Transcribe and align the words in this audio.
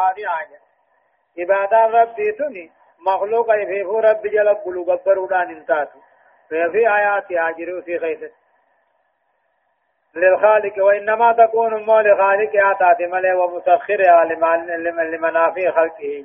خاضعا 0.00 0.60
عبادة 1.38 2.00
ربي 2.00 2.32
تني 2.32 2.70
مخلوق 3.06 3.46
في 3.52 3.82
ربي 3.82 4.28
جل 4.28 4.54
بلو 4.66 4.82
قبرودان 4.84 5.50
انتاتو. 5.50 5.98
في 6.48 6.88
آياتها 6.88 7.50
جرو 7.50 7.82
في 7.82 7.98
خيثت 7.98 8.32
للخالق 10.14 10.84
وإنما 10.84 11.32
تكون 11.32 11.84
مو 11.84 12.00
لخالق 12.00 12.50
آتات 12.54 13.00
ملي 13.00 13.32
ومسخرها 13.32 14.24
لمنافع 15.04 15.70
خلقه 15.70 16.24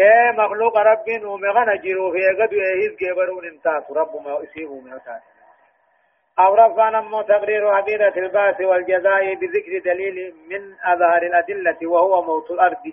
اے 0.00 0.32
مخلوق 0.36 0.76
رب 0.76 1.24
ومغنى 1.24 1.78
جرو 1.78 2.12
في 2.12 2.42
قد 2.42 2.52
يهيز 2.52 2.92
قبرون 3.00 3.44
انتاس 3.44 3.90
رب 3.90 4.16
ما 4.24 4.42
اسيبه 4.42 4.80
ميوتات 4.80 5.22
أو 6.38 6.54
رفعنا 6.54 7.00
مو 7.00 7.22
تقرير 7.22 7.68
عقيدة 7.68 8.12
الباس 8.16 8.60
والجزاء 8.60 9.34
بذكر 9.34 9.78
دليل 9.84 10.34
من 10.50 10.74
أظهر 10.84 11.22
الأدلة 11.22 11.76
وهو 11.82 12.22
موت 12.22 12.50
الأرض 12.50 12.84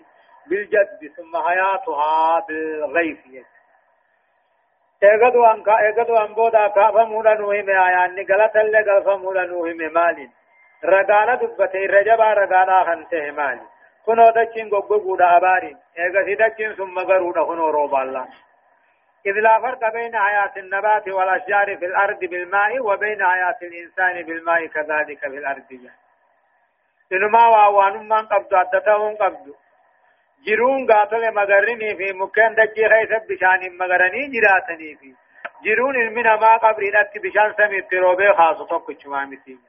بالجد 0.47 1.11
ثم 1.17 1.37
حياتها 1.47 2.45
بالغيث. 2.47 3.17
اگدو 5.01 5.45
أن 5.45 5.63
کا 5.63 5.73
اگدو 5.87 6.15
أن 6.15 6.33
بودا 6.33 6.67
کا 6.75 6.89
فمولا 6.91 7.33
نوہی 7.33 7.61
میں 7.61 7.75
آیا 7.75 8.03
انی 8.03 8.23
غلط 8.29 8.55
اللہ 8.57 8.81
گل 8.87 9.03
فمولا 9.05 9.43
نوہی 9.45 9.73
میں 9.73 9.89
مالین 9.89 10.27
رگانا 10.83 11.35
دبتے 11.41 11.87
رجبا 11.87 12.33
رگانا 12.35 12.83
خنتے 12.83 13.31
مالین 13.31 13.67
كنو 14.07 14.29
دچين 14.35 14.69
غوغودا 14.69 15.37
أبارين 15.37 15.77
إيغا 15.99 16.23
سيدچين 16.25 16.73
ثم 16.73 16.99
غرودا 16.99 17.43
كنو 17.43 17.69
روبا 17.69 18.01
الله. 18.01 18.25
إذ 19.25 19.31
لا 19.31 19.59
فرق 19.61 19.93
بين 19.93 20.19
حياة 20.19 20.53
النبات 20.57 21.07
والأشجار 21.07 21.77
في 21.77 21.85
الأرض 21.85 22.19
بالماء 22.19 22.79
وبين 22.79 23.25
حياة 23.25 23.57
الإنسان 23.61 24.25
بالماء 24.25 24.65
كذلك 24.65 25.19
في 25.19 25.37
الأرض. 25.37 25.89
إنما 27.11 27.47
وأوان 27.47 28.09
من 28.09 28.27
قبض 28.27 28.53
أدتهم 28.53 29.15
قبض. 29.15 29.55
جرون 30.47 30.91
قاتل 30.91 31.33
مغرني 31.33 31.95
في 31.95 32.13
مكان 32.13 32.55
دجي 32.55 32.89
خيث 32.89 33.11
بشان 33.29 33.77
مغرني 33.77 34.27
جراتني 34.27 34.95
في. 34.95 35.15
جرون 35.63 35.95
إلمنا 35.95 36.35
ما 36.35 36.57
قبر 36.57 36.81
إلت 36.81 37.17
بشان 37.17 37.53
سمي 37.57 37.81
تروبي 37.81 38.33
خاصة 38.33 38.67
توقع 38.67 38.93
شمامتين 38.99 39.59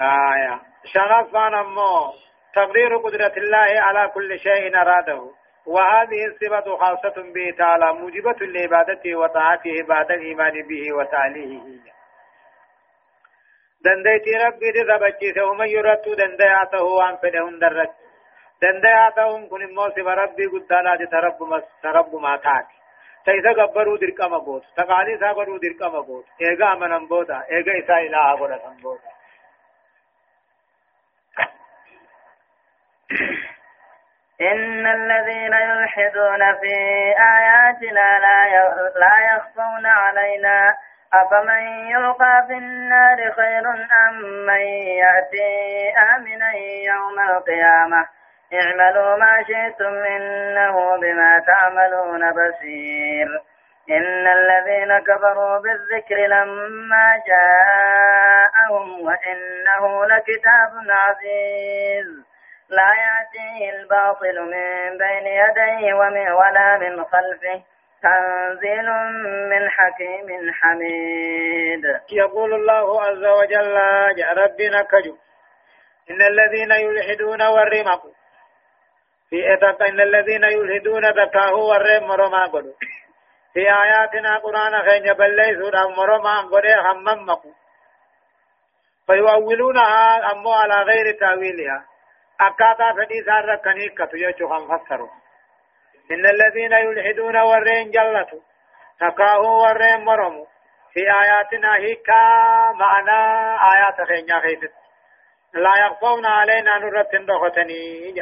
آية 0.00 0.60
شرفان 0.84 1.54
أمو. 1.54 2.12
تقدير 2.54 2.96
قدرة 2.96 3.32
الله 3.36 3.80
على 3.80 4.08
كل 4.08 4.38
شيء 4.38 4.76
أراده. 4.76 5.39
وهذه 5.66 6.26
الصفة 6.26 6.76
خاصة 6.76 7.22
به 7.34 7.54
تعالى 7.58 7.92
موجبة 7.92 8.46
لعبادته 8.46 9.16
وطاعته 9.16 9.82
بعد 9.88 10.10
الإيمان 10.10 10.68
به 10.68 10.92
وتعليه 10.92 11.60
دنديتي 13.84 14.36
ربي 14.46 14.72
تثبتي 14.72 15.40
ومن 15.40 15.68
يرد 15.68 16.02
دندياته 16.18 17.02
عن 17.02 17.16
فدهن 17.16 17.58
درت 17.58 17.92
دندياته 18.62 19.48
كن 19.48 19.74
موسم 19.74 20.08
ربي 20.08 20.46
قد 20.46 20.72
لا 20.72 21.06
ترب 21.12 21.62
ترب 21.82 22.14
ما 22.14 22.36
تاتي 22.36 22.80
تيسا 23.24 23.52
قبرو 23.52 23.96
درقا 23.96 24.28
مبوت 24.28 24.64
تقالي 24.76 25.18
سا 25.20 25.32
قبرو 25.32 25.56
درقا 25.56 25.88
مبوت 25.88 26.26
ايغا 26.40 26.74
منن 26.74 27.06
بوتا 27.06 27.38
ايغا 27.52 27.78
إسا 27.78 27.96
إله 28.06 28.26
قد 28.34 28.82
بوتا 28.82 29.10
إن 34.40 34.86
الذين 34.86 35.52
يلحدون 35.52 36.54
في 36.60 36.74
آياتنا 37.38 38.18
لا 38.18 38.38
لا 38.96 39.34
يخفون 39.34 39.86
علينا. 39.86 40.74
أفمن 41.14 41.88
يلقى 41.88 42.44
في 42.46 42.52
النار 42.52 43.32
خير 43.32 43.68
أم 44.08 44.14
من 44.46 44.60
يأتي 45.02 45.92
آمنا 46.16 46.52
يوم 46.86 47.20
القيامة؟ 47.30 48.06
اعملوا 48.52 49.16
ما 49.16 49.42
شئتم 49.42 49.94
إنه 49.94 50.96
بما 50.96 51.38
تعملون 51.46 52.30
بصير. 52.30 53.28
إن 53.90 54.26
الذين 54.26 54.98
كفروا 54.98 55.58
بالذكر 55.58 56.16
لما 56.16 57.22
جاءهم 57.26 59.00
وإنه 59.00 60.06
لكتاب 60.06 60.72
عزيز. 60.90 62.29
لا 62.70 62.90
يأتيه 63.04 63.70
الباطل 63.70 64.40
من 64.40 64.98
بين 64.98 65.26
يديه 65.26 65.94
ومن 65.94 66.30
ولا 66.30 66.78
من 66.78 67.04
خلفه. 67.04 67.62
تنزيل 68.02 68.90
من 69.50 69.70
حكيم 69.70 70.52
حميد. 70.52 71.84
يقول 72.12 72.54
الله 72.54 73.02
عز 73.02 73.24
وجل 73.24 73.76
يا 74.16 74.32
ربنا 74.32 74.82
كجو 74.82 75.16
إن 76.10 76.22
الذين 76.22 76.70
يلحدون 76.70 77.42
والرمق 77.42 78.02
في 79.30 79.54
إتق 79.54 79.82
إن 79.82 80.00
الذين 80.00 80.44
يلحدون 80.44 81.02
تكاه 81.14 81.54
والرم 81.54 82.34
قدو 82.52 82.72
في 83.54 83.60
آياتنا 83.60 84.36
قرآن 84.38 84.82
خين 84.88 85.12
بليسوا 85.12 85.88
مرما 85.96 86.40
قدو 86.40 86.68
هممقوا 86.86 87.52
فيؤولونها 89.06 90.32
أمو 90.32 90.52
على 90.52 90.74
غير 90.74 91.18
تأويلها. 91.20 91.89
أكاتا 92.40 92.92
فدي 92.92 93.22
سار 93.26 93.56
كني 93.56 93.88
كتو 93.88 94.16
يجو 94.16 94.46
هم 94.46 94.78
فسروا 94.78 95.08
إن 96.10 96.26
الذين 96.26 96.72
يلحدون 96.72 97.36
ورين 97.36 97.90
جلتوا 97.90 98.40
تقاهوا 99.00 99.68
ورين 99.68 100.04
مرموا 100.04 100.46
في 100.92 101.00
آياتنا 101.00 101.76
هيكا 101.76 102.22
معنا 102.72 103.18
آيات 103.72 104.08
خينيا 104.08 104.40
خيست 104.40 104.72
لا 105.54 105.86
يخفون 105.86 106.26
علينا 106.26 106.78
نرت 106.78 107.14
دختني 107.14 108.14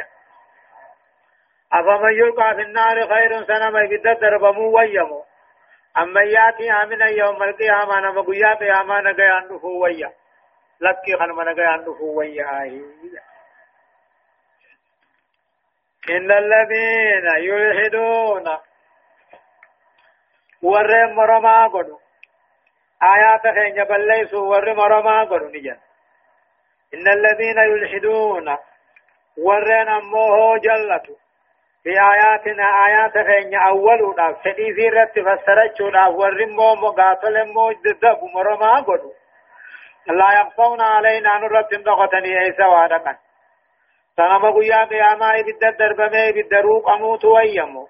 أفمن 1.73 2.13
يلقى 2.13 2.55
في 2.55 2.61
النار 2.61 3.07
خير 3.07 3.43
سنما 3.43 3.81
يبدأ 3.81 4.13
دربمو 4.13 4.77
ويمو. 4.77 5.23
أما 5.97 6.21
ياتي 6.21 6.71
آمنا 6.71 7.05
يوم 7.05 7.43
القيامة 7.43 7.99
نما 7.99 8.21
قيات 8.21 8.61
يا 8.61 8.83
ما 8.83 9.01
نقيا 9.01 9.33
عنده 9.33 9.65
ويا. 9.65 10.11
لكي 10.81 11.17
خلما 11.19 11.43
نقيا 11.43 11.67
عنده 11.67 11.97
ويا. 12.01 12.61
آيه 12.61 13.28
إن 16.09 16.31
الذين 16.31 17.27
يلحدون 17.37 18.45
ور 20.61 21.07
مرما 21.07 21.67
قدو 21.67 21.97
آيات 23.03 23.41
خين 23.55 23.83
بليسوا 23.83 24.47
ور 24.49 24.73
مرما 24.73 25.23
قدو 25.23 25.45
نجن 25.45 25.77
إن 26.93 27.07
الذين 27.07 27.57
يلحدون 27.57 28.57
ور 29.37 29.83
نموه 29.83 30.57
جلتو 30.57 31.15
في 31.83 31.89
آياتنا 31.89 32.65
آيات 32.87 33.13
خين 33.27 33.55
أولنا 33.55 34.33
في 34.33 34.89
رت 34.89 35.19
فسرچونا 35.19 36.07
ور 36.07 36.45
مو 36.45 36.75
مقاتل 36.75 37.53
مو 37.53 37.71
ددب 37.71 38.19
مرما 38.35 38.81
قدو 38.81 39.13
لا 40.07 40.33
يخفون 40.41 40.81
علينا 40.81 41.37
نرد 41.37 41.83
دغتني 41.83 42.37
عيسى 42.37 42.63
وادقا 42.63 43.28
سنما 44.15 44.49
قيا 44.51 44.85
قياما 44.85 45.39
إبدا 45.39 45.69
دربمي 45.69 46.29
إبدا 46.29 46.59
روق 46.61 46.89
أموت 46.89 47.25
ويمو 47.25 47.87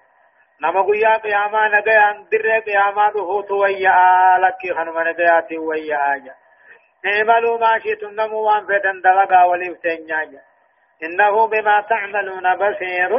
نما 0.62 0.82
قيا 0.82 1.16
قياما 1.16 1.68
نقيا 1.68 2.26
در 2.32 2.58
قياما 2.58 3.10
دهوت 3.10 3.50
ويا 3.50 4.38
لكي 4.38 4.74
خنما 4.74 5.02
نقياتي 5.10 5.58
ويا 5.58 6.14
آجا 6.14 6.34
اعملوا 7.06 7.58
ما 7.58 7.78
شئتم 7.78 8.10
نمو 8.10 8.38
وان 8.46 8.64
فتن 8.66 9.00
دلقا 9.04 9.44
ولفتن 9.44 10.40
إنه 11.02 11.46
بما 11.46 11.86
تعملون 11.90 12.56
بصير 12.56 13.12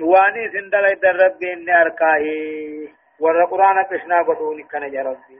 واني 0.00 0.48
سندل 0.52 0.86
الرب 1.04 1.42
إني 1.42 1.80
أركاهي 1.82 2.88
ور 3.20 3.44
قرآن 3.44 3.84
قشنا 3.84 4.22
قدوني 4.22 4.62
كان 4.62 4.82
ربي 5.06 5.38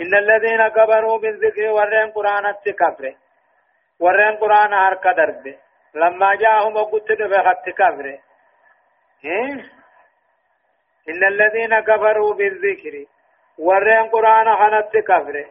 إن 0.00 0.14
الذين 0.14 0.68
كبروا 0.68 1.18
بالذكر 1.18 1.70
ورين 1.70 2.10
قرآن 2.10 2.46
التكفره 2.46 3.14
ورين 4.00 4.36
قرآن 4.36 4.72
هركا 4.74 5.12
دربه 5.12 5.58
لما 5.94 6.34
جاءهم 6.34 6.76
وقلت 6.76 7.12
بخط 7.22 7.68
كفره 7.68 8.18
إن 11.08 11.24
الذين 11.28 11.80
كفروا 11.80 12.34
بالذكر 12.34 13.04
ورين 13.58 14.08
قرآن 14.08 14.56
خنت 14.56 14.96
كفره 14.96 15.46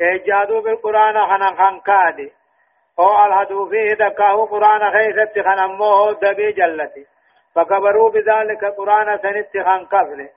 اجادوا 0.00 0.60
بالقرآن 0.60 1.26
خنا 1.26 1.46
خنكادي 1.46 2.32
أو 2.98 3.24
الهدو 3.24 3.68
فيه 3.68 3.94
دكاه 3.94 4.46
قرآن 4.46 4.92
خيثت 4.92 5.38
خنموه 5.46 6.12
دبي 6.12 6.52
جلتي 6.52 7.06
فكبروا 7.54 8.10
بذلك 8.10 8.64
قرآن 8.64 9.18
سنت 9.18 9.64
خن 9.66 9.86
كفره 9.86 10.28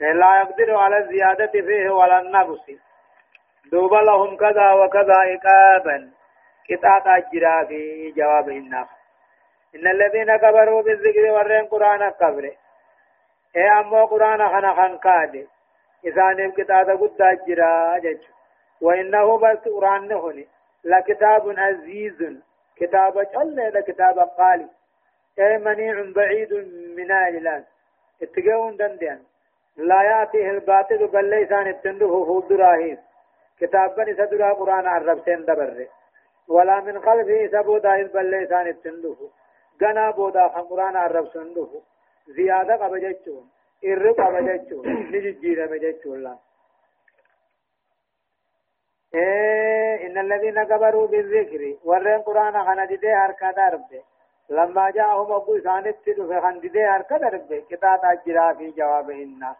لا 0.00 0.40
يقدر 0.40 0.74
على 0.76 0.98
الزيادة 0.98 1.52
فيه 1.52 1.90
ولا 1.90 2.18
النقص 2.18 2.87
دوبا 3.72 3.96
لهم 3.96 4.36
كذا 4.36 4.72
وكذا 4.72 5.14
عقابا 5.14 6.10
قطعة 6.70 7.16
أجرا 7.16 7.64
في 7.64 8.10
جواب 8.16 8.48
الناس 8.48 8.86
إن 9.74 9.86
الذين 9.86 10.36
كفروا 10.36 10.82
بالذكر 10.82 11.32
ورين 11.32 11.64
قرآن 11.66 12.10
كفر 12.10 12.50
إيه 13.56 13.80
أمو 13.80 14.04
قرآن 14.06 14.48
خنا 14.48 14.74
خن 14.74 14.98
كاد 14.98 15.46
إسانيم 16.08 16.52
قطعة 16.52 16.96
قد 16.96 17.20
أجرا 17.20 17.98
جج 17.98 18.20
وإنه 18.80 19.38
بس 19.38 19.58
قرآن 19.58 20.12
هني 20.12 20.48
لكتاب 20.84 21.54
عزيز 21.58 22.38
كتاب 22.76 23.26
جل 23.34 23.72
لكتاب 23.74 24.18
قالي 24.18 24.66
أي 25.38 25.58
منيع 25.58 26.12
بعيد 26.16 26.52
من 26.96 27.10
الإله 27.12 27.64
اتقون 28.22 28.76
دندن 28.76 29.18
لا 29.76 30.02
يأتيه 30.02 30.50
الباطل 30.50 31.06
بل 31.06 31.30
ليس 31.30 31.52
عن 31.52 31.68
التنده 31.68 32.24
فود 32.24 32.52
راهيس 33.58 33.70
كتاب 33.70 33.94
بني 33.96 34.14
سدرا 34.14 34.52
قرآن 34.52 34.86
عرب 34.86 35.24
سين 35.24 35.44
دبر. 35.44 35.86
ولا 36.48 36.80
من 36.80 36.98
قلبه 36.98 37.48
سبودا 37.52 38.02
بل 38.02 38.30
ليس 38.30 38.52
عن 38.52 38.68
التنده 38.68 39.16
غنا 39.82 40.10
بودا 40.10 40.46
قرآن 40.46 40.96
عرب 40.96 41.26
سنده 41.28 41.68
زيادة 42.26 42.76
قبجتشون 42.76 43.50
إر 43.84 44.10
قبجتشون 44.12 44.86
نججير 45.12 45.66
بجتشون 45.66 46.16
الله 46.16 46.38
إيه 49.14 50.06
إن 50.06 50.18
الذين 50.18 50.64
كبروا 50.64 51.06
بالذكر 51.06 51.76
ورين 51.84 52.18
قرآن 52.18 52.64
خندي 52.64 53.08
هركا 53.12 53.50
دربه 53.50 54.02
لما 54.50 54.90
جاءهم 54.90 55.32
أبو 55.32 55.60
سانت 55.60 55.96
في 56.04 56.40
خندي 56.40 56.84
هركا 56.84 57.18
دربه 57.18 57.64
كتاب 57.70 58.00
أجرا 58.04 58.52
في 58.52 58.70
جوابهن 58.70 59.54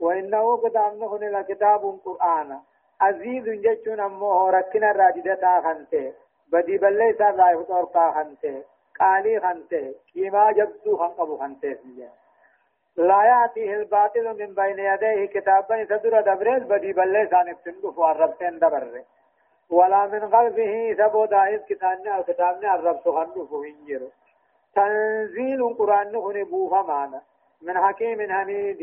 وإنه 0.00 0.56
كتاب 0.56 0.98
نخن 0.98 1.24
لكتاب 1.24 1.98
قرآن. 2.04 2.60
عزیز 3.00 3.48
جچون 3.64 4.00
امو 4.00 4.50
رکھنا 4.52 4.92
راجدتا 4.94 5.60
خانتے 5.62 6.10
بدی 6.52 6.78
بلے 6.78 7.12
سا 7.18 7.30
رائے 7.32 7.62
طور 7.68 7.84
کا 7.94 8.10
خانتے 8.10 8.52
قالی 8.94 9.38
خانتے 9.40 9.80
کیما 10.12 10.50
جبسو 10.56 10.96
خانقبو 10.96 11.36
خانتے 11.36 11.74
سنجے 11.74 12.06
لا 12.98 13.24
یاتیه 13.24 13.74
الباطل 13.74 14.26
من 14.32 14.52
بین 14.54 14.78
یدیه 14.80 15.26
کتابا 15.28 15.82
صدر 15.84 16.20
دبریز 16.22 16.62
بدی 16.68 16.92
بلے 16.92 17.24
سا 17.30 17.42
نفتن 17.42 17.80
کو 17.80 17.90
فوار 17.90 18.16
ربتے 18.16 18.46
اندبر 18.46 18.82
رہے 18.82 19.02
ولا 19.70 20.06
من 20.06 20.28
قلبه 20.28 20.94
سبو 20.98 21.26
دائز 21.26 21.60
کتابنے 21.68 22.10
اور 22.10 22.22
کتابنے 22.24 22.68
الرب 22.68 23.00
سخنو 23.04 23.44
فوینجر 23.46 24.06
تنزیل 24.76 25.62
قرآن 25.74 26.12
نخنی 26.12 26.44
بوفا 26.46 26.82
مانا 26.84 27.18
من 27.62 27.76
حکیم 27.78 28.20
حمید 28.30 28.82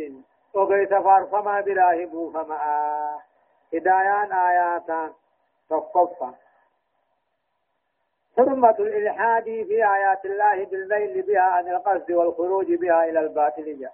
اوگئی 0.54 0.86
سفار 0.88 1.26
فما 1.32 1.60
براہی 1.62 2.06
بوفا 2.08 2.42
مانا 2.44 3.31
هدايان 3.74 4.32
آياتان 4.32 5.14
تقفا 5.70 6.36
حرمة 8.38 8.76
الإلحاد 8.80 9.44
في 9.44 9.86
آيات 9.94 10.26
الله 10.26 10.66
بالميل 10.66 11.22
بها 11.22 11.42
عن 11.42 11.68
القصد 11.68 12.12
والخروج 12.12 12.74
بها 12.74 13.06
إلى 13.06 13.20
الباطل 13.20 13.80
جاء. 13.80 13.94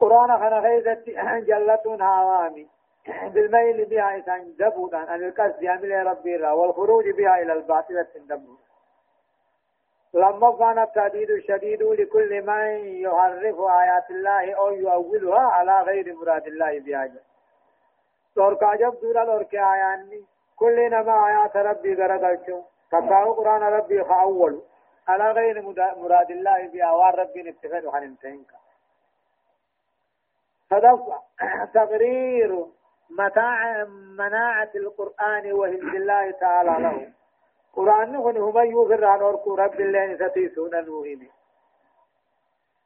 قرآن 0.00 0.38
خنا 0.38 0.58
غيزت 0.58 1.10
جلة 1.46 1.82
هوامي 1.86 2.68
بالميل 3.06 3.84
بها 3.84 4.18
إسان 4.18 4.54
دبودا 4.58 4.98
عن 4.98 5.24
القصد 5.24 5.62
يعمل 5.62 6.06
ربي 6.06 6.36
را 6.36 6.52
والخروج 6.52 7.10
بها 7.10 7.42
إلى 7.42 7.52
الباطلة 7.52 8.06
دبودا 8.16 8.64
لما 10.14 10.56
كان 10.58 10.78
التهديد 10.78 11.30
الشديد 11.30 11.82
لكل 11.82 12.42
من 12.42 12.84
يحرف 12.84 13.60
آيات 13.60 14.10
الله 14.10 14.54
أو 14.54 14.72
يؤولها 14.72 15.40
على 15.40 15.80
غير 15.82 16.14
مراد 16.14 16.46
الله 16.46 16.80
بها 16.80 17.12
لوركا 18.36 18.74
جب 18.74 19.00
دورا 19.00 19.24
لوركا 19.24 19.72
آياني 19.74 20.24
كل 20.56 20.90
نما 20.90 21.26
آيات 21.28 21.56
ربي 21.56 21.94
غرقلتو 21.94 22.62
تقاو 22.90 23.32
قرآن 23.32 23.62
ربي 23.62 24.04
خأول 24.04 24.62
على 25.08 25.30
غير 25.30 25.62
مراد 25.96 26.30
الله 26.30 26.68
بها 26.68 26.90
والربي 26.92 27.42
نتفاد 27.42 27.88
حنمتينك 27.88 28.50
صدق 30.70 31.22
تقرير 31.74 32.66
متاع 33.10 33.84
مناعة 34.18 34.70
القرآن 34.74 35.52
وهند 35.52 35.94
الله 35.94 36.30
تعالى 36.30 36.70
له 36.82 37.12
قرآن 37.72 38.16
هن 38.16 38.36
هم 38.36 38.58
يغفر 38.58 39.04
عن 39.04 39.22
أركو 39.22 39.54
رب 39.54 39.80
الله 39.80 40.28
ستيسون 40.28 40.74
الوهين 40.74 41.30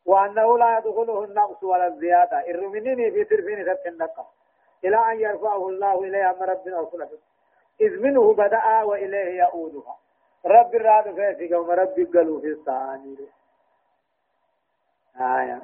وأنه 0.06 0.58
لا 0.58 0.78
يدخله 0.78 1.24
النقص 1.24 1.62
ولا 1.62 1.86
الزيادة 1.86 2.50
الرمينين 2.50 3.12
في 3.12 3.24
ترفين 3.24 3.74
ست 3.74 3.86
النقص 3.86 4.37
إلى 4.84 5.12
أن 5.12 5.20
يرفعه 5.20 5.68
الله 5.68 6.00
إليه 6.04 6.30
أما 6.30 6.44
ربنا 6.46 6.80
وصلة 6.80 7.08
إذ 7.80 8.00
منه 8.02 8.34
بدأ 8.34 8.82
وإليه 8.82 9.42
يؤودها 9.42 9.96
رب 10.46 10.74
الراد 10.74 11.14
فيسك 11.14 11.52
وما 11.58 11.74
رب 11.74 12.08
قالوا 12.14 12.40
في 12.40 12.46
الثاني. 12.46 13.16
آية. 15.20 15.62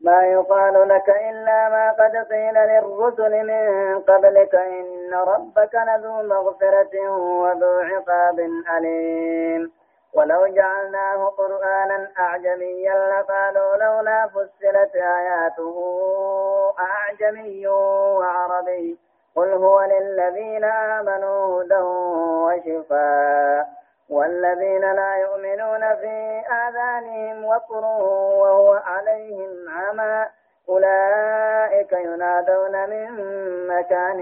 ما 0.00 0.22
يقال 0.22 0.88
لك 0.88 1.08
إلا 1.08 1.68
ما 1.68 1.90
قد 1.92 2.16
قيل 2.16 2.54
للرسل 2.54 3.46
من 3.46 4.00
قبلك 4.00 4.54
إن 4.54 5.14
ربك 5.14 5.74
لذو 5.74 6.22
مغفرة 6.22 7.10
وذو 7.10 7.78
عقاب 7.78 8.40
أليم. 8.78 9.72
ولو 10.14 10.46
جعلناه 10.46 11.24
قرآنا 11.38 12.08
أعجميا 12.18 13.20
لقالوا 13.20 13.76
لولا 13.76 14.28
فسرت 14.28 14.96
آياته 14.96 15.76
أعجمي 16.78 17.66
وعربي. 17.66 18.98
قل 19.36 19.52
هو 19.52 19.82
للذين 19.82 20.64
آمنوا 20.64 21.62
هدى 21.62 21.80
وشفاء 22.44 23.68
والذين 24.10 24.92
لا 24.92 25.16
يؤمنون 25.16 25.94
في 25.96 26.42
آذانهم 26.52 27.44
وقر 27.44 27.84
وهو 28.40 28.72
عليهم 28.74 29.50
عمى. 29.68 30.26
أولئك 30.68 31.92
ينادون 31.92 32.90
من 32.90 33.08
مكان 33.66 34.20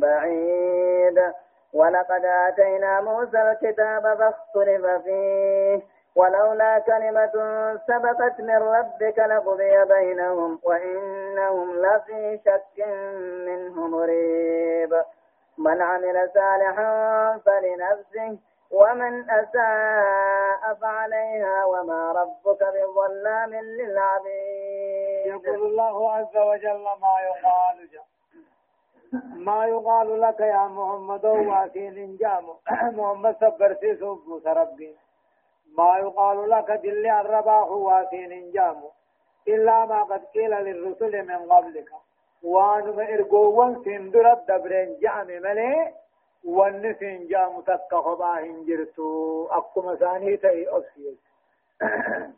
بعيد. 0.00 1.43
ولقد 1.74 2.24
آتينا 2.24 3.00
موسى 3.00 3.42
الكتاب 3.42 4.02
فاختلف 4.18 4.86
فيه 5.04 5.82
ولولا 6.16 6.78
كلمة 6.78 7.32
سبقت 7.88 8.40
من 8.40 8.56
ربك 8.56 9.18
لقضي 9.18 9.84
بينهم 9.84 10.58
وإنهم 10.62 11.76
لفي 11.76 12.40
شك 12.44 12.86
منه 13.46 13.86
مريب. 13.88 15.02
من 15.58 15.82
عمل 15.82 16.30
صالحا 16.34 17.38
فلنفسه 17.46 18.38
ومن 18.70 19.30
أساء 19.30 20.74
فعليها 20.80 21.64
وما 21.64 22.12
ربك 22.12 22.62
بظلام 22.74 23.54
للعبيد. 23.54 25.26
يقول 25.26 25.54
الله 25.66 26.12
عز 26.12 26.36
وجل 26.36 26.82
ما 26.82 27.16
يقال 27.24 27.90
جاء 27.92 28.13
ما 29.22 29.66
يقال 29.66 30.20
لك 30.20 30.40
يا 30.40 30.66
محمد 30.66 31.24
واسين 31.24 32.16
جام 32.16 32.44
محمد 32.98 33.36
صبر 33.40 33.74
سيسوب 33.80 34.42
ربي 34.46 34.96
ما 35.78 35.96
يقال 35.98 36.50
لك 36.50 36.70
دل 36.70 37.06
الرباح 37.06 37.68
واسين 37.70 38.50
جام 38.52 38.82
إلا 39.48 39.84
ما 39.86 40.02
قد 40.02 40.24
قيل 40.34 40.50
للرسل 40.50 41.26
من 41.26 41.52
قبلك. 41.52 41.90
وان 42.42 43.00
إرقوان 43.00 43.82
سندرت 43.84 44.50
دبرين 44.50 44.98
جام 45.02 45.26
ملئ 45.26 45.92
والنسين 46.44 47.26
جا 47.26 47.48
متكخبا 47.48 48.32
هنجرتو 48.40 49.46
أقوم 49.50 49.94
ثاني 49.94 50.36
تأي 50.36 50.68
أفسيت 50.68 51.18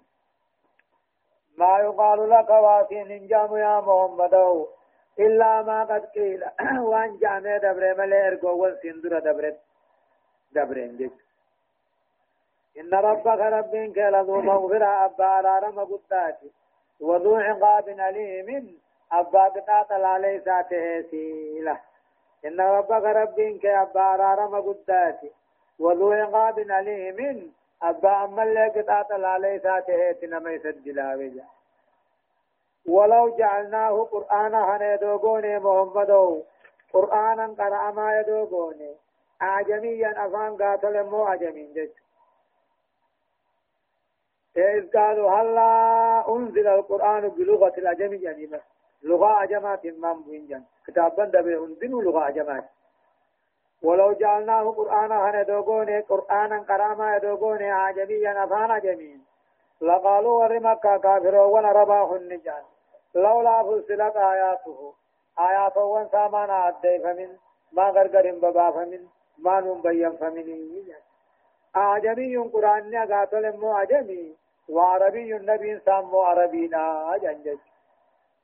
ما 1.59 1.79
يقال 1.79 2.31
لك 2.31 2.51
واسين 2.51 3.11
هنجام 3.11 3.57
يا 3.57 3.81
محمد. 3.81 4.35
إلا 5.19 5.63
ما 5.63 5.85
قد 5.85 6.05
قيل. 6.07 6.45
وأن 6.91 7.19
جامع 7.19 7.57
دبر 7.57 7.95
ملي 7.99 8.29
إرقو 8.29 8.63
والسندر 8.63 9.19
دبر 9.19 9.55
دبرين 10.53 10.97
جيت 10.97 11.13
إن 12.81 12.95
ربك 12.95 13.41
ربك 13.57 13.99
لذو 13.99 14.41
مغفرة. 14.41 15.05
أبا 15.05 15.41
رارم 15.41 15.81
قداتي 15.81 16.51
وذو 17.01 17.37
عقاب 17.37 17.89
أليم. 17.89 18.79
أبا 19.13 19.45
قطاط 19.45 19.93
عليه 19.93 20.39
ساته 20.39 21.03
سيله 21.11 21.81
إن 22.47 22.61
ربك 22.61 23.05
ربك 23.21 23.67
أبا 23.67 24.17
رارم 24.17 24.55
قداتي 24.61 25.31
وذو 25.79 26.13
عقاب 26.13 26.59
أليم. 26.59 27.53
أبا 27.83 28.25
أما 28.25 28.43
اللي 28.43 28.69
قطعت 28.69 29.13
عليه 29.13 29.59
ساته 29.59 30.13
تنما 30.13 30.51
يسجل 30.51 30.99
ولو 32.89 33.37
جعلناه 33.37 34.05
قرآنا 34.13 34.77
هنيدوغوني 34.77 35.59
محمدو. 35.59 36.43
قرآنا 36.93 37.47
قرأ 37.59 37.91
ما 37.91 38.21
يدوغوني 38.21 38.95
أعجميا 39.43 40.27
أفان 40.27 40.57
قاتل 40.57 41.05
مو 41.05 41.27
أعجمين 41.27 41.73
جج. 41.73 41.91
إذ 44.57 44.91
قالوا 44.97 45.31
هلا 45.31 45.71
أنزل 46.29 46.67
القرآن 46.67 47.29
بلغة 47.29 47.75
الأجمي 47.79 48.17
يعني 48.17 48.51
لغة 49.03 49.43
أجمات 49.43 49.87
من 49.87 50.23
بوينجان. 50.23 50.65
كتابا 50.87 51.25
دبه 51.25 51.65
هندن 51.65 51.91
لغة 51.91 52.29
أجمات. 52.29 52.65
ولو 53.83 54.13
جعلناه 54.13 54.71
قرآنا 54.71 55.31
هندوغوني 55.31 56.01
قرآنا 56.01 56.59
قراما 56.69 57.17
يدوغوني 57.17 57.71
عجميا 57.71 58.45
أفان 58.45 58.71
عجمين 58.71 59.25
لقالوا 59.81 60.45
ورمكا 60.45 60.97
كافروا 60.97 61.45
ونرباه 61.45 62.17
النجان 62.17 62.63
لولا 63.17 63.63
فصلت 63.63 64.17
آياته. 64.17 64.95
آيات 65.39 65.77
وان 65.77 66.09
سامان 66.13 66.51
عدي 66.51 66.99
فمن 66.99 67.31
ما 67.73 67.87
غرغر 67.95 68.27
ببا 68.43 68.71
فمن 68.71 69.03
ما 69.39 69.61
نم 69.61 69.81
بيان 69.83 70.17
فمن. 70.17 70.49
أعجمي 71.77 72.37
قرآن 72.37 72.95
قاتل 73.13 73.45
مو 73.61 73.73
أعجمي 73.73 74.35
وعربي 74.69 75.37
النبي 75.37 75.81
سامو 75.87 76.21
عربينا 76.21 76.83
جنجج. 77.23 77.59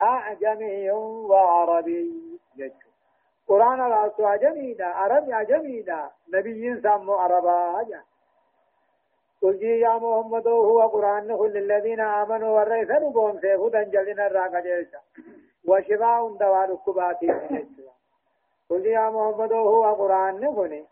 أعجمي 0.02 0.90
وعربي 1.30 2.38
جج 2.56 2.80
قرآن 3.48 3.86
الأصل 3.86 4.24
أعجمينا 4.24 4.86
عربي 4.86 5.34
أعجمينا 5.34 6.10
نبي 6.34 6.80
سامو 6.82 7.14
عربا 7.14 7.82
جنجج. 7.82 8.11
قل 9.42 9.62
يا 9.62 9.94
محمد 9.96 10.46
هو 10.46 10.80
قرآن 10.80 11.36
كل 11.36 11.56
الذين 11.56 12.00
آمنوا 12.00 12.50
والرئيس 12.58 12.90
نبون 12.90 13.40
سيفودا 13.40 13.82
جلنا 13.82 14.26
الراقة 14.26 14.60
جيشا 14.60 15.00
وشفاء 15.68 16.28
دواء 16.28 16.72
الكباتي 16.72 17.32
قل 18.70 18.86
يا 18.86 19.10
محمد 19.10 19.52
هو 19.52 19.94
قرآن 19.94 20.54
كل 20.54 20.84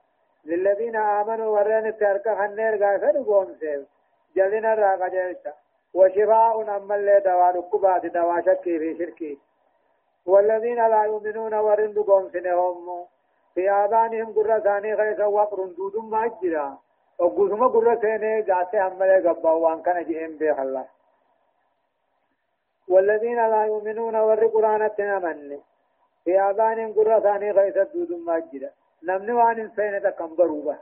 للذين 0.45 0.97
آمنوا 0.97 1.47
والرئيس 1.59 1.97
ترك 1.97 2.27
خنير 2.39 2.73
غاية 2.83 3.13
نبون 3.19 3.57
سيف 3.61 3.87
جلنا 4.37 4.73
الراقة 4.73 5.09
وشفاء 5.95 6.61
اللي 6.95 7.21
دواء 7.25 7.59
الكباتي 7.59 8.09
دواء 8.09 8.41
شكي 8.47 8.79
في 8.79 8.99
شركي. 8.99 9.39
والذين 10.27 10.89
لا 10.89 11.03
يؤمنون 11.05 11.55
ورن 11.55 11.91
نبون 11.91 12.31
سنهم 12.33 13.07
في 13.55 13.71
آذانهم 13.71 14.33
قرة 14.33 14.79
غيث 14.79 15.21
وقر 15.21 15.65
دود 15.65 15.97
ما 15.97 16.27
أجرا 17.21 17.27
وقوسما 17.27 17.67
قرة 17.67 18.01
سيني 18.01 18.41
قاسي 18.43 18.81
همالي 18.81 19.29
قبا 19.29 19.51
وان 19.51 19.83
كان 19.83 20.05
جئين 20.05 20.37
بيخ 20.39 20.59
الله. 20.59 20.87
والذين 22.89 23.37
لا 23.37 23.65
يؤمنون 23.65 24.17
ور 24.17 24.47
قرآن 24.47 24.95
تنامن 24.97 25.59
في 26.25 26.41
آذان 26.41 26.93
قرة 26.93 27.21
ثاني 27.21 27.51
غيث 27.51 27.77
الدود 27.77 28.13
ماجدة. 28.13 28.71
نمن 29.03 29.31
وان 29.31 29.71
سينة 29.77 30.11
كمبروبة 30.11 30.77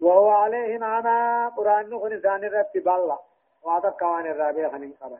وهو 0.00 0.28
عليهم 0.28 0.84
عما 0.84 1.48
قرآن 1.48 1.90
نخن 1.90 2.20
ثان 2.20 2.44
الرب 2.44 2.72
بالله 2.74 3.18
وعطا 3.62 3.90
كوان 3.90 4.26
الرابع 4.26 4.68
خنين 4.68 4.94
قبل 5.00 5.18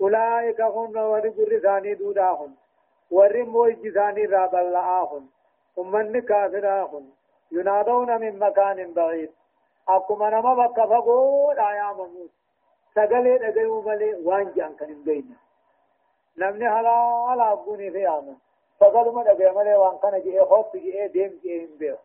أولئك 0.00 0.60
هم 0.60 0.96
ور 0.96 1.28
قرة 1.28 1.58
ثاني 1.58 1.94
دوداهم. 1.94 2.56
ور 3.10 3.44
موج 3.44 3.88
ثاني 3.94 4.26
راب 4.26 4.54
الله 4.54 5.02
آخن 5.02 5.24
ومن 5.76 6.20
كافر 6.20 6.84
آخن 6.84 7.04
ينادون 7.52 8.20
من 8.20 8.38
مكان 8.38 8.92
بعيد 8.92 9.30
أكما 9.88 10.30
نما 10.30 10.54
بك 10.54 10.76
فقول 10.76 11.58
آيا 11.58 11.92
مموت 11.92 12.30
سقلي 12.94 13.38
دقيو 13.38 13.82
ملي 13.82 14.14
وانجان 14.14 14.74
كان 14.74 15.02
بينا 15.02 15.36
نمني 16.38 16.68
هلا 16.68 16.96
هلا 17.32 17.52
أبوني 17.52 17.90
في 17.90 18.08
آمن 18.08 18.36
فقالوا 18.80 19.12
ما 19.12 19.22
دقيو 19.24 19.58
ملي 19.58 19.74
وان 19.74 19.98
كان 19.98 20.20
جئي 20.20 20.40
خوف 20.44 20.76
جئي 20.76 21.08
ديم 21.08 21.40
جئي 21.42 21.66
بيو 21.78 21.96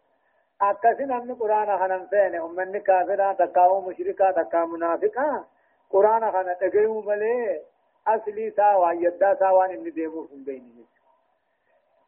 quraana 1.39 1.77
kanan 1.81 2.07
feene 2.09 2.39
ummanni 2.39 2.81
kaafiraa 2.81 3.33
takkaa 3.35 3.81
mushrikaa 3.81 4.33
takkaa 4.33 4.65
munaafiqaa 4.73 5.45
quraana 5.93 6.31
kana 6.31 6.53
dhagayuu 6.61 7.01
malee 7.01 7.61
aslii 8.05 8.47
isaa 8.51 8.77
waan 8.81 9.01
yaddaa 9.05 9.33
isaa 9.37 9.53
waan 9.53 9.71
inni 9.71 9.95
deemuuf 9.95 10.29
hin 10.31 10.45
beeyne 10.45 10.80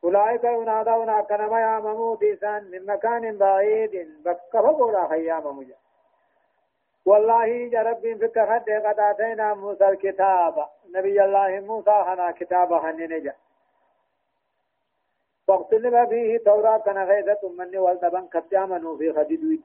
أولئك 0.04 0.44
ينادون 0.44 1.22
كنما 1.22 1.60
يامموا 1.62 2.16
بيسان 2.16 2.72
من 2.72 2.86
مكان 2.86 3.38
بعيد 3.38 4.24
بكفقوا 4.26 5.08
خيام 5.08 5.58
مجا 5.58 5.76
والله 7.06 7.68
جرب 7.68 8.18
فك 8.22 8.40
خد 8.50 8.70
قد 8.86 9.00
آتينا 9.00 9.54
موسى 9.54 9.90
الكتاب. 9.90 10.66
نبي 10.96 11.24
الله 11.26 11.60
موسى 11.60 11.92
هنا 12.08 12.32
كتاب 12.32 12.74
هننجا 12.74 13.34
فاختلف 15.48 16.10
فيه 16.10 16.38
توراة 16.38 16.78
كان 16.78 16.98
غيثة 16.98 17.50
من 17.50 17.78
والتبن 17.78 18.26
قد 18.34 18.54
آمنوا 18.54 18.98
في 18.98 19.14
خديد 19.14 19.62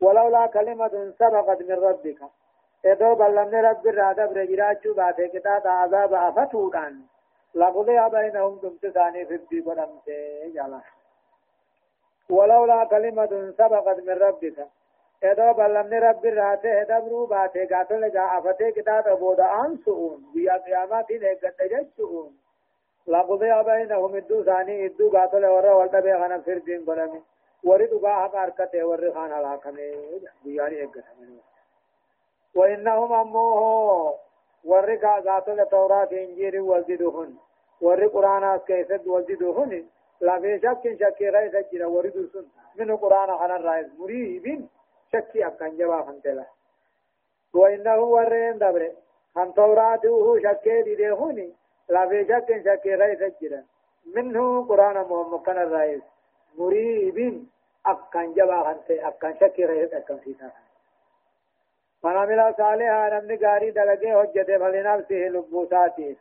ولولا 0.00 0.46
كلمة 0.46 1.14
سبقت 1.18 1.62
من 1.62 1.74
ربك. 1.74 2.18
إذا 2.84 3.12
بلمن 3.12 3.54
رب 3.54 3.86
الرادب 3.86 4.36
رجراجو 4.36 4.94
باتي 4.94 5.28
كتاب 5.28 5.66
عذاب 5.66 6.14
أفتودان 6.14 7.02
لقضي 7.54 8.08
بينهم 8.08 8.58
دمت 8.62 8.86
ثاني 8.86 9.26
في 9.26 9.34
الدي 9.34 9.60
قدمت 9.60 10.08
جالا. 10.54 10.80
ولولا 12.30 12.84
كلمة 12.84 13.54
سبقت 13.58 13.98
من 13.98 14.14
ربك 14.14 14.66
إذا 15.24 15.52
بلمني 15.52 15.98
رب 15.98 16.26
راته 16.26 16.82
دبرو 16.82 17.26
باته 17.26 17.76
قاتل 17.76 18.16
أفتي 18.16 18.72
كتاب 18.72 19.18
بودا 19.18 19.44
أن 19.44 19.78
سؤون 19.84 20.24
بيا 20.34 20.56
قيامات 20.56 21.10
نيقت 21.10 21.62
ججؤون 21.62 22.36
لقضي 23.06 23.62
بينهم 23.62 24.14
الدو 24.16 24.42
ثاني 24.44 24.86
الدو 24.86 25.10
قاتل 25.10 25.46
ورى 25.46 25.68
والتا 25.68 26.00
بيغانا 26.00 26.38
في 26.40 26.52
الدين 26.52 26.84
قدمي 26.84 27.22
ورد 27.64 27.92
قاها 28.02 28.26
قاركته 28.26 28.84
ورد 28.84 29.14
خان 29.14 29.32
هلاكمه 29.32 29.92
بياني 30.44 30.84
اقت 30.84 31.04
وإنهم 32.54 33.32
أموه 34.64 34.74
warri 34.74 34.96
gaazatota 34.98 35.66
tawraat 35.66 36.12
injiiri 36.12 36.60
waldiduhun 36.60 37.30
warri 37.80 38.08
quraanaas 38.10 38.62
keessatti 38.64 39.08
waldiduhun 39.08 39.72
lafee 40.20 40.60
shakkin 40.60 40.98
shakkii 40.98 41.30
keessa 41.32 41.62
jira 41.70 41.88
warri 41.88 42.10
dursun 42.14 42.46
minu 42.78 42.98
quraana 43.04 43.38
kanarraa 43.38 43.82
muriibin 43.98 44.70
shakkii 45.12 45.44
akkan 45.50 45.76
jabaa 45.78 46.02
kan 46.06 46.22
tela 46.22 46.44
وإنه 47.54 47.98
ورين 47.98 48.58
دبر 48.58 48.92
هم 49.36 49.50
توراته 49.52 50.38
شكي 50.42 50.82
دي 50.82 51.10
هوني 51.10 51.52
لا 51.88 52.08
في 52.08 52.24
شك 52.24 52.48
شكي 52.64 52.94
غير 52.94 53.30
سجرا 53.30 53.62
منه 54.14 54.66
قرآن 54.68 54.96
محمد 55.10 55.42
كان 55.46 55.58
الرئيس 55.58 56.02
مريب 56.58 57.46
أكن 57.86 58.32
جبا 58.34 58.62
خنسي 58.62 59.08
أكن 59.08 59.34
شكي 59.40 59.64
غير 59.64 59.98
أكن 59.98 60.18
سيتا 60.24 60.50
من 62.04 62.16
عمل 62.16 62.54
صالحا 62.58 63.08
نمني 63.08 63.36
غاري 63.36 63.70
دلقه 63.70 64.22
حجته 64.22 64.58
فلنفسه 64.58 65.14
لبوساته 65.34 66.16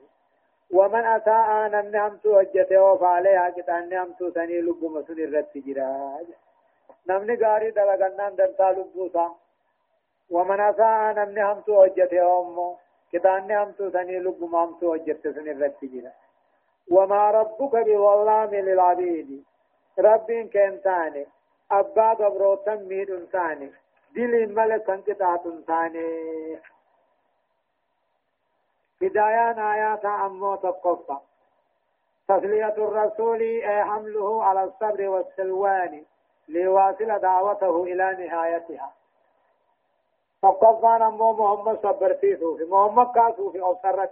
ومن 0.71 1.05
أساء 1.05 1.50
نمني 1.74 2.00
همسو 2.00 2.39
حجته 2.39 2.83
وفعليها 2.83 3.50
كتان 3.50 3.93
همسو 3.93 4.31
سني 4.31 4.62
لب 4.62 4.83
مسن 4.83 5.19
الرد 5.27 5.53
جرا 5.65 5.91
نمني 7.09 7.36
غاري 7.36 7.71
دلقنان 7.71 8.36
دمتا 8.36 8.71
لبوسا 8.77 9.27
ومن 10.29 10.59
أساء 10.59 11.13
نمني 11.17 11.43
همسو 11.43 11.83
حجته 11.83 12.39
أمو 12.39 12.75
كتان 13.13 13.51
همسو 13.51 13.89
سني 13.89 14.19
لب 14.19 14.41
همسو 14.43 14.93
حجته 14.93 15.31
سن 15.31 15.48
الرد 15.53 15.81
جرا 15.93 16.12
وما 16.91 17.31
ربك 17.31 17.74
بظلام 17.88 18.55
للعبيد. 18.55 19.43
رب 20.00 20.31
كنتاني 20.53 21.25
أبا 21.71 22.13
قبروتا 22.13 22.75
ميد 22.75 23.09
انساني 23.12 23.71
دل 24.16 24.54
ملك 24.56 24.84
كنكتات 24.84 25.44
ثاني 25.68 26.60
بدايان 29.01 29.60
آيات 29.60 30.06
أمو 30.06 30.56
تقفى 30.56 31.18
تسلية 32.28 32.78
الرسول 32.78 33.62
حمله 33.63 34.44
على 34.44 34.63
الصبر 34.63 35.10
والسلوان 35.10 36.04
ليواصل 36.48 37.20
دعوته 37.20 37.84
إلى 37.84 38.28
نهايتها 38.28 38.94
تقفى 40.42 40.88
أمو 40.88 41.34
محمد 41.34 41.80
صبر 41.84 42.13
في 42.13 42.38
صوفي 42.38 42.63
محمد 42.63 43.12
كاسو 43.16 43.51
في 43.51 43.62
أبصرت 43.62 44.12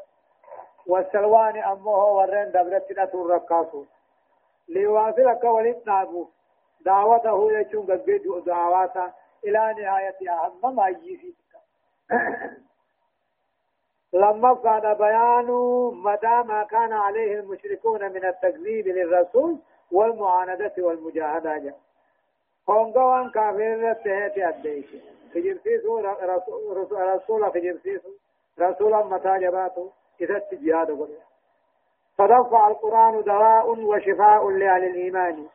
والسلوان 0.88 1.58
أمو 1.58 1.96
هو 1.96 2.18
ورين 2.18 2.52
دبرت 2.52 2.92
نتور 3.00 3.32
ركاسو 3.32 3.86
ليواصل 4.70 5.34
كولد 5.34 5.82
نابو 5.86 6.28
دعوته 6.82 7.52
يجون 7.52 7.86
قد 7.86 8.22
دعواتا۔ 8.46 9.14
إلى 9.44 9.76
نهايتها 9.78 10.54
هم 10.64 10.76
ما 10.76 10.88
يجي 10.88 11.36
لما 14.14 14.54
كان 14.54 14.94
بيان 14.94 15.46
مدى 15.94 16.48
ما 16.48 16.68
كان 16.70 16.94
عليه 16.94 17.40
المشركون 17.40 18.12
من 18.12 18.26
التكذيب 18.26 18.88
للرسول 18.88 19.58
والمعاندة 19.92 20.74
والمجاهدة. 20.78 21.58
جاء 21.58 21.80
هونغوان 22.70 23.30
كافر 23.30 23.94
تهتي 23.94 24.50
أديك. 24.50 24.88
فجرسيسو 25.34 26.00
رسول 26.94 27.52
فجرسيسو 27.52 28.10
رسولا 28.60 29.06
متى 29.06 29.40
جباته 29.40 29.92
إذا 30.22 30.38
التجهاد 30.38 30.92
قل. 30.92 31.18
فدفع 32.18 32.68
القرآن 32.68 33.24
دواء 33.24 33.80
وشفاء 33.80 34.50
لأهل 34.50 34.84
الإيمان. 34.84 35.48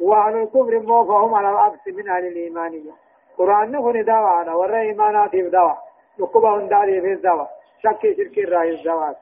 وأهل 0.00 0.36
الكفر 0.36 0.78
موفهم 0.78 1.34
على 1.34 1.50
العكس 1.50 1.86
من 1.86 2.08
أهل 2.08 2.26
الإيمان. 2.26 2.92
قرآن 3.38 3.72
نكون 3.72 4.04
دواء 4.04 4.56
ورى 4.56 4.80
إيمانات 4.80 5.36
دواء 5.36 5.78
نكبه 6.20 6.56
هنداري 6.56 7.00
في 7.00 7.12
الدواء 7.12 7.50
شكي 7.82 8.14
شركي 8.16 8.44
الرئيس 8.44 8.84
دواء 8.84 9.16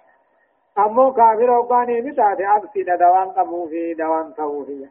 أمو 0.78 1.12
كافر 1.12 1.50
وقاني 1.50 2.00
متاتي 2.00 2.46
أبسي 2.46 2.82
دوان 2.82 3.28
قبو 3.28 3.66
في 3.68 3.94
دوان 3.94 4.32
قبو 4.32 4.64
في 4.64 4.88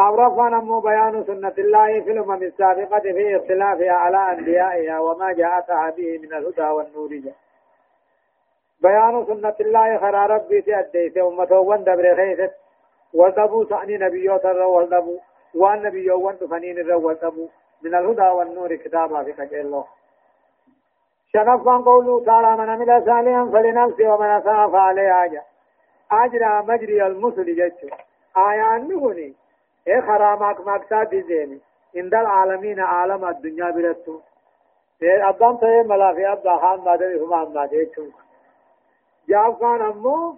أورفنا 0.00 0.58
أمو 0.58 0.80
بيان 0.80 1.24
سنة 1.24 1.54
الله 1.58 2.00
في 2.00 2.10
الأمم 2.10 2.42
السابقة 2.42 3.00
في 3.00 3.36
اختلافها 3.36 3.92
على 3.92 4.32
أنبيائها 4.32 4.98
وما 4.98 5.32
جاءتها 5.32 5.90
به 5.90 6.18
من 6.18 6.34
الهدى 6.34 6.62
والنور 6.62 7.08
جاء 7.08 7.34
بيان 8.82 9.26
سنة 9.26 9.54
الله 9.60 9.98
خرى 9.98 10.26
ربي 10.26 10.62
في 10.62 10.78
أديت 10.78 11.16
أمته 11.16 11.58
وان 11.58 11.84
دبر 11.84 12.16
خيست 12.16 12.54
والدبو 13.14 13.64
سأني 13.64 13.96
نبيوت 13.96 14.44
الرو 14.44 14.76
والدبو 14.76 15.18
وان 15.54 15.82
نبيو 15.82 16.20
وان 16.20 16.38
تفنين 16.38 16.78
الرو 16.78 17.06
والدبو 17.06 17.48
من 17.82 17.94
الهدى 17.94 18.28
والنور 18.28 18.76
كتابا 18.76 19.22
في 19.22 19.32
كجل 19.32 19.60
الله 19.60 19.84
شنفا 21.32 21.76
قوله 21.76 22.24
تعالى 22.24 22.56
من 22.56 22.68
عمل 22.70 23.04
صالحا 23.06 23.50
فلنفسه 23.52 24.14
ومن 24.14 24.26
أساء 24.26 24.70
فعليه 24.70 25.24
أجر 25.24 25.40
أجرى 26.12 26.62
مجري 26.68 27.06
المسل 27.06 27.56
جتشو 27.56 27.88
آيان 28.36 28.88
نغني 28.88 29.34
إيه 29.88 30.00
خرامك 30.00 30.60
مقصد 30.60 31.14
زيني 31.28 31.60
عند 31.96 32.14
العالمين 32.14 32.80
عالم 32.80 33.24
الدنيا 33.24 33.70
برتو 33.70 34.20
إيه 35.02 35.28
أبدان 35.28 35.58
تيه 35.60 35.82
ملا 35.82 36.14
في 36.14 36.32
أبدا 36.32 36.56
خان 36.56 36.80
ما 36.84 36.96
دري 36.96 37.20
هما 37.20 37.44
ما 37.44 37.66
جيتشو 37.66 38.06
جاب 39.28 39.56
كان 39.60 39.80
أمو 39.82 40.34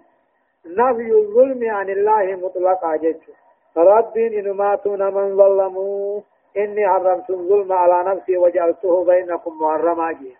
نفي 0.65 1.11
الظلم 1.11 1.69
عن 1.69 1.89
الله 1.89 2.35
مطلقا 2.35 2.95
جيتشو 2.95 3.31
رب 3.77 4.17
إنما 4.17 4.75
تون 4.75 5.13
من 5.13 5.37
ظلموا. 5.37 6.21
إني 6.57 6.89
حرمت 6.89 7.29
الظلم 7.29 7.73
على 7.73 8.03
نفسي 8.09 8.37
وجعلته 8.37 9.05
بينكم 9.05 9.61
محرما. 9.61 10.11
جيه 10.11 10.35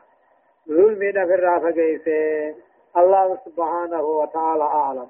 ظلم 0.67 1.03
نفر 1.03 1.57
الله 2.97 3.37
سبحانه 3.45 4.01
وتعالى 4.01 4.63
أعلم. 4.63 5.09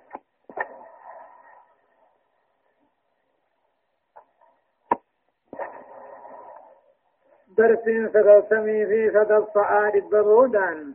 درسين 7.57 8.09
سدوسمي 8.09 8.85
في 8.85 9.11
سدف 9.13 9.53
فآد 9.55 10.09
برودا 10.09 10.93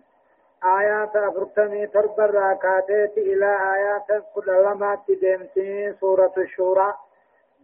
آيات 0.64 1.16
أفرتمي 1.16 1.86
تربر 1.86 2.34
راكاتيت 2.34 3.18
إلى 3.18 3.56
آيات 3.74 4.24
كل 4.34 4.46
لما 4.46 4.98
تدمتين 5.08 5.94
سورة 6.00 6.32
الشورى. 6.36 6.94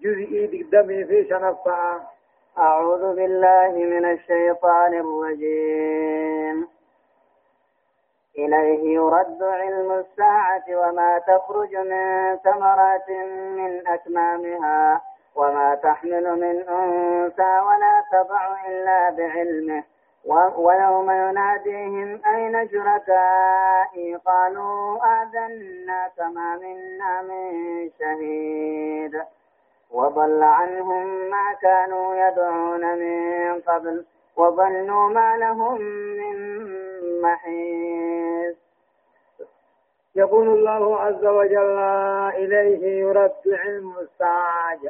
جزئي 0.02 0.46
دقدمي 0.46 1.04
في 1.04 1.28
شنف 1.28 1.68
أعوذ 2.58 3.16
بالله 3.16 3.72
من 3.72 4.04
الشيطان 4.04 4.94
الرجيم. 4.94 6.68
إليه 8.38 8.94
يرد 8.94 9.42
علم 9.42 9.92
الساعة 9.92 10.64
وما 10.68 11.18
تخرج 11.18 11.76
من 11.76 12.36
ثمرات 12.36 13.10
من 13.58 13.86
أكمامها 13.86 15.00
وما 15.36 15.74
تحمل 15.74 16.40
من 16.40 16.68
أنثى 16.68 17.60
ولا 17.68 18.04
تضع 18.12 18.68
إلا 18.68 19.10
بعلمه. 19.10 19.84
ويوم 20.56 21.10
يناديهم 21.10 22.20
أين 22.26 22.68
شركائي؟ 22.68 24.16
قالوا 24.16 24.98
آذنا 25.22 26.10
كما 26.16 26.56
منا 26.56 27.22
من 27.22 27.50
شهيد. 27.98 29.22
وضل 29.90 30.42
عنهم 30.42 31.30
ما 31.30 31.52
كانوا 31.62 32.28
يدعون 32.28 32.98
من 32.98 33.60
قبل 33.60 34.04
وظنوا 34.36 35.08
ما 35.08 35.36
لهم 35.36 35.80
من 35.80 36.36
محيص. 37.22 38.56
يقول 40.14 40.48
الله 40.48 41.00
عز 41.00 41.24
وجل 41.24 41.78
إليه 42.42 43.00
يرد 43.00 43.42
علم 43.46 43.98
الساعة. 43.98 44.80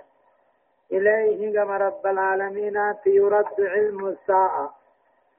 إليه 0.93 1.55
كما 1.55 1.77
رب 1.77 2.07
العالمين 2.07 2.95
يرد 3.07 3.61
علم 3.61 4.07
الساعة. 4.07 4.75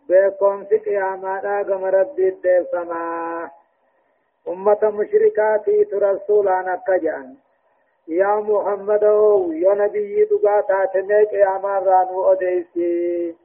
بكم 0.09 0.65
في 0.65 0.77
قيامة 0.77 1.63
كما 1.63 1.89
رب 1.89 2.19
الدير 2.19 2.65
سما. 2.71 3.49
أمة 4.47 4.79
مشركاتي 4.83 5.85
ترسولانا 5.85 6.75
كجأن. 6.87 7.35
يا 8.07 8.35
محمد 8.35 9.03
يا 9.63 9.73
نبي 9.73 10.25
دقاتا 10.25 10.85
تنك 10.85 11.33
يا 11.33 11.57
مران 11.63 12.07
أديسي. 12.31 13.35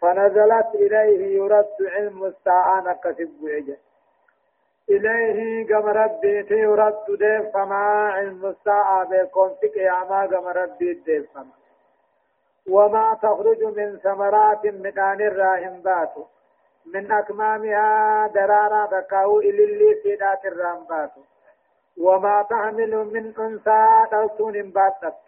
فنزلت 0.00 0.74
إليه 0.74 1.36
يرد 1.36 1.76
علم 1.80 2.24
الساعة 2.24 2.80
نكسب 2.80 3.30
وعجل 3.42 3.76
إليه 4.90 5.66
كما 5.66 5.92
ربي 5.92 6.46
يرد 6.50 7.04
ديف 7.08 7.52
فما 7.54 8.10
علم 8.12 8.46
الساعة 8.46 9.04
بكم 9.04 9.50
في 9.60 9.68
قيامة 9.68 10.26
كما 10.26 10.52
ربي 10.52 10.94
ديف 10.94 11.32
فما 11.34 11.62
وما 12.68 13.18
تخرج 13.22 13.64
من 13.64 13.98
ثمرات 13.98 14.66
مكان 14.66 15.20
الراهم 15.20 15.80
باتو. 15.82 16.24
من 16.94 17.12
أكمامها 17.12 18.26
درارا 18.26 18.86
تكاو 18.86 19.40
إلى 19.40 19.64
اللي 19.64 19.94
سيدات 20.02 20.44
الرام 20.44 20.84
باتو. 20.90 21.20
وما 22.00 22.46
تحمل 22.50 22.96
من 23.14 23.34
أنثى 23.38 24.06
دوتون 24.12 24.62
باتت 24.62 25.22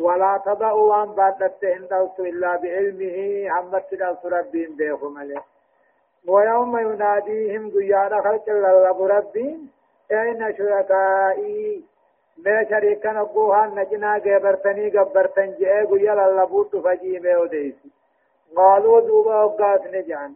ولا 0.00 0.40
تضع 0.46 0.72
وان 0.72 1.08
باتت 1.14 1.64
إن 1.64 1.86
دوت 1.90 2.20
إلا 2.20 2.56
بعلمه. 2.56 3.48
حمد 3.50 3.82
دوت 3.92 4.26
ربهم 4.26 4.76
بيخم 4.76 5.18
عليه. 5.18 5.42
ويوم 6.28 6.78
يناديهم 6.78 7.70
قيانا 7.70 8.22
خلق 8.22 8.48
الله 8.48 9.06
ربهم. 9.06 9.68
أين 10.12 10.56
شركائي؟ 10.56 11.84
ما 12.44 12.64
شريكا 12.70 13.12
نقوها 13.12 13.66
نجنا 13.66 14.18
جبرتني 14.18 14.90
جبرتن 14.90 15.54
جاء 15.60 15.84
قيا 15.84 16.14
للبوت 16.14 16.76
فجي 16.76 17.18
ما 17.18 17.38
وديسي 17.38 17.90
قالوا 18.56 19.00
دوبا 19.00 19.44
وقات 19.44 19.86
نجان 19.86 20.34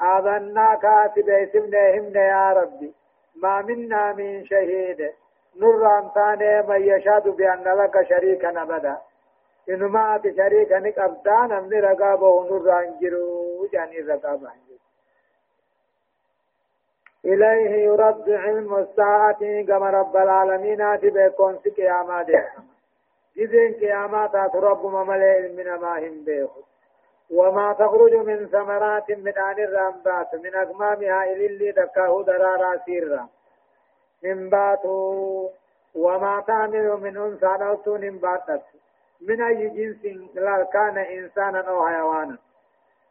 آذنا 0.00 0.74
كاتب 0.74 1.28
اسمنا 1.30 2.20
يا 2.20 2.52
ربي. 2.52 2.92
ما 3.42 3.62
منا 3.62 4.12
من 4.12 4.46
شهيد. 4.46 5.12
نور 5.56 6.10
ثاني 6.14 6.62
من 6.62 6.82
يشهد 6.82 7.28
بأن 7.28 7.64
لك 7.64 8.08
شريكا 8.08 8.62
أبدا. 8.62 8.96
إنما 9.68 10.20
شريكا 10.36 10.78
نقبدان 10.78 11.62
من 11.62 11.80
رقابه 11.80 12.48
نور 12.48 12.78
أنجرو 12.78 13.66
جاني 13.72 14.00
رقابه 14.00 14.50
إليه 17.24 17.70
يرد 17.70 18.30
علم 18.30 18.74
الساعة 18.74 19.62
كما 19.68 19.90
رب 19.90 20.16
العالمين 20.16 20.96
بكون 20.96 21.58
في 21.58 21.70
قيامات. 21.70 22.26
إذن 23.38 23.74
قيامات 23.80 24.34
رب 24.54 24.86
مملئ 24.86 25.52
من 25.52 25.74
ما 25.74 25.98
هم 25.98 26.24
بيخ 26.24 26.50
وما 27.30 27.72
تخرج 27.72 28.14
من 28.14 28.46
ثمرات 28.46 29.10
من 29.10 29.38
آن 29.38 29.58
الرامبات 29.58 30.34
من 30.34 30.54
أقمامها 30.54 31.24
إلى 31.24 31.46
اللي 31.46 31.72
دكاه 31.72 32.22
درارا 32.22 32.76
سيرا. 32.84 33.28
من 34.22 34.50
باتو 34.50 35.48
وما 35.94 36.44
تعمل 36.46 37.00
من 37.00 37.16
أنثى 37.16 37.56
نوتو 37.60 37.98
من 37.98 38.18
باتت. 38.18 38.62
من 39.20 39.42
أي 39.42 39.68
جنس 39.68 40.02
لا 40.34 40.62
كان 40.72 40.98
إنسانا 40.98 41.60
أو 41.60 41.86
حيوانا. 41.86 42.38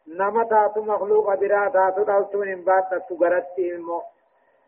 نما 0.08 0.72
مخلوق 0.76 1.34
برا 1.34 1.68
تاتو 1.68 2.02
دوتو 2.02 2.38
من 2.38 2.64
باتت 2.64 3.12
غرت 3.20 3.54
علمه 3.58 4.02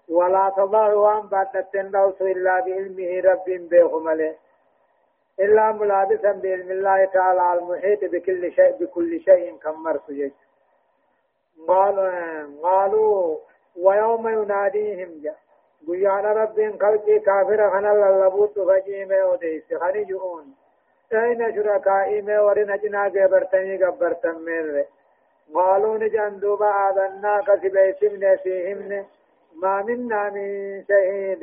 ولا 0.08 0.52
تضع 0.56 0.92
وان 0.94 1.20
باتتن 1.20 1.90
دوتو 1.90 2.26
إلا 2.26 2.60
بعلمه 2.60 3.20
رب 3.20 3.44
بيخ 3.70 3.94
ملئ 3.94 4.32
إلا 5.40 5.72
ملابسا 5.72 6.33
بعلم 6.33 6.70
الله 6.70 7.05
تعالى 7.05 7.53
المحيط 7.53 8.05
بكل 8.05 8.53
شيء 8.53 8.72
بكل 8.81 9.20
شيء 9.20 9.57
كمرت 9.62 10.11
جيش 10.11 10.33
قالوا 11.68 12.11
قالوا 12.62 13.37
ويوم 13.76 14.29
يناديهم 14.29 15.20
جاء 15.22 15.37
گویان 15.87 16.24
ربین 16.24 16.72
خلقی 16.79 17.18
کافر 17.18 17.61
خنا 17.70 17.92
للبوت 17.92 18.59
فجی 18.68 19.05
میں 19.05 19.22
ودیس 19.22 19.72
خنی 19.81 20.05
جون 20.05 20.53
این 21.11 21.40
شرکائی 21.55 22.20
میں 22.26 22.38
ورن 22.38 22.70
أجنا 22.70 23.07
گبرتنی 23.14 23.76
گبرتن 23.81 24.42
میرے 24.44 24.83
قالوا 25.55 25.96
نجان 25.98 26.37
دوبا 26.42 26.70
آذنا 26.88 27.40
كسب 27.46 27.76
اسمنا 27.76 28.35
فيهن 28.42 29.05
ما 29.62 29.83
منا 29.83 30.31
من 30.35 30.85
شهيد. 30.88 31.42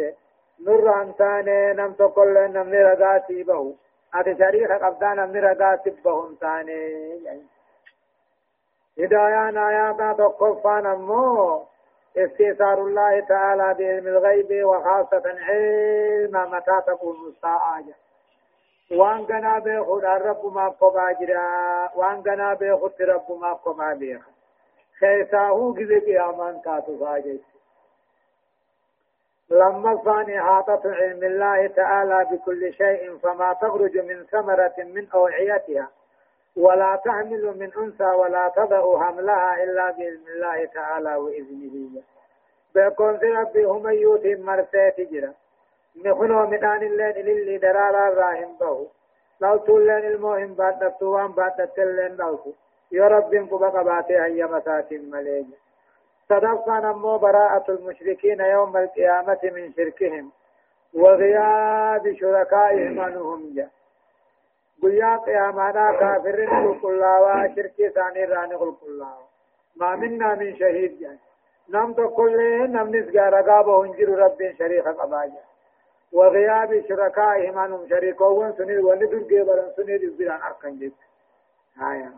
نور 0.60 1.02
أنتاني 1.02 1.74
نم 1.74 1.94
تقول 1.94 2.38
نم 2.52 2.74
رغاتي 2.74 3.44
بهو 3.44 3.72
اتي 4.16 4.36
شريخ 4.38 4.72
قبضان 4.72 5.16
نم 5.16 5.36
رغاتي 5.36 5.90
بهم 5.90 6.36
تاني 6.36 7.48
هدايان 9.00 9.58
آيات 9.58 10.18
تقفان 10.18 10.86
امو 10.86 11.64
استيثار 12.18 12.82
الله 12.82 13.20
تعالى 13.20 13.74
بعلم 13.74 14.08
الغيب 14.08 14.66
وخاصة 14.66 15.24
علم 15.26 16.52
متى 16.52 16.82
تكون 16.88 17.16
الساعة. 17.28 17.84
وان 18.92 19.22
غنا 19.26 19.60
بيخد 19.60 20.04
الرب 20.04 20.54
ما 20.54 20.70
قبا 20.70 21.12
جرا. 21.12 21.90
وان 21.96 22.24
غنا 22.28 22.54
بيخد 22.54 23.02
رب 23.02 23.32
ما 23.42 23.54
قبا 23.54 23.94
بيخ 23.94 24.22
خيساه 25.00 25.74
كذي 25.78 26.00
قيامان 26.00 26.62
كاتو 26.66 26.98
فاجيس 26.98 27.57
لما 29.50 30.02
صاني 30.06 30.42
حاطة 30.42 30.82
علم 30.86 31.24
الله 31.24 31.68
تعالى 31.68 32.28
بكل 32.32 32.74
شيء 32.74 33.18
فما 33.18 33.54
تخرج 33.54 33.98
من 33.98 34.24
ثمرة 34.24 34.74
من 34.78 35.08
أوعيتها 35.14 35.88
ولا 36.58 36.96
تحمل 37.06 37.46
من 37.60 37.72
أنثى 37.84 38.04
ولا 38.04 38.52
تضع 38.56 39.04
حملها 39.04 39.64
إلا 39.64 39.92
بإذن 39.92 40.28
الله 40.36 40.66
تعالى 40.66 41.16
وإذنه. 41.16 42.02
بيكون 42.76 43.18
في 43.18 43.26
ربي 43.26 43.64
هم 43.66 43.88
يوتي 43.90 44.36
مرسيتي 44.36 45.06
جرا 45.06 45.34
مخنو 45.96 46.46
مدان 46.48 46.84
اللين 46.84 47.28
اللي 47.28 47.58
درارا 47.58 48.10
راهم 48.10 48.58
بهو. 48.60 48.86
لو 49.42 49.58
تولين 49.58 50.06
المهم 50.06 50.54
بعد 50.54 50.84
التوان 50.84 51.32
بعد 51.32 51.62
التلين 51.62 52.16
لوكو 52.16 52.52
يا 52.92 53.08
رب 53.08 53.34
إنكو 53.34 53.58
بقى 53.58 53.84
باتي 53.84 54.18
هيا 54.18 54.46
مساتين 54.46 55.12
مليجي 55.12 55.54
صدقنا 56.30 56.80
نمو 56.80 57.18
براءة 57.18 57.72
المشركين 57.72 58.40
يوم 58.40 58.78
القيامة 58.78 59.40
من 59.44 59.74
شركهم 59.74 60.32
وغياب 60.94 62.16
شركائهم 62.20 63.00
عنهم. 63.00 63.54
جاء 63.56 63.70
قيا 64.82 65.18
قيامنا 65.18 65.92
كافرين 66.00 66.50
قل 66.50 66.80
كلاوا 66.82 67.56
شركي 67.56 67.90
ثاني 67.90 68.26
راني 68.26 68.56
قل 68.56 68.76
كلاوا 68.82 69.28
ما 69.76 69.96
منا 69.96 70.36
من 70.36 70.56
شهيد 70.58 71.00
جاء 71.00 71.18
نم 71.70 71.94
تو 71.94 72.10
كل 72.10 72.38
نم 72.72 72.96
نسغا 72.96 73.30
رقابه 73.30 73.86
انجر 73.86 74.10
رب 74.10 74.40
شريك 74.60 74.88
قباجا 74.88 75.44
وغياب 76.14 76.84
شركائهم 76.90 77.58
عنهم 77.58 77.90
شريكون 77.90 78.54
سنيد 78.58 78.80
ولدن 78.80 79.24
قبرا 79.24 79.72
سنيد 79.78 80.04
الزران 80.04 80.42
أركن 80.42 80.80
جيت 80.80 80.94
هايا 81.78 82.12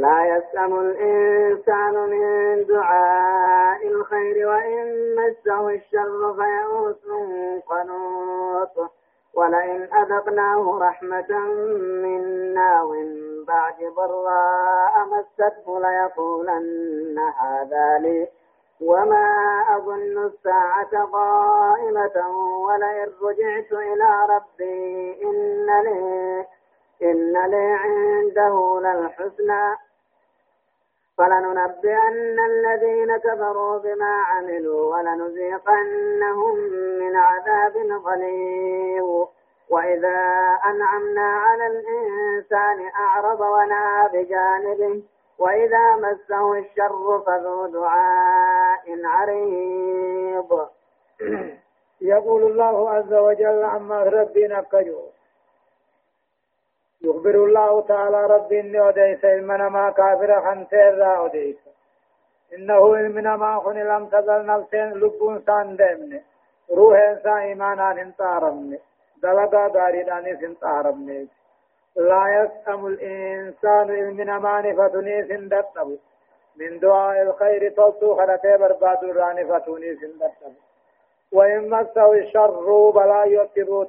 لا 0.00 0.36
يسأم 0.36 0.80
الإنسان 0.80 1.94
من 2.10 2.64
دعاء 2.66 3.86
الخير 3.86 4.48
وإن 4.48 5.16
مسه 5.16 5.68
الشر 5.68 6.34
فيئوس 6.34 7.04
قنوط. 7.68 8.90
ولئن 9.34 9.82
أذقناه 9.82 10.78
رحمة 10.78 11.38
منا 12.04 12.82
ومن 12.82 13.44
بعد 13.44 13.74
ضراء 13.96 14.94
مسته 15.12 15.80
ليقولن 15.80 17.18
هذا 17.18 17.98
لي. 17.98 18.28
وما 18.80 19.64
أظن 19.76 20.26
الساعة 20.26 21.04
قائمة 21.12 22.28
ولئن 22.66 23.08
رجعت 23.22 23.72
إلى 23.72 24.26
ربي 24.34 25.22
إن 25.24 25.66
لي 25.84 26.46
إن 27.02 27.50
لي 27.50 27.76
عنده 27.84 28.80
للحسنى. 28.80 29.89
فلننبئن 31.20 32.38
الذين 32.52 33.16
كفروا 33.16 33.78
بما 33.78 34.14
عملوا 34.30 34.96
ولنذيقنهم 34.96 36.54
من 37.00 37.16
عذاب 37.16 37.76
غليظ. 38.06 39.28
وإذا 39.70 40.18
أنعمنا 40.64 41.28
على 41.44 41.66
الإنسان 41.66 42.90
أعرض 43.04 43.40
ونأى 43.40 44.08
بجانبه 44.12 45.02
وإذا 45.38 45.96
مسه 45.96 46.58
الشر 46.58 47.22
فذو 47.26 47.66
دعاء 47.66 48.84
عريض. 49.04 50.68
يقول 52.00 52.42
الله 52.42 52.90
عز 52.90 53.12
وجل 53.12 53.64
عما 53.64 54.02
ربنا 54.02 54.60
كجو. 54.72 55.00
يخبر 57.02 57.34
الله 57.34 57.80
تعالى 57.80 58.26
ربي 58.26 58.60
إني 58.60 58.88
أديس 58.88 59.24
إلمنا 59.24 59.68
ما 59.68 59.90
كافر 59.90 60.40
خنسير 60.44 61.26
أديس 61.26 61.56
إنه 62.54 62.94
إلمنا 62.94 63.36
ما 63.36 63.60
خن 63.60 63.78
لم 63.78 64.06
تزل 64.06 64.46
نفسين 64.46 64.90
لبون 64.92 65.42
سان 65.46 65.76
دمني. 65.76 66.22
روح 66.70 66.98
إنسان 66.98 67.36
إيمانا 67.36 68.02
انتارمني. 68.02 68.78
دلقا 69.22 69.68
داريداني 69.68 70.32
انتارمني. 70.46 71.28
لا 71.96 72.24
يسأم 72.38 72.86
الإنسان 72.86 73.90
إلمنا 73.90 74.38
ما 74.38 74.60
نفتني 74.60 75.28
سندتب 75.28 75.98
من 76.56 76.78
دعاء 76.78 77.22
الخير 77.22 77.70
تصو 77.70 78.16
خلته 78.16 78.56
برباد 78.56 79.04
راني 79.04 79.44
فتوني 79.44 79.96
سندتب 79.96 80.54
وإن 81.32 81.70
مسه 81.70 82.12
الشر 82.12 82.90
بلا 82.90 83.24
يتبو 83.24 83.84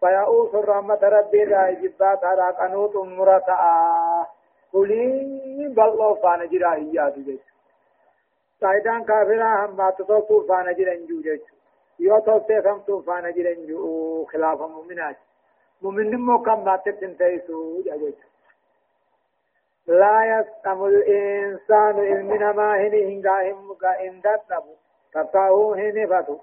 تمو 0.00 0.46
فيئوس 0.46 0.54
الرحمة 0.54 0.98
ربي 1.02 1.44
لا 1.44 1.70
جبات 1.70 2.24
على 2.24 2.56
قنوط 2.58 2.96
مرتعا 2.96 4.26
قولي 4.72 5.68
بل 5.76 6.16
فانا 6.22 6.44
جرا 6.44 6.74
إياد 6.74 7.24
جيش. 7.24 7.40
سايدان 8.60 9.04
كافرا 9.04 9.66
هم 9.66 9.76
ما 9.76 9.90
تطوف 9.90 10.48
فانا 10.48 10.72
جرا 10.72 10.92
إنجو 10.92 11.20
جيش. 11.20 11.40
يو 11.98 12.18
توسي 12.18 12.62
فم 12.62 12.78
تو 12.78 13.02
فانا 13.02 13.30
جرا 13.30 13.52
إنجو 13.52 14.24
خلاف 14.24 14.60
مؤمنات. 14.60 15.16
مؤمن 15.82 16.16
مو 16.16 16.42
كم 16.42 16.64
ما 16.64 16.76
تتنتيسو 16.76 17.82
جيش. 17.82 18.14
لا 19.86 20.24
يسأم 20.24 20.84
الإنسان 20.84 21.98
إلمنا 21.98 22.52
ما 22.52 22.76
هني 22.76 23.00
هنغا 23.14 23.52
هم 23.52 23.76
إندت 23.84 24.42
نبو 24.50 24.74
تطاو 25.12 25.74
هني 25.74 26.06
فتو 26.06 26.38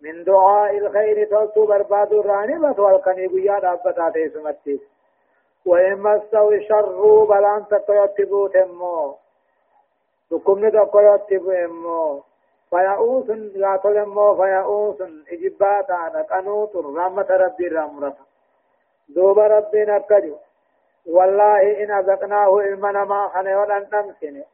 من 0.00 0.24
دعاء 0.24 0.78
الخير 0.78 1.24
توتو 1.30 1.66
برباد 1.66 2.12
الراني 2.12 2.58
بس 2.58 2.78
والقني 2.78 3.26
بيا 3.26 3.58
دابتا 3.58 4.10
تيسمتي 4.10 4.80
وإن 5.66 5.98
مسوا 5.98 6.52
الشر 6.52 7.24
بلان 7.24 7.64
تقيتبو 7.70 8.46
تمو. 8.46 9.14
دكمن 10.30 10.72
تقيتبو 10.72 11.50
إمو. 11.50 12.22
فيعوس 12.70 13.30
لا 13.30 13.76
تلمو 13.76 14.34
فيعوس 14.34 15.00
إجبات 15.32 15.90
على 15.90 16.22
قنوط 16.30 16.76
رحمة 16.76 17.26
ربي 17.30 17.68
رامرة 17.68 18.16
دوب 19.08 19.38
ربي 19.38 19.84
نكجو. 19.84 20.36
والله 21.06 21.84
إن 21.84 21.90
أذقناه 21.90 22.58
إلمنا 22.58 23.04
ما 23.04 23.28
خنه 23.28 23.60
ولن 23.60 23.86
نمسنه 23.92 24.44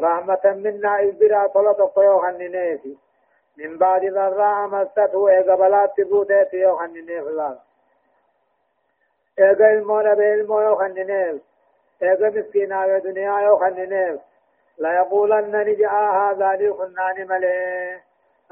رحمة 0.00 0.40
منا 0.44 1.00
إذ 1.00 1.20
طلط 1.54 1.80
قيو 1.96 2.18
خننيسي 2.18 2.96
من 3.60 3.78
بعد 3.78 4.04
ضراء 4.04 4.66
مسته 4.66 5.28
إيغا 5.28 5.54
بلات 5.54 5.90
تبوتي 5.96 6.56
يو 6.56 6.76
خننيف 6.76 7.26
لا. 7.26 7.58
إيغا 9.38 9.70
المونا 9.72 10.14
بالمو 10.14 10.60
يو 10.60 10.76
خننيف 10.76 11.42
إيغا 12.02 12.28
مسكينا 12.28 12.84
يو 12.84 12.98
دنيا 12.98 13.40
يو 13.40 13.56
خننيف 13.56 14.20
لا 14.78 14.92
يقولن 14.94 15.56
نجاء 15.68 15.94
هذا 15.94 16.52
لي 16.52 16.72
خنان 16.72 17.28
ملي 17.28 18.00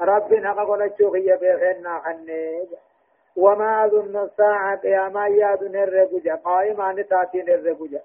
رب 0.01 0.33
نقا 0.33 0.63
قلتشو 0.63 1.11
خي 1.11 1.37
بيخنا 1.41 1.99
خنيف 2.05 2.69
وما 3.35 3.85
أظن 3.85 4.17
الساعة 4.17 4.75
قياما 4.75 5.27
ياد 5.27 5.63
نرقجا 5.63 6.35
قائما 6.35 6.91
نتاتي 6.93 7.41
نرقجا 7.41 8.01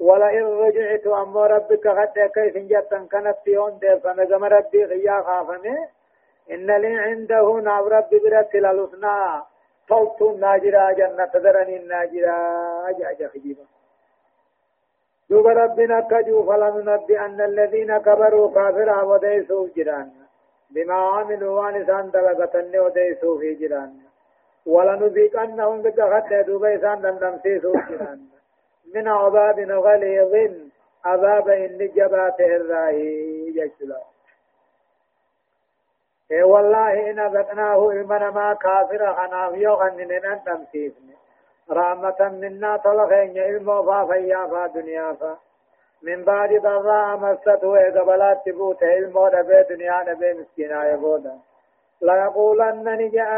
ولئن 0.00 0.44
رجعت 0.44 1.06
أمو 1.06 1.44
ربك 1.44 1.86
غد 1.86 2.18
كيف 2.34 2.56
جتا 2.56 3.06
كانت 3.12 3.46
يون 3.46 3.78
دير 3.78 3.98
فمجم 3.98 4.44
ربي 4.44 4.84
غيا 4.84 5.22
خافمه 5.22 5.88
إن 6.50 6.66
لي 6.66 6.98
عنده 6.98 7.60
ناب 7.60 7.86
ربي 7.86 8.18
برت 8.18 8.54
للحسنى 8.54 9.42
صوت 9.88 10.38
ناجرا 10.38 10.92
جنة 10.92 11.32
درني 11.44 11.78
ناجرا. 11.78 12.36
أجا 12.88 13.28
خجيبا. 13.28 13.64
دوب 15.30 15.46
ربنا 15.46 16.00
كجو 16.00 16.42
فلننبئن 16.42 17.40
الذين 17.40 17.98
كبروا 17.98 18.54
كافرا 18.54 19.02
وديسوا 19.02 19.68
جيران. 19.74 20.10
بما 20.70 20.94
عملوا 20.94 21.60
وانسان 21.60 22.10
دلغتن 22.10 22.78
وديسوا 22.78 23.38
في 23.38 23.54
جيران. 23.54 23.92
ولنذيقنهم 24.66 25.82
بكخت 25.82 26.32
دوب 26.32 26.64
إسان 26.64 27.00
دندمسيسوا 27.00 27.80
جيران. 27.88 28.20
من 28.94 29.08
عذاب 29.08 29.58
غليظ. 29.60 30.34
عذاب 31.04 31.48
إن 31.48 31.78
جباته 31.96 32.56
الراهي 32.56 33.50
جشلا 33.50 34.09
إيه 36.30 36.44
والله 36.44 37.10
إن 37.10 37.18
أذقناه 37.18 37.90
إلمنا 37.90 38.30
ما 38.30 38.54
كافر 38.54 39.14
خناف 39.14 39.54
يغنن 39.54 40.12
أن 40.12 40.40
تمسيفن 40.44 41.10
رحمة 41.70 42.28
منا 42.28 42.76
طلقين 42.76 43.38
علم 43.38 43.82
فافيا 43.86 44.46
فا 44.46 44.66
دنيا 44.66 45.12
فا. 45.12 45.36
من 46.02 46.24
بعد 46.24 46.52
ضراء 46.62 47.16
مسته 47.16 48.00
قبلات 48.00 48.38
تبوت 48.46 48.82
علم 48.82 49.14
نبي 49.34 49.62
دنيا 49.62 50.04
نبي 50.08 50.32
مسكينا 50.32 50.92
يبودا 50.92 51.38
لا 52.00 52.14
يقولن 52.24 52.84
نجاء 52.84 53.30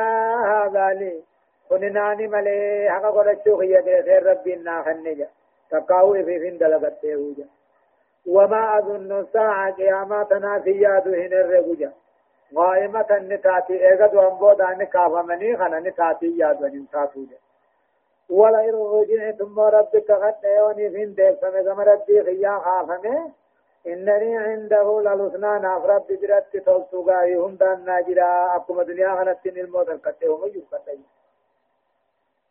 هذا 0.46 0.88
لي. 0.94 1.22
كنناني 1.68 2.26
ملي 2.26 2.88
حقا 2.90 3.11
قد 3.11 3.28
الشوخية 3.28 3.81
خير 3.81 4.26
ربي 4.26 4.55
الناخن 4.55 5.02
نجا 5.02 5.28
تقاوي 5.70 6.24
في 6.24 6.40
فين 6.40 6.59
دلقت 6.59 7.05
وما 8.26 8.78
أظن 8.78 9.20
الساعة 9.20 9.72
قياماتنا 9.72 10.61
في 10.61 10.70
يادهن 10.70 11.33
الرقجا 11.33 11.92
قائمة 12.57 13.11
نتاتي 13.11 13.88
ايغد 13.88 14.15
وانبودا 14.15 14.71
نكافمني 14.71 15.57
خنا 15.57 15.81
نتاتي 15.81 16.38
ياد 16.38 16.62
ونمتاتو 16.62 17.21
ولئن 18.31 18.75
رجعتم 18.75 19.61
ربك 19.61 20.11
قد 20.11 20.45
يوني 20.45 20.91
فين 20.91 21.15
ديف 21.15 21.41
فمزم 21.41 21.81
ربي 21.81 22.23
خيا 22.25 22.59
خافمه 22.65 23.31
إنني 23.87 24.38
عنده 24.38 25.01
للحسنى 25.01 25.59
ناف 25.65 25.85
ربي 25.85 26.17
برت 26.17 26.57
تلسوغاي 26.57 27.35
هم 27.35 27.55
دان 27.61 27.85
ناجرا 27.85 28.57
أكما 28.57 28.83
دنيا 28.83 29.17
خنتين 29.17 29.57
الموت 29.59 29.88
القتهم 29.88 30.45
يفتي 30.47 30.99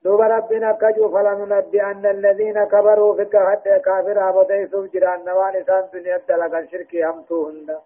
دوب 0.03 0.21
ربنا 0.21 0.71
كجو 0.71 1.09
فلننبئن 1.13 2.05
الذين 2.05 2.63
كبروا 2.63 3.23
حتى 3.49 3.79
كافر 3.79 4.29
أبديسوا 4.29 4.87
جران 4.93 5.25
نوان 5.25 5.65
دنيا 5.93 6.21
دلقا 6.29 6.65
شركي 6.71 7.05
همتوهن 7.05 7.77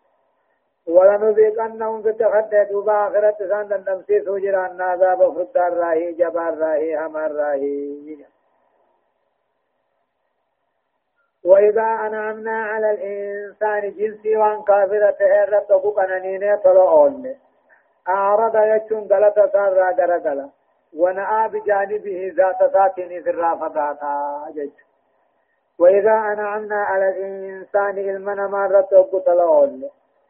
ولنذيقنهم 0.88 2.02
في 2.02 2.10
التخدى 2.10 2.64
دوبا 2.64 3.08
آخرة 3.08 3.36
سان 3.50 3.68
دندمسي 3.68 4.26
سوجران 4.26 4.82
عذاب 4.82 5.34
فردار 5.34 5.74
راهي 5.74 6.14
جبار 6.14 6.58
راهي 6.58 6.98
همار 6.98 7.32
راهي. 7.32 8.26
وإذا 11.46 11.82
أنعمنا 11.82 12.64
على 12.64 12.92
الإنسان 12.92 13.82
جنسي 13.92 14.38
وان 14.38 14.64
كافرة 14.64 15.18
هرت 15.22 15.72
وقنانين 15.72 16.58
طلعون 16.58 17.36
أعرض 18.10 18.56
يجون 18.56 19.08
غلطة 19.12 19.48
سارة 19.48 19.92
غرغلة 19.92 20.50
ونأى 20.98 21.50
بجانبه 21.50 22.34
ذات 22.38 22.72
ساكن 22.74 23.24
في 23.24 23.30
الرافضات 23.30 24.00
جج. 24.56 24.72
وإذا 25.80 26.12
أنعمنا 26.12 26.84
على 26.84 27.10
الإنسان 27.10 27.98
إلمنا 27.98 28.48
مرة 28.48 28.88
وقتلون 28.92 29.90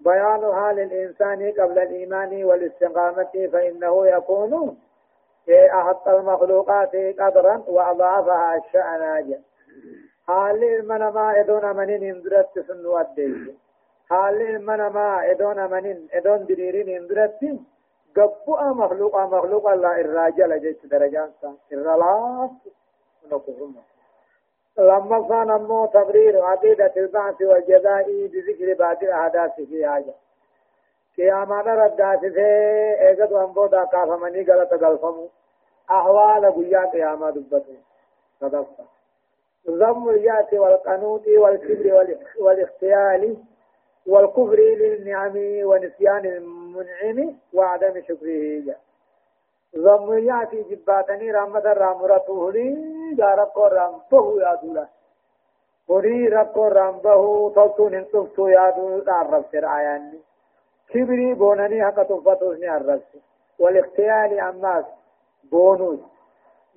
بيانها 0.00 0.72
للإنسان 0.72 1.52
قبل 1.52 1.78
الإيمان 1.78 2.44
والاستقامة 2.44 3.48
فإنه 3.52 4.06
يكون 4.06 4.76
أحط 5.50 6.08
المخلوقات 6.08 6.96
قدرا 6.96 7.62
وأضعفها 7.66 8.56
الشأناج 8.56 9.38
حال 10.26 10.64
المنما 10.64 11.40
إدون 11.40 11.76
منين 11.76 12.14
اندرت 12.14 12.58
سنو 12.68 12.96
أديه 12.96 13.54
حال 14.10 14.42
المنما 14.42 15.30
إدون 15.30 15.70
منين 15.70 16.08
إدون 16.12 16.46
دليرين 16.46 16.88
اندرت. 16.88 17.40
قبوا 18.16 18.70
مخلوقا 18.72 19.26
مخلوقا 19.26 19.76
لا 19.76 20.00
الراجل 20.00 20.60
جيت 20.60 20.86
درجان 20.86 21.30
سان 21.40 21.56
الرلاس 21.72 22.50
نقوم 23.32 23.76
لما 24.78 25.28
كان 25.28 25.62
مو 25.62 25.86
تبرير 25.86 26.44
عقيدة 26.44 26.92
البعث 26.96 27.42
والجزاء 27.42 28.26
بذكر 28.26 28.74
بعض 28.78 29.02
الأحداث 29.02 29.60
في 29.60 29.86
حاجة. 29.86 30.14
قيامة 31.16 31.60
ردات 31.60 32.20
في 32.20 32.46
ايقظ 33.00 33.32
وانبودا 33.32 33.84
كافمني 33.84 34.42
غلط 34.42 34.72
غلفمو. 34.72 35.28
أحوال 35.90 36.54
قيا 36.54 36.90
قيامة 36.92 37.30
دبته 37.30 37.76
صدقت 38.40 38.80
ضم 39.70 40.08
الياس 40.08 40.52
والقنوط 40.52 41.26
والكبر 41.26 42.06
والاختيال 42.40 43.36
والكفر 44.06 44.56
للنعم 44.56 45.36
ونسيان 45.62 46.26
المنعم 46.26 47.36
وعدم 47.54 48.02
شكره. 48.02 48.76
ضم 49.76 50.18
ياتي 50.18 50.62
جباتني 50.62 51.30
رحمة 51.30 51.72
رامرته 51.72 52.52
لي 52.52 52.66
جاركو 53.18 53.66
رامبه 53.66 54.40
يا 54.40 54.54
دولا 54.62 54.86
وري 55.88 56.28
ركو 56.28 56.64
رامبه 56.66 57.50
توتون 57.54 57.94
انتفتو 57.94 58.48
يا 58.48 58.70
دولا 58.76 59.12
عرب 59.12 59.44
سرعياني 59.52 60.18
كبري 60.90 61.34
بونني 61.34 61.84
حق 61.84 62.02
تفتوسني 62.02 62.68
عرب 62.68 63.00
والاختيال 63.58 64.40
عماس 64.40 64.84
بونوس 65.50 66.00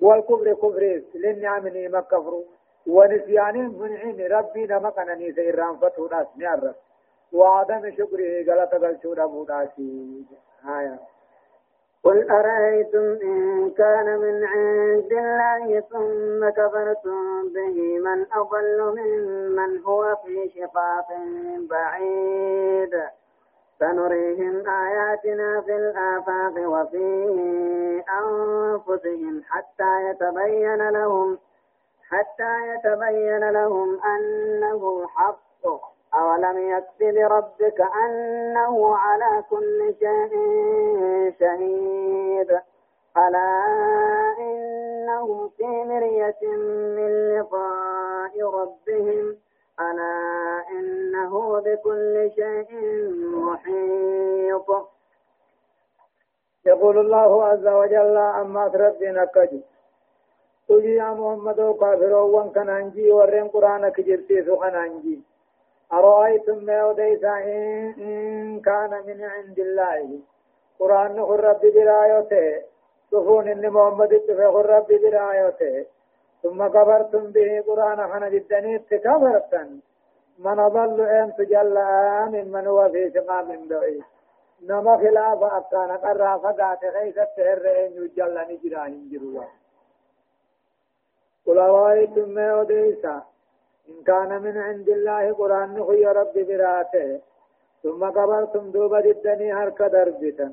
والكفر 0.00 0.52
كفر 0.52 1.02
للنعم 1.14 1.68
نعمة 1.68 2.00
كفر 2.00 2.34
ونسيان 2.86 3.56
منعم 3.80 4.18
ربي 4.34 4.66
نمقنني 4.66 5.32
سيران 5.32 5.76
فتو 5.76 6.08
ناس 6.12 6.26
نعرف 6.36 6.76
وعدم 7.32 7.90
شكره 7.98 8.30
غلط 8.48 8.74
غلطو 8.74 9.12
ربو 9.12 9.44
ناسي 9.48 10.24
آية 10.78 10.98
قل 12.04 12.30
أرأيتم 12.30 13.18
إن 13.22 13.70
كان 13.70 14.18
من 14.18 14.44
عند 14.44 15.12
الله 15.12 15.80
ثم 15.80 16.48
كفرتم 16.48 17.48
به 17.54 17.98
من 17.98 18.26
أضل 18.32 18.94
ممن 18.98 19.82
هو 19.84 20.16
في 20.24 20.50
شقاق 20.54 21.08
بعيد. 21.70 23.02
سنريهم 23.80 24.68
آياتنا 24.68 25.60
في 25.60 25.76
الآفاق 25.76 26.54
وفي 26.56 27.06
أنفسهم 28.22 29.42
حتى 29.48 30.10
يتبين 30.10 30.88
لهم 30.88 31.38
حتى 32.08 32.74
يتبين 32.74 33.50
لهم 33.50 34.00
أنه 34.04 35.06
حق. 35.06 35.99
أولم 36.14 36.58
يكف 36.58 36.98
بربك 37.00 37.80
أنه 37.80 38.96
على 38.96 39.44
كل 39.50 39.94
شيء 39.98 40.32
شهيد 41.40 42.60
ألا 43.16 43.50
إنهم 44.38 45.48
في 45.48 45.64
مرية 45.64 46.42
من 46.96 47.38
لقاء 47.38 48.42
ربهم 48.42 49.36
ألا 49.80 50.64
إنه 50.70 51.60
بكل 51.60 52.30
شيء 52.34 52.70
محيط 53.34 54.88
يقول 56.66 56.98
الله 56.98 57.44
عز 57.44 57.66
وجل 57.66 58.16
أما 58.16 58.66
ربنا 58.66 59.24
كجي 59.24 59.62
تجي 60.68 60.94
يا 60.94 61.10
محمد 61.10 61.76
كافر 61.80 62.14
وان 62.14 62.50
كان 62.50 62.92
ورين 63.10 63.48
قرآن 63.48 63.88
كجرتي 63.88 64.44
سخن 64.44 64.74
أنجي. 64.74 65.29
أرأيتم 65.92 66.64
ما 66.64 66.90
أديس 66.90 67.24
إن 67.24 68.60
كان 68.60 68.90
من 69.06 69.24
عند 69.24 69.58
الله؟ 69.58 70.18
قرآن 70.80 71.16
نقول 71.16 71.44
ربي 71.44 71.70
برايته 71.70 72.62
تفون 73.12 73.48
إن 73.48 73.70
محمد 73.70 74.12
اتفق 74.12 74.56
ربي 74.56 74.98
برايته 74.98 75.86
ثم 76.42 76.66
كفرتم 76.68 77.24
به 77.30 77.64
قرآن 77.66 78.12
خنا 78.12 78.28
جدني 78.28 78.78
كفرتن 78.78 79.80
من 80.38 80.68
ضل 80.68 81.00
أن 81.00 81.32
تجلى 81.38 82.26
ممن 82.32 82.66
هو 82.66 82.88
في 82.88 83.10
شقاق 83.14 83.44
بعيد 83.70 84.04
نما 84.62 84.96
خلاف 84.96 85.42
أبتان 85.42 85.90
قرى 85.90 86.40
فقات 86.42 86.84
غيث 86.84 87.18
التهر 87.18 87.86
أن 87.86 87.90
يجلى 87.92 88.46
نجراهن 88.50 89.08
جروا 89.10 89.44
قل 91.46 91.58
أرأيتم 91.58 92.28
ما 92.28 92.60
أديس 92.60 93.06
إن 93.88 94.02
كان 94.02 94.42
من 94.42 94.56
عند 94.58 94.88
الله 94.88 95.32
قرآن 95.32 95.68
نخي 95.74 96.04
رب 96.06 96.34
براته 96.48 97.20
ثم 97.82 98.04
قبرتم 98.04 98.70
دوبا 98.70 99.00
جدني 99.00 99.52
هرك 99.52 99.82
دربتا 99.82 100.48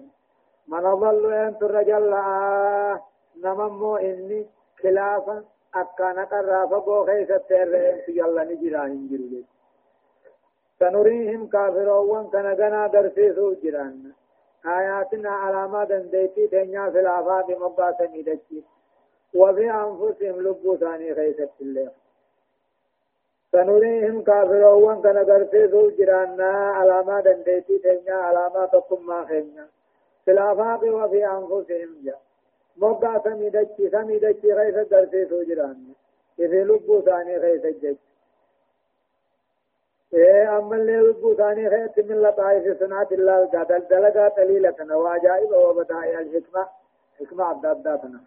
من 0.68 0.86
ضل 1.02 1.34
أن 1.34 1.58
ترجل 1.60 2.14
نممو 3.44 3.96
إني 3.96 4.46
خلافا 4.82 5.44
أكان 5.76 6.18
قرافا 6.32 6.80
بو 6.86 7.06
خيسة 7.06 7.38
تيرين 7.38 8.02
تجلى 8.06 8.44
نجران 8.50 9.08
جرولي 9.10 9.44
سنريهم 10.80 11.48
كافرون 11.48 12.30
كان 12.34 12.48
غنا 12.60 12.88
درسيسو 12.88 13.54
جران. 13.64 14.12
آياتنا 14.66 15.30
علامات 15.30 15.92
ديتي 15.92 16.48
دنيا 16.48 16.90
في 16.90 17.00
الآفاق 17.00 17.48
مباسا 17.50 18.06
ندجي 18.06 18.64
وفي 19.36 19.72
أنفسهم 19.72 20.42
لبو 20.42 20.76
ثاني 20.76 21.16
خيسة 21.16 21.50
الله 21.62 21.92
سنريهم 23.58 24.22
كافرون 24.22 25.02
كان 25.02 25.18
غرسيسو 25.18 25.90
جرانا 25.98 26.52
علامات 26.78 27.24
دنديتي 27.24 27.78
تنيا 27.84 28.16
علامات 28.28 28.72
تقم 28.72 29.26
خينا 29.26 29.66
في 30.26 30.32
الآفاق 30.32 30.82
وفي 30.84 31.26
أنفسهم 31.26 31.92
جا. 32.06 32.16
موقع 32.78 33.12
سميدتي 33.24 33.90
سميدتي 33.90 34.54
غيث 34.54 34.94
غرسيسو 34.94 35.44
جرانا 35.44 35.94
إذا 36.40 36.64
لبو 36.64 37.02
ثاني 37.02 37.40
خيث 37.42 37.66
جج. 37.82 37.96
إيه 40.14 40.58
أما 40.58 40.76
اللي 40.76 40.98
لبو 40.98 41.34
ثاني 41.34 41.70
خيث 41.70 42.06
من 42.10 42.22
لطائف 42.22 42.80
صنعة 42.80 43.08
الله 43.12 43.46
دلقا 43.54 43.78
دلقا 43.78 44.28
قليلة 44.28 44.98
وعجائب 44.98 45.52
وبدائع 45.52 46.20
الحكمة. 46.20 46.68
حكمة 47.20 47.44
عبداداتنا 47.44 48.20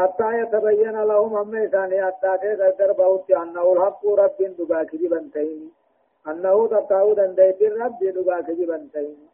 حتى 0.00 0.38
يتبين 0.40 1.02
لهم 1.02 1.36
أما 1.36 1.64
إساني 1.64 2.08
أتاكي 2.08 2.54
قدر 2.62 2.92
بوت 2.92 3.30
أنه 3.30 3.72
الحق 3.72 4.06
رب 4.06 4.38
دقا 4.58 4.82
كجبا 4.82 5.30
تيني 5.34 5.68
أنه 6.28 6.68
تقاو 6.68 7.14
دنديت 7.14 7.62
الرب 7.62 7.98
دقا 8.16 8.40
كجبا 8.40 8.88
تيني 8.92 9.26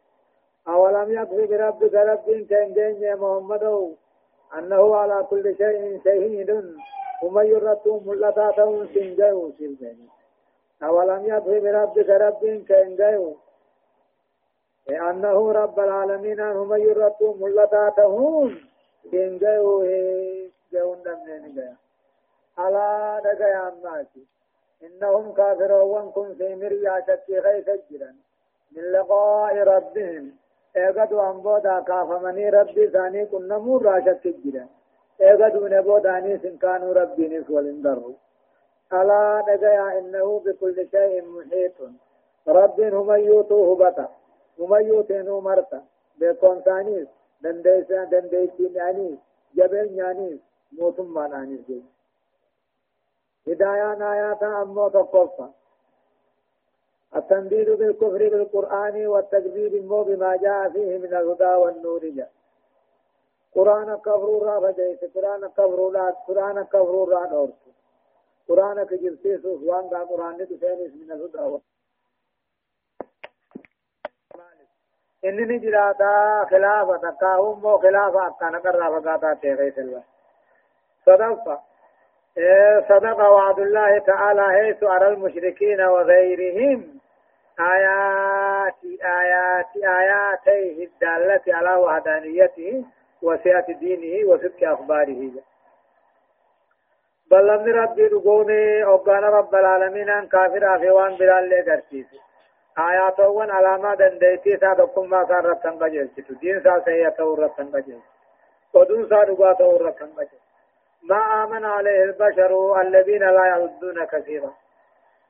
أولم 0.67 1.11
يكفي 1.17 1.45
بربك 1.45 1.93
رب 1.93 2.45
كان 2.49 2.73
جين 2.73 3.15
محمد 3.15 3.63
أنه 4.57 4.95
على 4.95 5.27
كل 5.29 5.55
شيء 5.57 6.01
شهيد 6.05 6.49
ومن 7.23 7.45
يرتم 7.45 8.01
ملتاته 8.05 8.85
سنجيو 8.93 9.51
سلجني 9.59 10.07
أولم 10.83 11.21
يكفي 11.25 11.59
بربك 11.59 12.09
رب 12.09 12.63
كان 12.69 12.95
جيو 12.95 13.35
لأنه 14.87 15.51
رب 15.51 15.79
العالمين 15.79 16.39
هم 16.39 16.73
يرتو 16.73 17.33
ملتاتهم 17.33 18.55
دين 19.11 19.37
جيوه 20.71 20.95
جيون 20.95 21.03
دمين 21.03 21.53
جيا 21.55 21.75
ألا 22.59 23.19
دقيا 23.25 23.69
الناس 23.69 24.07
إنهم 24.83 25.33
كافرون 25.33 26.11
كن 26.11 26.33
في 26.37 26.55
مريا 26.55 27.03
شكي 27.07 27.39
غيث 27.39 27.69
جرا 27.91 28.11
من 28.71 28.83
لقاء 28.91 29.53
ربهم. 29.73 30.25
ايغدو 30.75 31.19
انبودا 31.29 31.79
كافمني 31.79 32.49
ربي 32.49 32.87
ثاني 32.87 33.25
كن 33.25 33.47
نمور 33.47 33.81
راشك 33.85 34.27
جرا 34.43 34.65
ايغدو 35.21 35.67
نبوداني 35.67 36.37
سن 36.37 36.57
كانوا 36.57 36.93
ربي 36.93 37.27
نس 37.27 37.49
ولندروا 37.49 38.13
ألا 38.93 39.43
دقيا 39.47 39.99
إنه 39.99 40.39
بكل 40.45 40.87
شيء 40.91 41.21
محيط 41.35 41.77
رب 42.47 42.81
هم 42.81 43.11
يوتوه 43.11 43.75
بطا 43.75 44.07
هم 44.59 44.75
يوتينو 44.75 45.41
مرتا. 45.41 45.81
بكون 46.19 46.61
ثانيس 46.61 47.07
دنديسا 47.41 48.03
دنديسين 48.03 48.75
يعني 48.75 49.17
جبل 49.55 49.91
يعني 49.91 50.39
موتم 50.71 51.13
مانانيس 51.13 51.61
جي 51.67 51.83
هدايا 53.47 54.11
آيات 54.13 54.43
أمو 54.43 54.87
تقفى 54.87 55.47
التنديد 57.15 57.69
بالكفر 57.69 58.29
بالقرآن 58.29 59.07
والتكذيب 59.07 59.73
مو 59.85 60.03
بما 60.03 60.35
جاء 60.35 60.69
فيه 60.69 60.97
من 60.97 61.13
الهدى 61.13 61.53
والنور 61.61 62.09
جاء. 62.09 62.31
قرآن 63.55 63.95
كفر 63.95 64.29
را 64.47 64.59
بجيس. 64.59 64.99
قرآن 65.15 65.47
كفر 65.47 65.89
لا 65.89 66.09
قرآن 66.27 66.63
كفر 66.63 67.07
را 67.07 67.27
نورت 67.31 67.61
قرآن 68.49 68.83
كجلسيس 68.83 69.45
وان 69.45 69.89
دا 69.89 69.99
قرآن 69.99 70.37
تسينيس 70.47 70.93
من 70.93 71.11
الهدى 71.11 71.59
إنني 75.25 75.59
جراتا 75.59 76.45
خلافة 76.51 76.97
تكاهم 76.97 77.61
مو 77.61 77.77
خلافة 77.77 78.27
أكانا 78.27 78.57
قرى 78.57 79.01
فقاتا 79.01 79.33
تيغيس 79.33 79.77
الله 79.79 80.03
صدفة 81.07 81.55
صدق 82.89 83.19
وعد 83.19 83.59
الله 83.59 83.99
تعالى 83.99 84.45
حيث 84.55 84.83
أرى 84.83 85.07
المشركين 85.07 85.81
وغيرهم. 85.81 86.79
آيات 87.59 88.81
آيات 89.21 89.71
آياتيه 89.99 90.85
الدالة 90.85 91.45
على 91.47 91.73
وحدانيته 91.83 92.85
وسعة 93.21 93.67
دينه 93.71 94.29
وصدق 94.29 94.61
أخباره. 94.63 95.31
بل 97.31 97.47
لم 97.47 97.63
ربي 97.81 98.07
رقوني 98.07 98.83
أبان 98.83 99.23
رب 99.23 99.55
العالمين 99.55 100.09
أن 100.09 100.27
كافر 100.27 100.75
أفوان 100.75 101.15
بلال 101.15 101.49
لقرسيس 101.49 102.07
آيات 102.79 103.19
وان 103.19 103.49
علامة 103.51 103.95
دنديتي 103.95 104.57
سادقكم 104.57 105.09
ما 105.09 105.23
كان 105.23 105.45
رتن 105.45 105.79
قجلت 105.79 106.31
دين 106.41 106.63
سا 106.63 106.81
سيئة 106.85 107.19
رتن 107.19 107.67
قجلت 107.73 108.07
ودون 108.73 109.09
سا 109.09 109.15
رقات 109.15 109.61
رتن 109.61 110.09
قجلت 110.17 110.46
ما 111.03 111.43
آمن 111.43 111.65
عليه 111.65 112.03
البشر 112.03 112.81
الذين 112.81 113.19
لا 113.19 113.45
يعدون 113.45 114.05
كثيرا. 114.05 114.53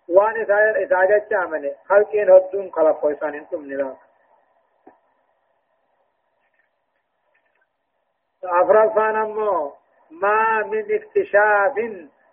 وان 0.09 0.41
إساجت 0.83 1.33
عمله 1.33 1.75
خلقين 1.89 2.29
هدون 2.29 2.71
خلق 2.71 3.05
ويسان 3.05 3.33
أنتم 3.33 3.65
نلاك. 3.65 3.97
أفراد 8.43 8.89
فانمو 8.89 9.73
ما 10.11 10.63
من 10.63 10.95
اكتشاف 10.95 11.73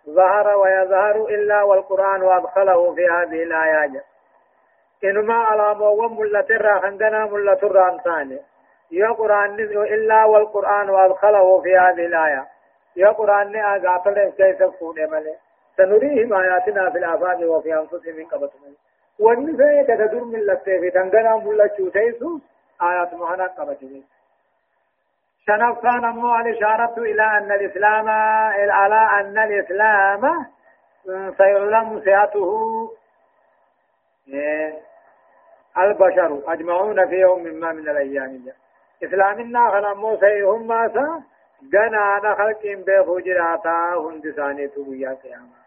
ظهر 0.09 0.57
ويظهر 0.57 1.15
إلا 1.15 1.63
والقرآن 1.63 2.21
وأدخله 2.21 2.95
في 2.95 3.07
هذه 3.07 3.43
الآيات 3.43 4.05
إنما 5.03 5.33
على 5.33 5.75
موم 5.75 6.19
ملتر 6.19 6.79
خندنا 6.81 7.25
ملتر 7.25 7.89
أنسان 7.89 8.39
يا 8.91 9.11
قرآن 9.11 9.59
إلا 9.59 10.25
والقرآن 10.25 10.89
وأدخله 10.89 11.61
في 11.61 11.77
هذه 11.77 12.05
الآية. 12.05 12.47
يا 12.95 13.11
قرآن 13.11 13.51
نے 13.51 13.61
آغافل 13.73 14.17
كيف 14.37 14.61
فونه 14.79 15.07
ملے۔ 15.11 15.33
سنريهم 15.77 16.33
آياتنا 16.33 16.89
في 16.89 16.97
الآفاق 16.99 17.39
وفي 17.51 17.71
أنفسهم 17.79 18.15
من 18.17 18.27
قبطهم 18.31 18.73
وان 19.19 19.45
في 19.57 19.83
تدر 19.87 20.23
من 20.33 20.39
لسه 20.49 20.79
في 20.81 20.89
تنگنا 20.89 21.35
ملا 21.45 21.67
چوتيسو 21.77 22.29
آيات 22.89 23.13
مهنا 23.13 23.47
قبطهم 23.57 24.03
شنفان 25.47 26.03
أمو 26.05 26.29
الإشارة 26.35 26.95
إلى 27.09 27.25
أن 27.39 27.49
الإسلام 27.57 28.07
على 28.79 29.01
أن 29.19 29.37
الإسلام 29.47 30.23
سيعلم 31.37 31.87
سياته 32.05 32.49
البشر 35.77 36.31
أجمعون 36.53 37.07
في 37.09 37.15
يوم 37.15 37.43
ما 37.43 37.71
من 37.71 37.87
الأيام 37.89 38.33
إسلامنا 39.03 39.61
خلمو 39.71 40.15
سيهم 40.15 40.61
ماسا۔ 40.67 41.07
جنا 41.07 41.34
أنا 41.73 42.35
خلق 42.35 42.61
بيخو 42.63 43.19
جراتا 43.19 43.93
هندساني 43.97 44.67
تبويا 44.67 45.17
قياما 45.23 45.65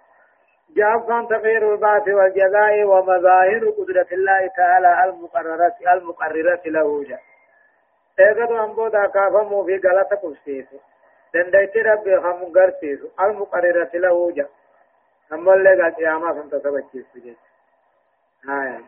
جافان 0.76 1.28
تغيير 1.28 1.72
البعث 1.72 2.08
والجزاء 2.08 2.84
ومظاهر 2.84 3.70
قدرة 3.78 4.06
الله 4.12 4.46
تعالى 4.56 5.04
المقررة 5.04 5.74
المقررة 5.92 6.60
له 6.66 7.04
جاء 7.04 7.20
ايغدو 8.20 8.64
امبو 8.64 8.88
دا 8.88 9.06
كافمو 9.06 9.64
في 9.64 9.76
غلطة 9.76 10.16
قبسيسو 10.16 10.76
دندايتي 11.34 11.82
ربي 11.82 12.20
خمو 12.20 12.52
غرسيسو 12.56 13.08
المقررة 13.20 13.90
له 13.94 14.32
جاء 14.32 14.50
أما 15.32 15.54
اللي 15.54 15.82
قال 15.82 15.94
قياما 15.94 16.32
سنتسبتشيسو 16.34 17.18
جيس 17.18 17.36
آية 18.48 18.80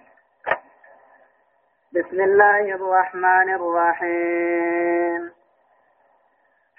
بسم 1.92 2.20
الله 2.20 2.74
الرحمن 2.74 3.54
الرحيم 3.54 5.29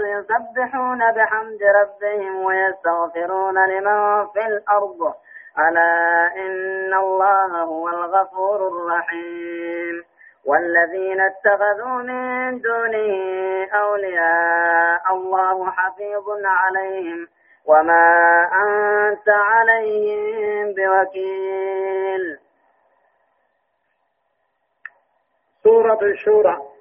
يسبحون 0.00 1.12
بحمد 1.12 1.62
ربهم 1.62 2.44
ويستغفرون 2.44 3.66
لمن 3.68 4.26
في 4.26 4.46
الأرض. 4.46 5.14
ألا 5.58 6.26
إن 6.36 6.94
الله 6.94 7.62
هو 7.62 7.88
الغفور 7.88 8.68
الرحيم. 8.68 10.04
والذين 10.44 11.20
اتخذوا 11.20 12.02
من 12.02 12.60
دونه 12.60 13.14
أولياء 13.74 15.14
الله 15.14 15.70
حفيظ 15.70 16.24
عليهم. 16.44 17.28
وما 17.64 18.48
أنت 18.52 19.28
عليهم 19.28 20.74
بوكيل. 20.74 22.38
سورة 25.64 25.98
الشورى. 26.02 26.71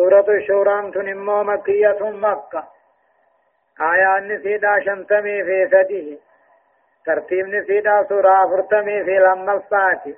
سورة 0.00 0.28
الشورى 0.28 0.90
تنمو 0.90 1.42
مكية 1.42 1.98
مكة 2.00 2.64
آية 3.80 4.20
نسيدا 4.20 4.80
شمتمي 4.84 5.44
في 5.44 5.68
سده 5.70 6.18
ترتيب 7.06 7.46
نسيدا 7.46 8.06
سورة 8.08 8.46
فرتمي 8.50 9.04
في 9.04 9.18
لما 9.18 9.52
الفاتي 9.52 10.14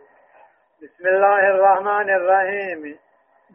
بسم 0.83 1.07
الله 1.07 1.39
الرحمن 1.39 2.11
الرحيم 2.11 2.99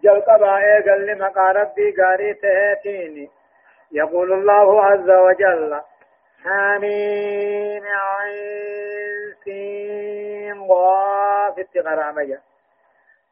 جل 0.03 0.21
قبائي 0.21 0.83
قل 0.89 1.05
لمقا 1.05 1.51
ربي 1.51 1.91
قاري 1.91 2.33
تهتيني 2.33 3.29
يقول 3.91 4.33
الله 4.33 4.85
عز 4.85 5.09
وجل 5.09 5.81
حميم 6.43 7.83
عين 7.85 9.33
سين 9.43 10.61
غاف 10.61 11.59
اتغرامجا 11.59 12.39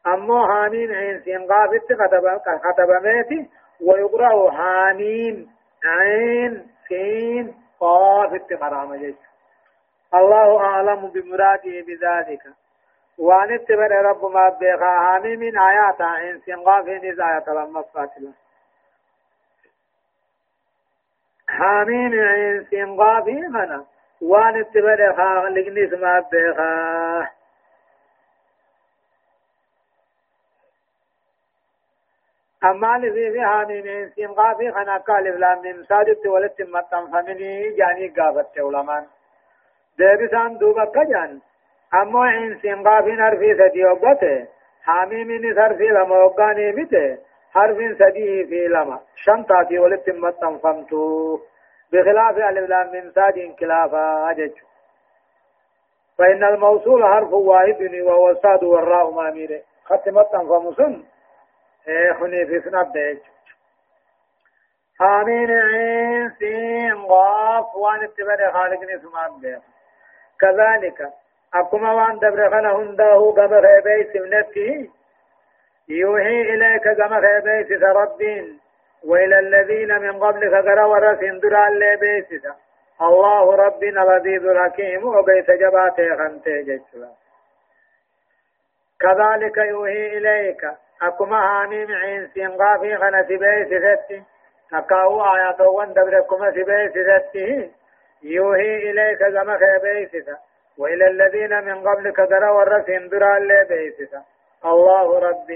أمو 0.06 0.46
حامين 0.46 0.92
عين 0.92 1.20
سين 1.20 1.46
قافت 1.52 1.92
كتب 1.92 2.24
كتب 2.64 2.90
ميتي 3.06 3.50
ويقرأ 3.80 4.50
حامين 4.50 5.50
عين 5.84 6.66
سين 6.88 7.54
قافت 7.80 8.52
مرام 8.52 8.94
جيش 8.94 9.16
الله 10.14 10.60
أعلم 10.60 11.06
بمراده 11.10 11.74
بذلك 11.86 12.42
وان 13.18 13.54
اتبر 13.54 13.90
رب 13.90 14.24
ما 14.24 14.48
بيخا 14.48 14.98
حامين 14.98 15.38
من 15.38 15.58
آيات 15.58 16.00
عين 16.02 16.40
سين 16.40 16.56
قافين 16.56 17.04
إذ 17.04 17.20
آيات 17.20 17.48
لما 17.48 17.82
فاتلة 17.82 18.32
حامين 21.48 22.14
عين 22.20 22.64
سين 22.64 22.96
قافين 23.00 23.50
منا 23.52 23.84
وان 24.22 24.60
اتبر 24.60 25.14
خالق 25.16 25.68
نسمة 25.68 26.20
بيخا 26.32 27.28
أما 32.64 32.98
لذي 32.98 33.30
في 33.32 33.40
هامين 33.40 34.10
سين 34.14 34.28
قافي 34.28 34.72
خنا 34.72 34.96
قال 34.96 35.28
إفلام 35.28 35.62
من 35.62 35.84
سادت 35.84 36.26
ولت 36.26 36.62
مطن 36.62 37.06
فمني 37.12 37.70
جاني 37.70 38.08
قافت 38.08 38.58
علمان 38.58 39.06
ديبسان 39.98 40.58
دوبا 40.58 40.84
كجان. 40.84 41.40
أما 41.94 42.28
إن 42.38 42.58
سين 42.62 42.88
قافي 42.88 43.12
نرفي 43.12 43.54
سدي 43.54 43.84
وقته 43.84 44.46
حاميم 44.82 45.32
نسرفي 45.32 45.88
لما 45.88 46.16
وقاني 46.24 46.72
بته 46.72 47.18
حرف 47.52 47.76
سديه 47.98 48.46
في 48.46 48.68
لما. 48.68 49.00
شنطاتي 49.14 49.78
ولت 49.78 50.10
مطن 50.10 50.58
فمتو. 50.58 51.40
بخلاف 51.92 52.36
الإفلام 52.36 52.92
من 52.92 53.10
ساد 53.10 53.38
انكلافا 53.38 54.30
أجج 54.30 54.52
فإن 56.18 56.44
الموصول 56.44 57.04
حرف 57.04 57.32
واحد 57.32 57.94
وهو 58.02 58.30
الصاد 58.30 58.64
والراء 58.64 59.10
ماميره 59.10 59.60
ختمت 59.84 60.32
فمسن. 60.32 61.02
خني 62.20 62.46
في 62.46 62.60
سناب 62.60 62.92
ديج 62.92 63.18
حامين 64.98 65.50
عين 65.50 66.30
سين 66.38 66.94
غاف 66.94 67.74
وان 67.74 68.04
اتبار 68.04 68.52
خالق 68.52 68.82
نسمان 68.82 69.40
بيخ 69.40 69.62
كذلك 70.40 71.08
أكما 71.54 71.92
وان 71.92 72.18
دبر 72.18 72.50
خنا 72.50 72.76
هنده 72.76 73.30
قبر 73.30 73.62
خيبي 73.62 74.12
سمنته 74.12 74.90
يوحي 75.88 76.40
إليك 76.40 76.88
قم 76.88 77.20
خيبي 77.20 77.74
ربين 77.76 78.60
وإلى 79.04 79.38
الذين 79.38 79.98
من 79.98 80.18
قبلك 80.24 80.54
قرى 80.54 80.84
ورسين 80.84 81.38
درا 81.40 81.68
اللي 81.68 81.96
بيسسا 81.96 82.56
الله 83.02 83.54
ربنا 83.56 84.00
لذيذ 84.00 84.46
الحكيم 84.46 85.06
وبيت 85.06 85.50
جباته 85.50 86.16
خنته 86.16 86.60
جيشلا 86.62 87.10
كذلك 89.00 89.56
يوحي 89.56 90.06
إليك 90.18 90.62
أكما 91.02 91.36
هاميم 91.62 91.92
عين 91.92 92.30
سينغا 92.34 92.78
في 92.80 92.96
خنا 92.96 93.22
سبي 93.22 93.64
سفتي 93.64 94.22
أكاو 94.72 95.34
آيات 95.34 95.60
وان 95.60 95.92
دبركما 95.92 96.50
سبي 96.50 96.88
ستي 96.88 97.70
يوحي 98.22 98.76
إليك 98.90 99.22
زما 99.24 99.58
خيبيستا 99.58 100.36
وإلى 100.78 101.06
الذين 101.06 101.64
من 101.64 101.88
قبلك 101.88 102.20
درا 102.20 102.50
ورسين 102.50 103.08
درا 103.08 103.36
اللي 103.36 103.64
بيستا 103.68 104.22
الله 104.64 105.18
رب 105.18 105.50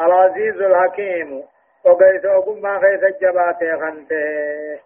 العزيز 0.00 0.60
الحكيم 0.60 1.42
وقيت 1.84 2.24
أقوم 2.24 2.80
خيس 2.80 3.02
الجبات 3.02 3.58
خنته 3.80 4.80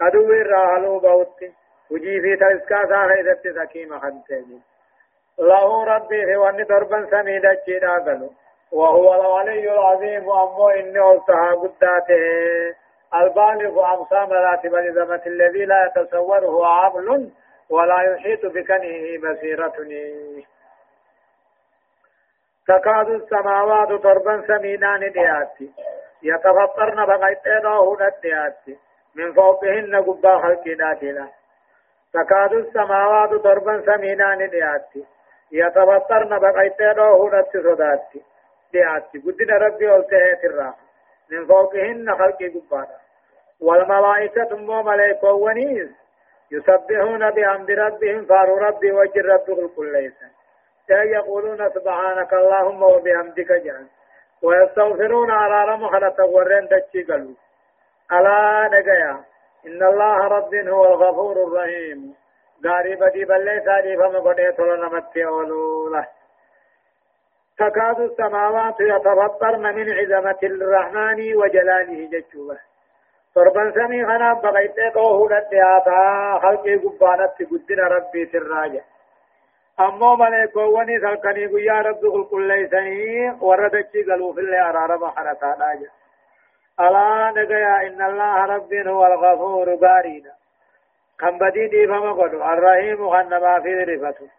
أدو 0.00 0.30
الرحلو 0.32 0.98
بوتي 0.98 1.52
وجي 1.90 2.20
في 2.20 2.36
تلسكا 2.36 2.86
سا 2.88 3.08
خيست 3.08 3.48
سكيم 3.58 3.98
خنته 3.98 4.60
له 5.38 5.84
ربي 5.84 6.26
في 6.26 6.36
وان 6.36 6.66
دربا 6.66 7.06
سميدة 7.10 7.62
جيدا 7.66 7.92
قلو 7.92 8.30
وهو 8.74 9.14
الولي 9.14 9.72
العظيم 9.72 10.30
أمو 10.30 10.68
إني 10.68 11.12
ألتها 11.12 11.50
قداته. 11.54 12.74
البالغ 13.14 13.84
أقسام 13.84 14.32
راتب 14.32 14.74
نظمة 14.74 15.22
الذي 15.26 15.64
لا 15.64 15.84
يتصوره 15.86 16.66
عقل 16.66 17.30
ولا 17.70 18.02
يحيط 18.02 18.46
بكنه 18.46 19.18
بصيرتني 19.22 20.46
تكاد 22.68 23.08
السماوات 23.08 23.88
ضربا 23.88 24.42
سمينان 24.46 25.12
دياتي 25.12 25.70
يتفطرن 26.22 27.06
بغيتينه 27.06 27.96
ندياتي 28.00 28.78
من 29.14 29.32
فوقهن 29.32 29.96
قبا 29.96 30.38
خلقنا 30.38 31.28
تكاد 32.14 32.52
السماوات 32.52 33.30
ضربا 33.30 33.82
سمينان 33.86 34.50
دياتي 34.50 35.04
يتفطرن 35.52 36.38
بغيتينه 36.38 37.30
ندياتي 37.32 38.33
دياتي 38.74 39.18
قدنا 39.26 39.56
ربي 39.66 39.86
والتهيت 39.86 40.44
الراحة 40.44 40.84
من 41.30 41.46
فوقهن 41.46 42.06
خلق 42.18 42.40
قبانا 42.54 42.98
والملائكة 43.60 44.56
مو 44.56 44.82
ملائكة 44.82 45.32
ونيس 45.44 45.90
يسبحون 46.52 47.30
بحمد 47.30 47.70
ربهم 47.70 48.24
فارو 48.24 48.56
ربي 48.66 48.92
وجه 48.92 49.20
رب 49.32 49.70
كل 49.76 49.92
ليس 49.92 50.18
يقولون 50.90 51.70
سبحانك 51.76 52.32
اللهم 52.32 52.82
وبحمدك 52.82 53.52
جان 53.64 53.86
ويستغفرون 54.42 55.30
على 55.30 55.72
رمخلة 55.72 56.18
ورين 56.24 56.68
دتشي 56.70 57.02
قلو. 57.02 57.34
ألا 58.12 58.68
نجيا 58.72 59.14
إن 59.66 59.82
الله 59.82 60.18
رب 60.36 60.54
هو 60.54 60.84
الغفور 60.84 61.36
الرحيم. 61.46 62.14
غاري 62.66 62.94
بدي 62.96 63.24
بلي 63.24 63.62
ساري 63.64 63.96
فما 63.96 64.18
قديت 64.18 64.60
لنا 64.60 64.88
متي 64.88 65.24
أولوله 65.26 66.06
تكاد 67.58 68.00
السماوات 68.00 68.80
يتفطرن 68.80 69.74
من 69.74 69.86
عظمة 69.98 70.38
الرحمن 70.42 71.36
وجلاله 71.36 72.08
ججوبه 72.12 72.58
torban 73.34 73.72
samii 73.74 74.04
kanaaf 74.08 74.42
baqayxee 74.42 74.90
dhoohuu 74.94 75.28
dhadhiyaataa 75.30 76.38
halqii 76.42 76.76
gubbaanatti 76.82 77.46
guddina 77.52 77.88
rabbii 77.94 78.26
sirraaja 78.34 78.82
ammoo 79.86 80.16
maleekoowwanis 80.20 81.02
halkanii 81.08 81.48
guyyaa 81.54 81.80
rabbi 81.88 82.12
qulqulleeysanii 82.14 83.32
warra 83.48 83.70
dachii 83.76 84.04
galuufillee 84.10 84.60
araarama 84.66 85.10
kadhataadhaa 85.16 85.72
jedha 85.80 86.86
alaa 86.86 87.32
dhagayaa 87.38 87.80
inna 87.88 88.06
allaha 88.12 88.46
rabbiin 88.54 88.88
huwa 88.92 89.08
algafuuru 89.10 89.76
gaariidha 89.86 90.32
kan 91.24 91.38
badii 91.42 91.68
dhiifama 91.74 92.14
godhu 92.20 92.42
arrahiimu 92.52 93.10
kan 93.16 93.28
namaa 93.34 93.58
fi 93.66 93.74
rifatu 93.92 94.30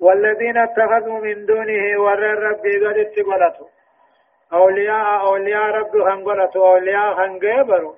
والذين 0.00 0.58
اتخذوا 0.58 1.20
من 1.20 1.46
دونه 1.46 2.00
ور 2.00 2.18
ربي 2.18 2.86
قد 2.86 2.98
اتقلتوا 2.98 3.66
أولياء 4.52 5.26
أولياء 5.26 5.64
رب 5.64 5.92
خنقلتوا 5.92 6.68
أولياء 6.68 7.14
خنقبروا 7.14 7.94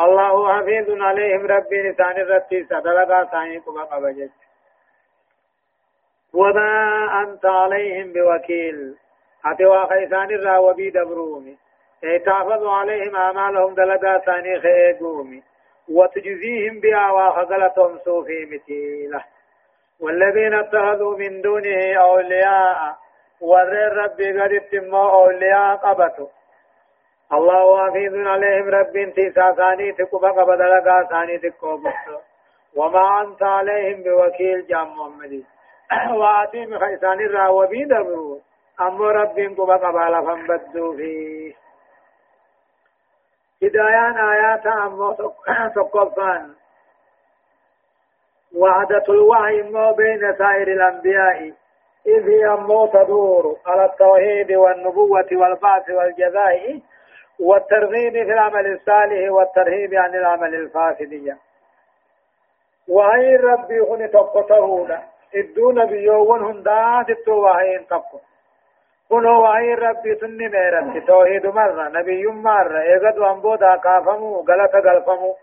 الله 0.00 0.52
حفيظ 0.52 1.02
عليهم. 1.02 1.46
ربي 1.46 1.82
نسان 1.88 2.16
الرتي 2.20 2.64
صدلقا 2.64 3.24
ثاني 3.24 3.58
قبا 3.58 3.82
قبجت. 3.82 4.30
وما 6.34 6.72
أنت 7.22 7.46
عليهم 7.46 8.12
بوكيل. 8.12 8.96
أتوا 9.44 9.86
خيسان 9.86 10.30
الرا 10.30 10.58
وبي 10.58 10.90
دبرومي. 10.90 11.58
تحفظ 12.26 12.66
عليهم 12.66 13.16
أعمالهم 13.16 13.74
دلقا 13.74 14.18
ثاني 14.18 14.60
خيقومي. 14.60 15.42
وتجزيهم 15.88 16.80
بها 16.80 17.10
وخزلتهم 17.10 17.98
صوفي 17.98 18.44
مثيله 18.52 19.24
والذين 20.00 20.54
اتخذوا 20.54 21.18
من 21.18 21.40
دونه 21.40 21.94
أولياء 22.00 22.96
ور 23.40 23.72
ربي 23.96 24.40
قد 24.40 24.52
اتموا 24.52 25.10
أولياء 25.10 25.76
قبتوا 25.76 26.28
الله 27.32 27.90
حفيظ 27.90 28.14
عليهم 28.26 28.68
رب 28.68 29.12
تيسا 29.14 29.52
ثاني 29.52 29.92
تقبا 29.92 30.30
قبدلقا 30.30 31.02
ثاني 31.10 31.38
تقوبت 31.38 32.20
وما 32.76 33.22
أنت 33.22 33.42
عليهم 33.42 34.02
بوكيل 34.02 34.66
جام 34.66 34.88
محمد. 34.98 35.44
وآتيم 36.18 36.78
خيسان 36.78 37.20
الراوبي 37.20 37.84
دبرو 37.84 38.40
أمو 38.80 39.04
رب 39.04 39.38
قبا 39.58 39.76
قبالا 39.76 40.20
فنبدو 40.22 40.96
فيه. 40.96 41.54
هدايان 43.62 44.18
آيات 44.18 44.66
أمو 44.66 45.12
تقفان 45.74 46.54
وعدة 48.56 49.04
الوحي 49.08 49.62
مو 49.62 49.92
بين 49.92 50.34
سائر 50.38 50.68
الأنبياء 50.68 51.52
إذ 52.06 52.28
هي 52.28 52.56
مو 52.56 52.86
تدور 52.86 53.56
على 53.66 53.84
التوحيد 53.84 54.52
والنبوة 54.52 55.26
والبعث 55.32 55.90
والجزاء 55.90 56.80
والترغيب 57.40 58.12
في 58.12 58.32
العمل 58.32 58.66
الصالح 58.66 59.32
والترهيب 59.32 59.94
عن 59.94 60.14
العمل 60.14 60.54
الفاسد 60.54 61.36
وهي 62.88 63.36
ربي 63.36 63.80
هن 63.80 64.10
تقطهونا 64.10 65.02
الدون 65.34 65.86
بيوون 65.86 66.44
هندا 66.44 67.04
تتو 67.08 67.32
وهي 67.32 67.78
تقو 67.78 68.18
كنو 69.08 69.42
وهي 69.42 69.74
ربي 69.74 70.14
سني 70.14 70.48
ميرت 70.48 71.06
توحيد 71.06 71.46
مرة 71.46 71.88
نبي 71.88 72.26
مرة 72.26 72.80
ايغد 72.82 73.18
وانبودا 73.18 73.76
كافمو 73.76 74.44
غلط 74.48 74.74
غلفمو 74.74 75.36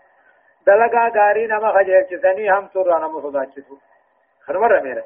دلقا 0.66 1.08
غاري 1.16 1.46
نما 1.46 1.72
خجلچسني 1.72 2.50
هم 2.50 2.68
سر 2.74 2.98
نما 2.98 3.20
صداچتو 3.20 3.76
خرمر 4.46 4.80
ميرا 4.80 5.02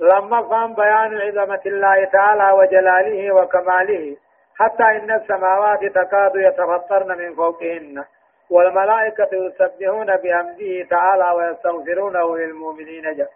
لما 0.00 0.42
فهم 0.42 0.74
بيان 0.74 1.20
عظمة 1.20 1.60
الله 1.66 2.04
تعالى 2.04 2.52
وجلاله 2.52 3.32
وكماله 3.32 4.16
حتى 4.58 4.82
إن 4.82 5.10
السماوات 5.10 5.84
تكاد 5.84 6.36
يتفطرن 6.36 7.18
من 7.18 7.34
فوقهن. 7.34 8.04
والملائكة 8.50 9.28
يسبحون 9.32 10.16
بحمده 10.16 10.86
تعالى 10.90 11.30
ويستغفرونه 11.36 12.36
للمؤمنين 12.36 13.16
جل 13.16 13.28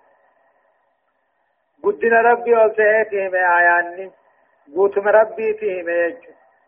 قدنا 1.84 2.20
ربي 2.20 2.54
قوتم 4.76 5.08
ربي 5.08 5.52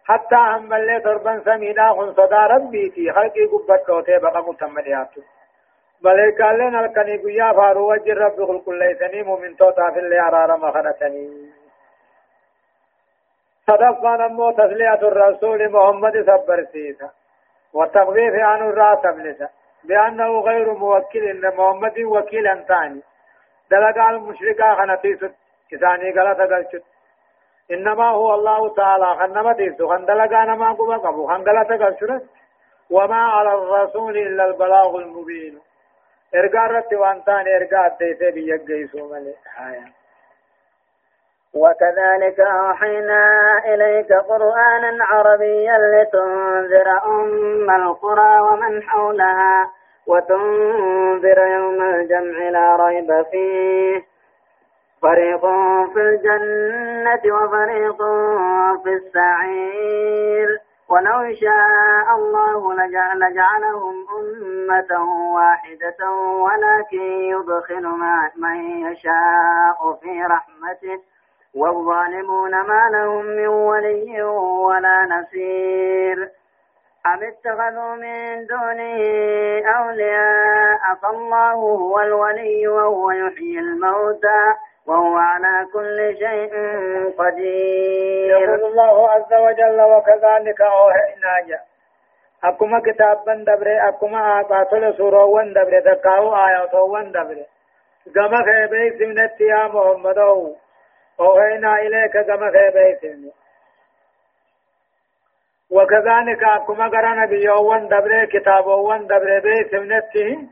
حتى 0.05 0.37
هم 0.37 0.73
اللي 0.75 1.01
تربا 1.01 1.43
سمينا 1.45 1.93
خن 1.93 2.13
صدا 2.13 2.47
ربي 2.47 2.91
في 2.91 3.13
خلقي 3.13 3.45
قبت 3.45 3.87
كوتي 3.87 4.19
بقى 4.19 4.43
متمنياتو 4.45 5.21
ملائكة 6.05 6.53
لنا 6.53 6.81
الكني 6.85 7.17
قيا 7.17 7.53
فارو 7.53 7.93
وجه 7.93 8.15
رب 8.15 8.63
كل 8.65 8.79
ليسني 8.79 9.23
مؤمن 9.23 9.57
توتا 9.57 9.91
في 9.91 9.99
اللي 9.99 10.21
أرار 10.21 10.57
مخنتني 10.57 11.51
صدقا 13.67 14.17
نمو 14.17 14.51
تسلية 14.51 14.95
الرسول 15.09 15.69
محمد 15.73 16.13
صبر 16.27 16.65
سيسا. 16.73 17.11
والتخفيف 17.73 18.35
عنه 18.35 18.69
الراس 18.69 19.15
بلسا 19.17 19.49
بأنه 19.85 20.41
غير 20.41 20.75
موكل 20.75 21.25
إن 21.29 21.57
محمد 21.57 21.99
وكيلا 21.99 22.55
ثاني 22.69 23.01
دلقا 23.71 24.11
المشركة 24.11 24.75
خنتيس 24.75 25.19
إساني 25.75 26.11
غلط 26.11 26.41
قلت 26.53 26.83
إنما 27.71 28.11
هو 28.11 28.35
الله 28.35 28.75
تعالى. 28.75 29.07
خنما 29.19 29.53
تيسو 29.53 29.89
خندلقا 29.89 30.45
نما 30.45 30.73
قبا 30.73 30.97
قبو. 30.97 31.27
خندلت 31.27 31.73
قلت 31.73 32.23
وما 32.91 33.17
على 33.17 33.55
الرسول 33.55 34.17
إلا 34.17 34.45
البلاغ 34.45 34.97
المبين. 34.97 35.59
إرقا 36.35 36.67
رت 36.67 36.93
وانتان 36.93 37.45
إرقا 37.49 37.87
الديسي 37.87 38.31
بيقيسو 38.31 39.09
ملي. 39.09 39.35
آية. 39.59 40.05
وكذلك 41.55 42.41
أوحينا 42.41 43.23
إليك 43.65 44.13
قرآنا 44.13 45.05
عربيا 45.05 45.79
لتنذر 45.79 46.89
أم 47.05 47.71
القرى 47.71 48.41
ومن 48.41 48.83
حولها 48.83 49.71
وتنذر 50.07 51.39
يوم 51.39 51.83
الجمع 51.83 52.49
لا 52.49 52.77
ريب 52.77 53.23
فيه. 53.31 54.14
فريق 55.05 55.41
في 55.95 56.01
الجنة 56.01 57.37
وفريق 57.37 57.97
في 58.83 58.93
السعير. 58.93 60.59
ولو 60.89 61.35
شاء 61.35 62.17
الله 62.17 62.75
لجعل 62.75 63.19
لجعلهم 63.19 64.07
أمة 64.19 65.05
واحدة 65.35 66.11
ولكن 66.41 67.03
يدخل 67.03 67.87
من 68.37 68.57
يشاء 68.91 69.99
في 70.03 70.23
رحمته. 70.23 71.01
والظالمون 71.55 72.51
ما 72.51 72.91
لهم 72.93 73.25
من 73.25 73.47
ولي 73.47 74.23
ولا 74.23 75.07
نصير. 75.07 76.31
أم 77.07 77.21
اتخذوا 77.23 77.95
من 77.95 78.47
دونه 78.47 79.01
أولياء؟ 79.77 80.95
فالله 81.03 81.53
هو 81.53 82.01
الولي 82.01 82.69
وهو 82.69 83.11
يحيي 83.11 83.59
الموتى. 83.59 84.55
وهو 84.87 85.17
على 85.17 85.67
كل 85.73 86.17
شيء 86.19 86.53
قدير. 87.19 88.39
يقول 88.39 88.65
الله 88.65 89.11
عز 89.11 89.33
وجل 89.33 89.81
وكذلك 89.81 90.61
أوحينا 90.61 91.61
أكما 92.45 92.81
كتابا 92.81 93.35
دبر 93.35 93.89
أكما 93.89 94.41
آقاتل 94.41 94.95
سورة 94.97 95.25
وان 95.25 95.53
دبر 95.53 95.81
تقاو 95.81 96.37
آيات 96.37 96.75
وان 96.75 97.13
دبر 97.13 97.39
كما 98.15 98.39
خيبه 98.45 98.99
سمنت 98.99 99.41
يا 99.41 99.67
محمد. 99.67 100.19
أوحينا 101.21 101.79
إليك 101.79 102.13
كما 102.27 102.51
خيبه 102.51 102.99
سمنت 103.01 103.35
وكذلك 105.71 106.43
أكما 106.45 106.89
قرى 106.89 107.11
نبي 107.23 107.49
وان 107.49 107.89
دبر 107.89 108.25
كتاب 108.25 108.67
وان 108.67 109.07
دبر 109.07 109.41
بي 109.41 109.69
سمنته 109.71 110.49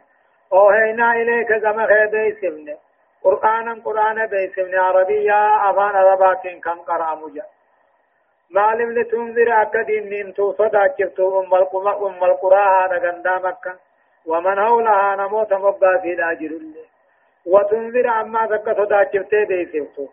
أوحينا 0.53 1.13
إليك 1.13 1.53
كما 1.63 1.87
خيبه 1.87 2.37
سمنت 2.41 2.79
قرآنا 3.25 3.81
قرآن 3.85 4.27
بيسمن 4.27 4.75
عربية 4.75 5.71
أفان 5.71 5.97
عربات 5.97 6.43
كم 6.65 6.79
قرأ 6.81 7.15
مجا 7.15 7.43
معلم 8.51 8.91
لتنذر 8.99 9.63
أكدين 9.63 10.11
من 10.11 10.35
توصدا 10.35 10.87
كفتو 10.87 11.41
أم 11.41 11.55
القرى 11.55 11.93
أم 12.07 12.25
القرى 12.25 12.65
هذا 12.79 12.99
غندا 13.09 13.35
مكة 13.39 13.75
ومن 14.27 14.61
حولها 14.61 15.17
نموت 15.17 15.53
مبا 15.53 15.99
في 15.99 16.15
داجر 16.15 16.47
الله 16.63 16.85
وتنذر 17.47 18.07
عما 18.09 18.47
ذكا 18.47 18.73
صدا 18.75 19.03
كفتي 19.03 19.45
بيسفتو 19.45 20.07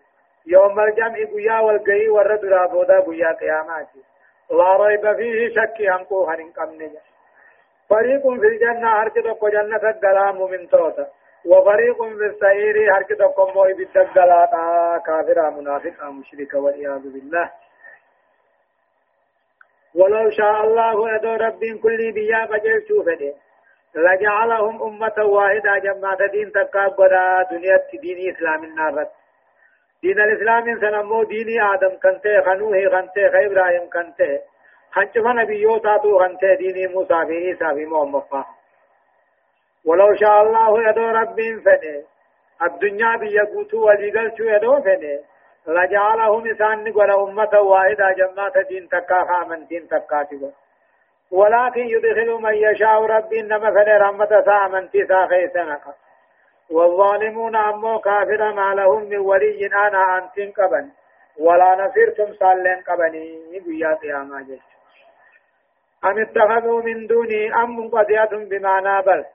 يوم 0.45 0.80
الجمع 0.80 1.16
قيا 1.34 1.60
والقي 1.60 2.07
ورد 2.10 2.45
رابودا 2.45 2.99
قيا 2.99 3.32
قياماتي 3.41 4.01
لا 4.51 4.78
ريب 4.78 5.16
فيه 5.16 5.49
شك 5.55 5.78
همكو 5.82 6.24
هنن 6.30 6.51
قمنجا 6.57 7.01
فريق 7.89 8.22
في 8.22 8.47
الجنة 8.47 8.89
هركتو 8.89 9.49
جنة 9.49 9.89
الدلام 9.89 10.51
من 10.51 10.70
توتا 10.70 11.07
وفريق 11.51 12.03
في 12.03 12.25
السعير 12.25 12.95
هرك 12.95 13.09
تقوم 13.19 13.53
موي 13.53 13.73
بالدقلاتا 13.73 15.01
كافر 15.05 15.49
منافق 15.49 16.03
مشرك 16.03 16.53
والعياذ 16.53 17.03
بالله. 17.13 17.49
ولو 19.95 20.29
شاء 20.29 20.63
الله 20.63 21.15
يدو 21.15 21.33
رب 21.33 21.59
كل 21.83 22.11
بيا 22.11 22.45
بجل 22.45 22.85
شوفه 22.87 23.33
لجعلهم 23.95 24.83
أمة 24.83 25.25
واحدة 25.25 25.77
جماعة 25.77 26.27
دين 26.27 26.51
تقاب 26.51 26.91
قدا 26.91 27.43
دنيا 27.51 27.77
دين 28.01 28.35
إسلام 28.35 28.63
النار 28.63 29.07
دين 30.03 30.19
الإسلام 30.19 30.79
سنمو 30.81 31.23
دين 31.23 31.61
آدم 31.61 31.93
كنته 32.03 32.41
خنوه 32.41 32.89
خنته 32.89 33.29
خي 33.31 33.45
إبراهيم 33.45 33.89
كنته 33.89 34.39
نبيوتا 35.17 35.97
تو 35.97 36.19
خنته 36.19 36.53
دين 36.53 36.91
موسى 36.91 37.25
في 37.27 37.33
عيسى 37.33 37.75
في 37.75 37.85
محمد 37.85 38.23
ولو 39.86 40.15
شاء 40.15 40.41
الله 40.41 40.89
يدو 40.89 41.07
رب 41.19 41.38
فني. 41.65 42.03
الدنيا 42.61 43.15
بيقوتو 43.17 43.88
وليقلتو 43.88 44.43
يدو 44.43 44.82
فني. 44.82 45.19
لجعلهم 45.67 46.51
إسان 46.51 46.84
نقول 46.84 47.11
أمة 47.11 47.59
واحدة 47.59 48.11
جماعة 48.17 48.61
دين 48.69 48.89
تكا 48.89 49.19
خامن 49.30 49.65
دين 49.65 49.88
تكا 49.88 50.23
تقول. 50.23 50.51
ولكن 51.32 51.82
يدخل 51.82 52.30
من 52.41 52.53
يشاء 52.53 53.05
رب 53.05 53.34
إنما 53.34 53.69
فني 53.71 53.97
رحمة 53.97 54.41
سامن 54.45 54.89
تسا 54.89 55.27
خيسنك 55.27 55.86
والظالمون 56.71 57.55
أمو 57.55 57.99
كافر 57.99 58.53
ما 58.53 58.73
لهم 58.73 59.03
من 59.03 59.17
ولي 59.17 59.65
أنا 59.65 60.17
أنتم 60.17 60.51
قبن 60.51 60.89
ولا 61.39 61.75
نصيرتم 61.75 62.34
صالين 62.34 62.80
قبني 62.88 63.59
بيا 63.65 63.93
قياما 63.93 64.41
جيش. 64.41 64.61
أم 66.05 66.19
اتخذوا 66.19 66.82
من 66.82 67.07
دوني 67.07 67.53
أم 67.55 67.80
منقضية 67.80 68.30
بمعنى 68.49 69.01
بل. 69.01 69.25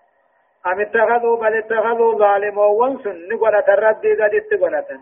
أم 0.66 0.80
اتخذوا 0.80 1.36
بل 1.36 1.56
اتخذوا 1.56 2.18
ظالموا 2.18 2.66
وانسن 2.66 3.28
نقولة 3.28 3.64
الرد 3.68 4.06
قد 4.06 4.34
اتقولة 4.34 5.00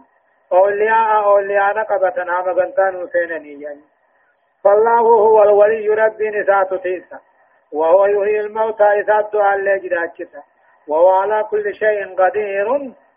أولياء 0.52 1.24
أولياء 1.24 1.76
نقبة 1.76 2.24
نعم 2.24 2.44
قنطان 2.60 3.08
سينني 3.12 3.62
يعني 3.62 3.80
فالله 4.64 5.00
هو 5.00 5.42
الولي 5.42 5.88
ربي 5.88 6.28
نسات 6.30 6.74
تيسا 6.74 7.18
وهو 7.72 8.06
يحيي 8.06 8.40
الموتى 8.40 9.00
إسات 9.00 9.36
على 9.36 9.78
جداتشتا 9.78 10.42
وهو 10.88 11.10
على 11.10 11.44
كل 11.50 11.74
شيء 11.74 12.14
قدير 12.14 12.68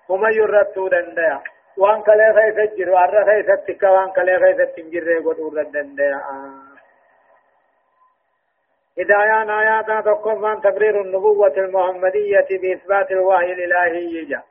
هم 0.10 0.26
يرتو 0.26 0.88
دنديا 0.88 1.42
وان 1.78 2.02
كلي 2.02 2.34
خيث 2.34 2.58
الجر 2.72 2.90
وان 2.90 3.26
خيث 3.26 3.50
التكا 3.50 3.90
وان 3.90 4.12
كلي 4.12 4.40
خيث 4.40 4.60
التنجر 4.60 5.20
قدور 5.20 5.64
دنديا 5.64 6.16
آه. 6.16 6.75
هدايان 9.00 9.50
آيات 9.50 10.06
تقوم 10.06 10.60
تقرير 10.60 11.02
النبوة 11.02 11.54
المحمدية 11.58 12.48
بإثبات 12.50 13.12
الوحي 13.12 13.54
الإلهي 13.54 14.26
جا 14.26 14.42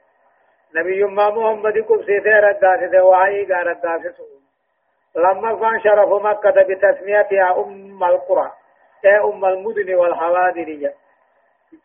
نبي 0.74 1.04
ما 1.04 1.30
محمد 1.30 1.78
قبسي 1.78 2.18
ردات 2.18 2.94
وحي 2.94 3.42
ردات 3.42 4.00
لما 5.16 5.54
كان 5.60 5.80
شرف 5.80 6.08
مكة 6.08 6.50
بتسميتها 6.50 7.60
أم 7.60 8.04
القرى 8.04 8.52
أي 9.04 9.18
أم 9.18 9.44
المدن 9.44 9.94
والحوادر 9.94 10.64
جا 10.64 10.92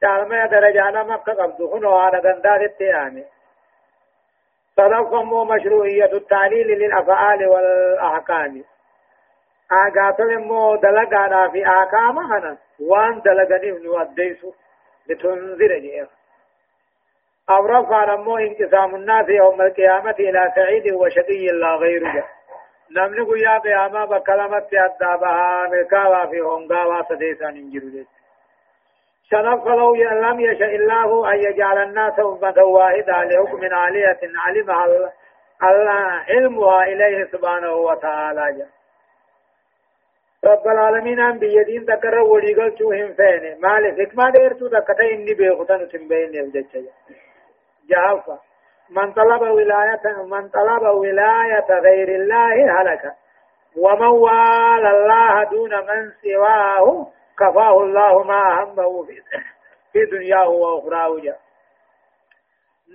تعلم 0.02 0.46
درجانا 0.46 1.04
مكة 1.04 1.34
قبض 1.34 1.62
هنا 1.62 1.90
على 1.90 2.18
غندات 2.18 2.62
التيامي. 2.62 3.26
صدقهم 4.78 5.48
مشروعية 5.48 6.14
التعليل 6.14 6.68
للأفعال 6.68 7.48
والأحكام. 7.48 8.64
آغاتل 9.72 10.38
مو 10.38 10.76
دلقانا 10.76 11.50
في 11.50 11.66
آكاما 11.68 12.26
هنا 12.38 12.58
وان 12.80 13.22
دلقني 13.22 13.72
من 13.72 13.88
وديسو 13.88 14.54
لتنذر 15.10 15.80
جئر 15.80 16.08
أو 17.50 17.66
رفع 17.66 18.16
نمو 18.16 18.38
انقسام 18.38 18.96
الناس 18.96 19.30
يوم 19.30 19.62
القيامة 19.62 20.16
إلى 20.20 20.52
سعيد 20.56 20.94
وشقي 20.94 21.46
لا 21.46 21.76
غيره 21.76 22.26
نمني 22.92 23.22
قيا 23.22 23.58
قياما 23.58 24.06
بكلمة 24.06 24.68
أدابها 24.74 25.68
ملكاوا 25.68 26.26
في 26.26 26.42
هنغاوا 26.42 27.04
سديسا 27.10 27.50
ننجر 27.50 28.06
شنف 29.32 29.68
لو 29.68 29.96
لم 29.96 30.40
يشاء 30.40 30.76
الله 30.76 31.34
أن 31.34 31.40
يجعل 31.40 31.78
الناس 31.84 32.20
أمة 32.20 32.64
واحدة 32.64 33.24
لحكم 33.24 33.74
عالية 33.76 34.20
علمها 34.46 34.86
الله 34.86 35.12
علمها 36.30 36.84
إليه 36.84 37.26
سبحانه 37.26 37.74
وتعالى 37.74 38.46
جل 38.58 38.79
رب 40.46 40.68
العالمين 40.68 41.20
ان 41.20 41.40
بيدين 41.40 41.86
تكر 41.86 42.20
وليغل 42.20 42.78
چوهم 42.78 43.14
فين 43.14 43.62
مال 43.62 43.96
حكمة 44.00 44.30
ديرتو 44.30 44.68
تكتا 44.68 45.04
إني 45.14 45.34
بيغتن 45.34 45.88
تنبين 45.88 46.34
يلجج 46.34 46.86
جهافا 47.90 48.40
من 48.90 49.14
طلب 49.14 49.42
ولاية 49.42 50.06
من 50.32 50.50
طلب 50.50 50.84
ولاية 50.84 51.70
غير 51.70 52.10
الله 52.16 52.82
هلك. 52.82 53.14
ومن 53.78 54.08
والى 54.08 54.90
الله 54.92 55.44
دون 55.44 55.70
من 55.70 56.12
سواه 56.24 57.08
كفاه 57.40 57.84
الله 57.84 58.24
ما 58.24 58.64
همه 58.64 59.04
في 59.04 59.22
في 59.94 60.06
دنياه 60.06 60.50
واخراه 60.50 61.20
جاء 61.20 61.40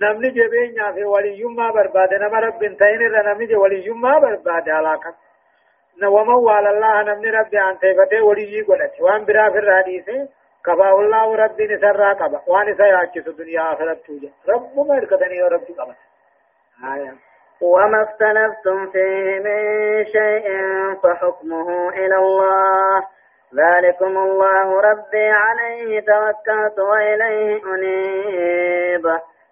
نمني 0.01 0.29
جبين 0.29 0.93
في 0.93 1.03
ولي 1.05 1.43
ما 1.43 1.71
برباد. 1.71 2.13
نما 2.13 2.39
رب 2.39 2.59
تين 2.59 2.99
نمني 3.25 3.55
ولي 3.55 3.89
ما 3.89 4.19
برباد 4.19 4.69
علاقه 4.69 5.13
ومن 6.03 6.33
وال 6.33 6.67
الله 6.67 7.01
نمني 7.01 7.29
ربي 7.29 7.57
عن 7.57 7.79
تيفتي 7.79 8.21
ولي 8.21 8.61
قلت 8.61 9.01
وان 9.01 9.25
برا 9.25 9.49
في 9.49 9.57
الراديسي 9.57 10.27
كفاه 10.65 10.99
الله 10.99 11.35
ربي 11.35 11.67
نسرى 11.67 12.13
قبا 12.13 12.41
وان 12.47 12.77
سيعكس 12.77 13.27
الدنيا 13.27 13.73
آخرت 13.73 14.05
توجه 14.05 14.29
رب 14.49 14.87
ما 14.87 14.95
يركتني 14.95 15.35
يا 15.35 15.47
ربي 15.47 15.73
قبا 15.73 15.95
آية 16.95 17.13
وما 17.61 18.03
اختلفتم 18.03 18.91
فيه 18.91 19.39
من 19.39 20.05
شيء 20.05 20.47
فحكمه 21.03 21.89
إلى 21.89 22.15
الله. 22.15 23.03
ذلكم 23.55 24.17
الله 24.17 24.81
ربي 24.81 25.29
عليه 25.29 25.99
توكلت 25.99 26.79
وإليه 26.79 27.61
أنيب. 27.73 29.19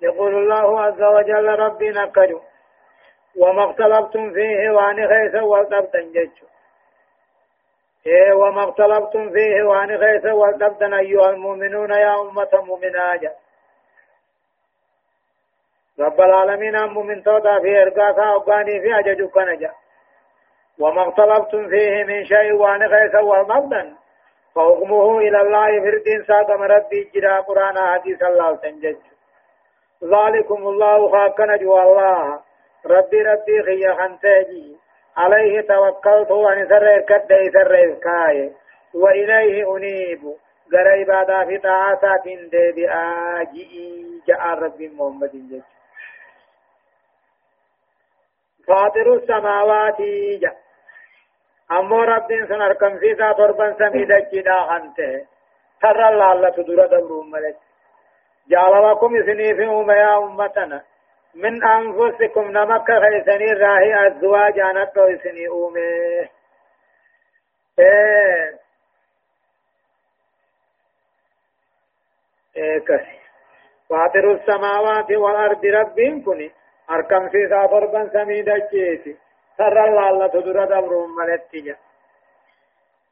يقول 0.00 0.34
الله 0.34 0.80
عز 0.80 1.02
وجل 1.02 1.46
ربي 1.58 1.90
نكجو 1.90 2.40
وما 3.36 3.70
اختلفتم 3.70 4.32
فيه 4.32 4.70
وان 4.70 5.08
خيس 5.08 5.42
والتبتن 5.42 6.12
ججو 6.12 6.46
إيه 8.06 8.32
وما 8.32 8.68
اختلفتم 8.68 9.30
فيه 9.30 9.62
وان 9.62 9.98
خيس 9.98 10.24
والتبتن 10.24 10.94
أيها 10.94 11.30
المؤمنون 11.30 11.90
يا 11.90 12.20
أمة 12.20 12.48
مؤمناجا 12.52 13.32
رب 16.00 16.20
العالمين 16.20 16.76
أم 16.76 17.06
من 17.06 17.22
تودا 17.22 17.60
في 17.60 17.82
إرقاكا 17.82 18.30
وقاني 18.30 18.80
في 18.80 18.98
أجج 18.98 19.22
كنجا. 19.24 19.72
وما 20.80 21.08
اختلفتم 21.08 21.68
فيه 21.68 22.04
من 22.04 22.24
شيء 22.24 22.52
وان 22.52 22.88
خيس 22.88 23.14
والمبدن 23.22 23.94
فحكمه 24.54 25.18
إلى 25.18 25.40
الله 25.40 25.80
فردين 25.80 26.24
ساقم 26.28 26.62
ربي 26.62 27.10
جرا 27.14 27.40
قرآن 27.40 27.78
حديث 27.78 28.22
الله 28.22 28.56
تنجج 28.56 28.96
ذلكم 30.04 30.68
الله 30.68 31.08
خاكنا 31.12 31.56
جو 31.56 31.78
الله. 31.78 32.40
ربي 32.86 33.22
ربي 33.22 33.62
خي 33.62 33.92
خنتاجي. 33.98 34.76
عليه 35.16 35.60
توكلت 35.60 36.30
وأن 36.30 36.68
سر 36.68 37.00
كد 37.00 37.50
سر 37.52 37.94
كاي. 37.94 38.52
وإليه 38.94 39.76
أنيب. 39.76 40.22
غري 40.74 41.04
بعد 41.04 41.46
في 41.48 41.58
طاعات 41.58 42.24
دي 43.52 44.20
جاء 44.26 44.42
ربي 44.64 44.88
محمد 44.88 45.30
جل 45.32 45.62
فاطر 48.66 49.14
السماوات 49.14 50.00
جاء. 50.42 50.56
أمو 51.72 52.02
ربين 52.02 52.46
سن 52.46 52.62
أركم 52.62 52.98
سيسا 52.98 53.32
تربن 53.32 53.74
سميدة 53.78 54.28
جدا 54.32 54.60
خنته 54.68 55.26
ترى 55.82 56.08
الله 56.08 56.48
تدور 56.48 56.86
دبر 56.86 57.22
ملك. 57.32 57.56
جعل 58.48 58.90
لكم 58.90 59.22
سنيفهم 59.26 59.90
يا 59.90 60.18
أمتنا. 60.18 60.82
من 61.34 61.64
أنفسكم 61.64 62.50
نمك 62.50 62.86
خيسني 62.86 63.52
راهي 63.52 64.06
أزواج 64.06 64.58
أنا 64.58 64.84
توسني 64.84 65.48
أومي 65.48 65.80
إيه. 67.78 68.58
إيه 72.56 72.78
كسي. 72.78 73.18
فاطر 73.90 74.32
السماوات 74.32 75.10
والأرض 75.10 75.64
ربين 75.66 76.22
كني 76.22 76.50
أركم 76.90 77.28
في 77.28 77.48
سافر 77.50 77.86
بن 77.86 78.10
سميد 78.10 78.48
الجيسي 78.48 79.16
سر 79.58 79.84
الله 79.84 80.08
الله 80.08 80.26
تدر 80.26 80.64
دبر 80.64 81.06
ملتجا. 81.06 81.76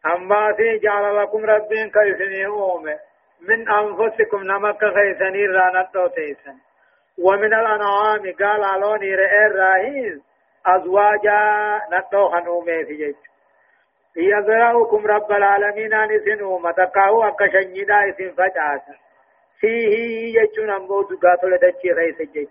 أما 0.06 0.52
في 0.52 0.78
جعل 0.78 1.22
لكم 1.22 1.44
ربين 1.44 1.90
كيسني 1.90 2.46
أومي 2.46 2.96
من 3.40 3.68
أنفسكم 3.68 4.42
نمك 4.42 4.78
خيسني 4.94 5.46
رانت 5.46 6.12
تيسن 6.14 6.56
ومن 7.18 7.54
الأنعام 7.54 8.22
قال 8.40 8.64
علوني 8.64 9.14
رئي 9.14 9.46
الراهيز 9.46 10.22
أزواجا 10.66 11.40
نتو 11.92 12.28
خنومي 12.28 12.84
في 12.84 12.94
جيش 12.96 13.16
يزرعكم 14.16 15.06
رب 15.06 15.32
العالمين 15.32 15.94
أن 15.94 16.20
سنوم 16.24 16.70
تقاو 16.70 17.24
أكشنجدا 17.24 18.08
اسم 18.08 18.30
فجاسا 18.34 18.94
فيه 19.60 19.94
يجون 20.40 20.70
أمو 20.70 21.02
دقاتل 21.02 21.56
دجي 21.58 21.92
غيث 21.92 22.22
جيش 22.22 22.48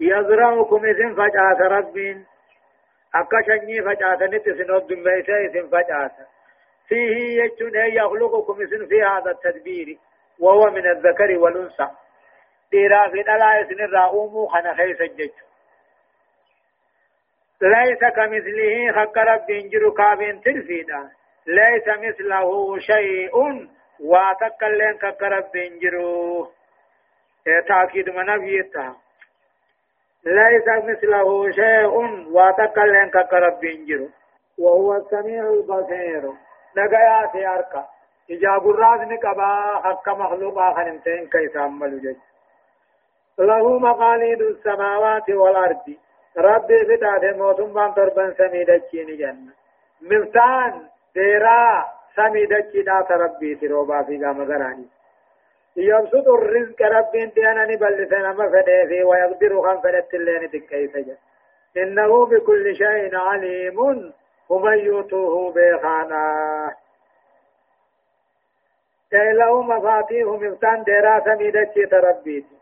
يزرعكم 0.00 0.84
اسم 0.86 1.14
فجاسا 1.14 1.66
ربين 1.68 2.26
أكشنجي 3.14 3.82
فجاسا 3.82 4.26
نتسنو 4.26 4.76
الدميسة 4.76 5.46
اسم 5.46 5.68
فجاسا 5.68 6.26
فيه 6.90 7.42
يجون 7.42 7.74
يخلقكم 7.74 8.62
اسم 8.62 8.86
في 8.86 9.02
هذا 9.02 9.30
التدبير 9.30 9.98
وهو 10.40 10.70
من 10.70 10.86
الذكر 10.86 11.38
والأنثى. 11.38 11.88
ديرا 12.72 13.08
في 13.10 13.22
دلا 13.22 13.60
اسن 13.62 13.80
الرأوم 13.80 14.46
خنا 14.46 14.74
خيس 14.74 15.00
الجج. 15.00 15.30
ليس 17.62 18.00
كمثله 18.16 18.92
خك 18.92 19.16
رب 19.16 19.50
انجر 19.50 19.90
كابين 19.90 20.40
ترفيدا. 20.40 21.10
ليس 21.46 21.88
مثله 21.88 22.78
شيء 22.78 23.36
واتكلم 24.00 24.98
خك 25.02 25.22
رب 25.22 25.56
انجرو 25.56 26.48
تأكيد 27.68 28.10
من 28.10 28.26
نبيتا 28.26 28.96
ليس 30.24 30.68
مثله 30.84 31.50
شيء 31.50 31.94
واتكلم 32.34 33.10
خك 33.10 33.32
رب 33.32 33.64
انجرو 33.64 34.08
وهو 34.58 34.96
السميع 34.96 35.50
البصير. 35.50 36.49
نغيا 36.76 37.26
في 37.32 37.46
اركا 37.48 37.86
إجاب 38.30 38.70
الراز 38.70 39.00
نقبا 39.00 39.80
حق 39.84 40.08
مخلوقا 40.08 40.74
خنمتين 40.74 41.28
كيف 41.28 41.56
عملوا 41.56 42.00
جج 42.00 42.16
له 43.38 43.78
مقاليد 43.78 44.40
السماوات 44.42 45.30
والأرض 45.30 45.96
ربي 46.38 46.76
فتاة 46.88 47.32
موتم 47.36 47.72
بان 47.72 47.94
تربن 47.94 48.34
سميدتشين 48.34 49.06
جنة 49.16 49.52
مفتان 50.02 50.88
ديرا 51.14 51.86
سميدتشين 52.16 52.88
ربي 53.10 53.54
تروبا 53.54 54.02
في 54.02 54.24
قام 54.24 54.42
غراني 54.42 54.86
يبسط 55.76 56.28
الرزق 56.28 56.82
ربي 56.82 57.22
انتيانا 57.24 57.64
نبلسنا 57.64 58.32
ما 58.32 58.48
فديه 58.50 59.04
ويقدر 59.04 59.62
خم 59.62 59.80
فدت 59.80 60.14
اللين 60.14 60.50
تكيف 60.50 60.96
جا 60.96 61.16
إنه 61.82 62.26
بكل 62.26 62.76
شيء 62.76 63.16
عليم 63.16 64.12
ومن 64.50 64.78
يوتوه 64.78 65.52
بخانا 65.52 66.74
له 69.12 69.62
مفاتيح 69.62 70.26
مفتان 70.26 70.82
ديرا 70.82 71.20
سميدتشي 71.24 71.86
تربيتي 71.86 72.56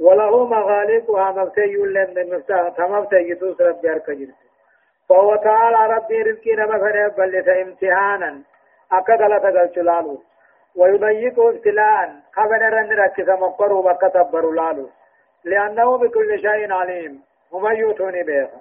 وله 0.00 0.46
مغالبها 0.46 1.30
مفتي 1.30 1.74
لن 1.74 2.36
مفتاح 2.36 2.68
تمفتي 2.68 3.16
يتوس 3.16 3.60
ربي 3.60 3.92
أركجر 3.92 4.30
فهو 5.08 5.36
تعالى 5.36 5.94
ربي 5.94 6.22
رزقي 6.22 6.54
نما 6.56 6.78
فنه 6.78 7.08
بل 7.08 7.50
امتحانا 7.50 8.42
أكدل 8.92 9.40
تقل 9.40 9.74
شلالو 9.74 10.22
ويضيق 10.76 11.40
ابتلاء. 11.40 12.14
خبر 12.32 12.60
رن 12.72 12.92
ركز 12.92 13.30
مقر 13.30 13.72
وكتبر 13.72 14.50
لالو. 14.50 14.90
لأنه 15.44 15.98
بكل 15.98 16.40
شيء 16.40 16.72
عليم. 16.72 17.22
ومن 17.52 17.76
يوتوني 17.76 18.22
بيخا. 18.22 18.60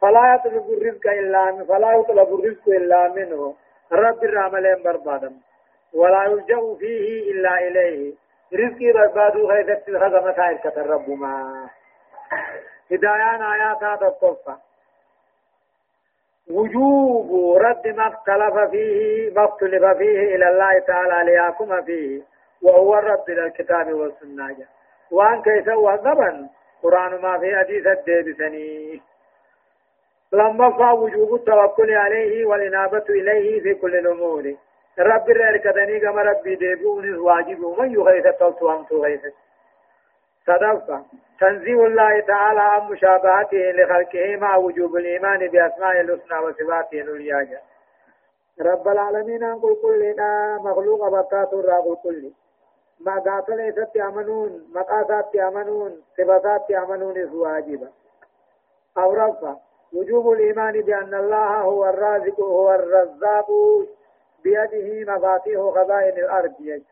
فلا 0.00 0.34
يطلب 0.34 0.70
الرزق 0.70 1.06
إلا 1.06 1.50
من 1.50 1.64
فلا 1.64 1.92
يطلب 1.92 2.34
الرزق 2.34 2.68
إلا 2.68 3.08
منه. 3.08 3.54
رب 3.92 4.24
الرحمن 4.24 4.82
بربادا 4.82 5.32
ولا 5.94 6.24
يلجأ 6.24 6.74
فيه 6.78 7.32
إلا 7.32 7.58
إليه. 7.68 8.14
رزقي 8.54 8.92
بربادو 8.92 9.50
غيثت 9.50 9.88
الخزمة 9.88 10.34
هاي 10.38 10.58
رب 10.76 11.10
ما 11.10 11.66
هدايان 12.90 13.42
آيات 13.42 14.02
الطفة 14.02 14.56
وجوب 16.50 17.56
رد 17.56 17.88
ما 17.88 18.08
اختلف 18.08 18.70
فيه 18.70 19.30
ما 19.34 19.44
اختلف 19.44 19.84
فيه 19.84 20.34
إلى 20.34 20.48
الله 20.48 20.78
تعالى 20.78 21.30
ليحكم 21.30 21.82
فيه. 21.82 22.22
وهو 22.62 22.98
الرد 22.98 23.30
للكتاب 23.30 23.92
والسنة. 23.92 24.56
وأن 25.10 25.42
كيف 25.42 25.68
هو 25.68 25.88
قرآن 26.82 27.20
ما 27.20 27.38
في 27.38 27.56
حديث 27.56 27.86
الديبسني 27.86 29.02
لما 30.32 30.92
وجوب 30.92 31.34
التوكل 31.34 31.94
عليه 31.94 32.46
والإنابة 32.46 33.04
إليه 33.08 33.62
في 33.62 33.74
كل 33.74 33.94
الأمور. 33.96 34.54
رب 34.98 35.30
الرئيس 35.30 35.62
كدني 35.62 36.00
كما 36.00 36.22
ربي 36.22 36.54
ديبون 36.54 37.18
واجب 37.18 37.64
ومن 37.64 37.92
يغيث 37.92 38.24
تلتو 38.24 38.68
هم 38.68 38.84
تغيث. 38.84 39.20
صدفة 40.46 41.04
تنزيه 41.40 41.86
الله 41.86 42.20
تعالى 42.20 42.60
عن 42.60 42.90
مشابهته 42.90 43.70
لخلقه 43.70 44.36
مع 44.36 44.56
وجوب 44.56 44.96
الإيمان 44.96 45.48
بأسماء 45.48 46.00
الحسنى 46.00 46.38
وصفاته 46.38 47.00
العليا. 47.00 47.60
رب 48.60 48.88
العالمين 48.88 49.44
أن 49.44 49.58
قل 49.58 49.76
كل 49.82 50.14
مخلوق 50.64 51.08
بطات 51.08 51.52
الرا 51.52 51.94
كل 52.02 52.30
ما 53.00 53.18
قاتل 53.18 53.72
ست 53.72 53.96
يأمنون 53.96 54.70
مقاسات 54.74 55.34
يأمنون 55.34 56.02
صفات 56.18 56.70
يأمنون 56.70 57.24
واجبا 57.34 57.88
أو 58.98 59.14
رفع 59.14 59.54
وجوب 59.92 60.32
الإيمان 60.32 60.80
بأن 60.80 61.14
الله 61.14 61.60
هو 61.60 61.84
الرازق 61.88 62.40
هو 62.40 62.74
الرزاق 62.74 63.46
بيده 64.44 65.12
مفاتيح 65.12 65.60
خزائن 65.60 66.18
الأرض. 66.18 66.82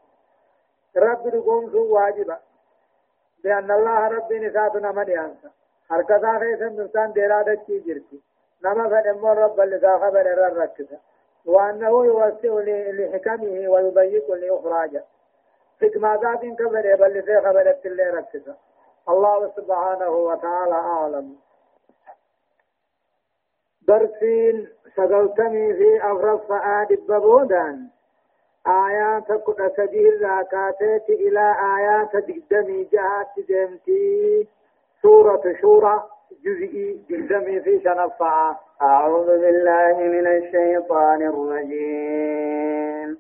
رب 0.97 1.28
دقوم 1.28 1.74
واجبا 1.74 2.38
بأن 3.45 3.70
الله 3.70 4.09
رب 4.09 4.32
نساتنا 4.32 4.92
من 4.92 5.09
ينسى 5.09 5.49
حركتا 5.90 6.38
خيسا 6.38 6.68
نفتان 6.68 7.12
ديرادة 7.12 7.55
كي 7.55 7.78
جرتي 7.78 8.20
نما 8.64 8.88
فنمو 8.88 9.32
رب 9.32 9.61
اللي 9.61 9.99
خبر 10.03 10.20
الركزة 10.20 10.99
وأنه 11.47 12.05
يوسع 12.05 12.62
لحكمه 12.66 13.68
ويضيق 13.68 14.30
لإخراجه. 14.32 15.05
حكمة 15.82 16.14
ذات 16.14 16.40
كبر 16.40 16.97
بل 16.97 17.22
في 17.22 17.40
خبر 17.40 17.76
اللي 17.84 18.11
ركزة 18.11 18.55
الله 19.09 19.53
سبحانه 19.57 20.11
وتعالى 20.11 20.74
أعلم. 20.74 21.36
درسين 23.89 24.68
سقلتني 24.97 25.74
في 25.74 26.03
أغرف 26.03 26.53
آدب 26.53 26.99
ببودان 27.09 27.87
آيات 28.66 29.32
كنا 29.32 29.68
سبيل 29.76 30.22
راكاتات 30.22 31.11
إلى 31.11 31.55
آيات 31.76 32.16
دقدمي 32.16 32.85
جهات 32.93 33.32
دمتي 33.49 34.49
سورة 35.03 35.43
شورى 35.61 36.03
جزئي 36.45 37.01
دقدمي 37.11 37.61
في 37.61 37.80
شنفعة 37.85 38.61
أعوذ 38.82 39.26
بالله 39.26 39.97
من 39.99 40.26
الشيطان 40.26 41.22
الرجيم 41.22 43.18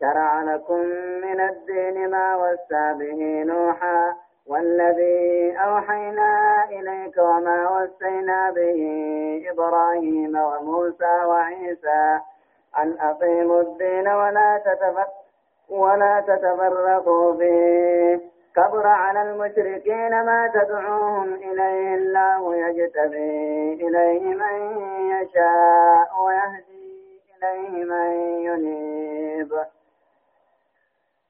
شرع 0.00 0.42
لكم 0.42 0.80
من 1.24 1.40
الدين 1.40 2.10
ما 2.10 2.36
وسى 2.36 2.94
به 2.98 3.42
نوحا 3.44 4.14
والذي 4.46 5.56
أوحينا 5.56 6.64
إليك 6.70 7.18
وما 7.18 7.70
وسينا 7.70 8.50
به 8.50 8.80
إبراهيم 9.50 10.36
وموسى 10.36 11.24
وعيسى 11.26 12.20
أن 12.78 12.96
أقيموا 13.00 13.62
الدين 13.62 14.08
ولا 14.08 14.62
تتفرقوا 14.64 15.22
ولا 15.68 16.20
تتفرقوا 16.20 17.36
فيه. 17.36 18.20
كبر 18.56 18.86
على 18.86 19.22
المشركين 19.22 20.10
ما 20.10 20.50
تدعوهم 20.54 21.34
إليه 21.34 21.94
الله 21.94 22.56
يجتبي 22.56 23.72
إليه 23.74 24.34
من 24.34 24.80
يشاء 25.10 26.08
ويهدي 26.24 27.20
إليه 27.42 27.84
من 27.84 28.12
ينيب. 28.40 29.52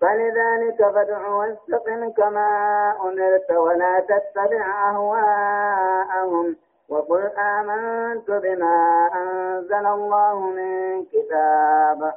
فلذلك 0.00 0.90
فادع 0.94 1.28
واستقم 1.28 2.10
كما 2.10 2.48
أمرت 3.00 3.50
ولا 3.50 4.00
تتبع 4.00 4.90
أهواءهم. 4.90 6.56
وقل 6.88 7.30
آمنت 7.38 8.30
بما 8.30 9.10
أنزل 9.14 9.86
الله 9.86 10.40
من 10.40 11.04
كتاب. 11.04 12.14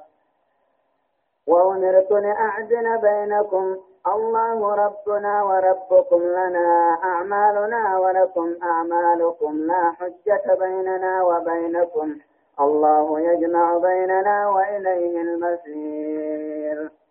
وأمرت 1.47 2.11
لأعدل 2.11 2.97
بينكم. 2.97 3.77
الله 4.07 4.75
ربنا 4.75 5.43
وربكم 5.43 6.21
لنا 6.21 6.97
أعمالنا 7.03 7.99
ولكم 7.99 8.55
أعمالكم. 8.63 9.57
لا 9.57 9.91
حجة 9.91 10.55
بيننا 10.59 11.23
وبينكم. 11.23 12.15
الله 12.59 13.19
يجمع 13.19 13.77
بيننا 13.77 14.49
وإليه 14.49 15.21
المسير 15.21 17.02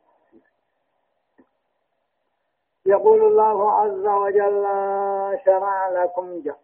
يقول 2.86 3.22
الله 3.22 3.72
عز 3.72 4.06
وجل 4.06 4.64
شرع 5.44 5.88
لكم 5.88 6.40
جا 6.40 6.54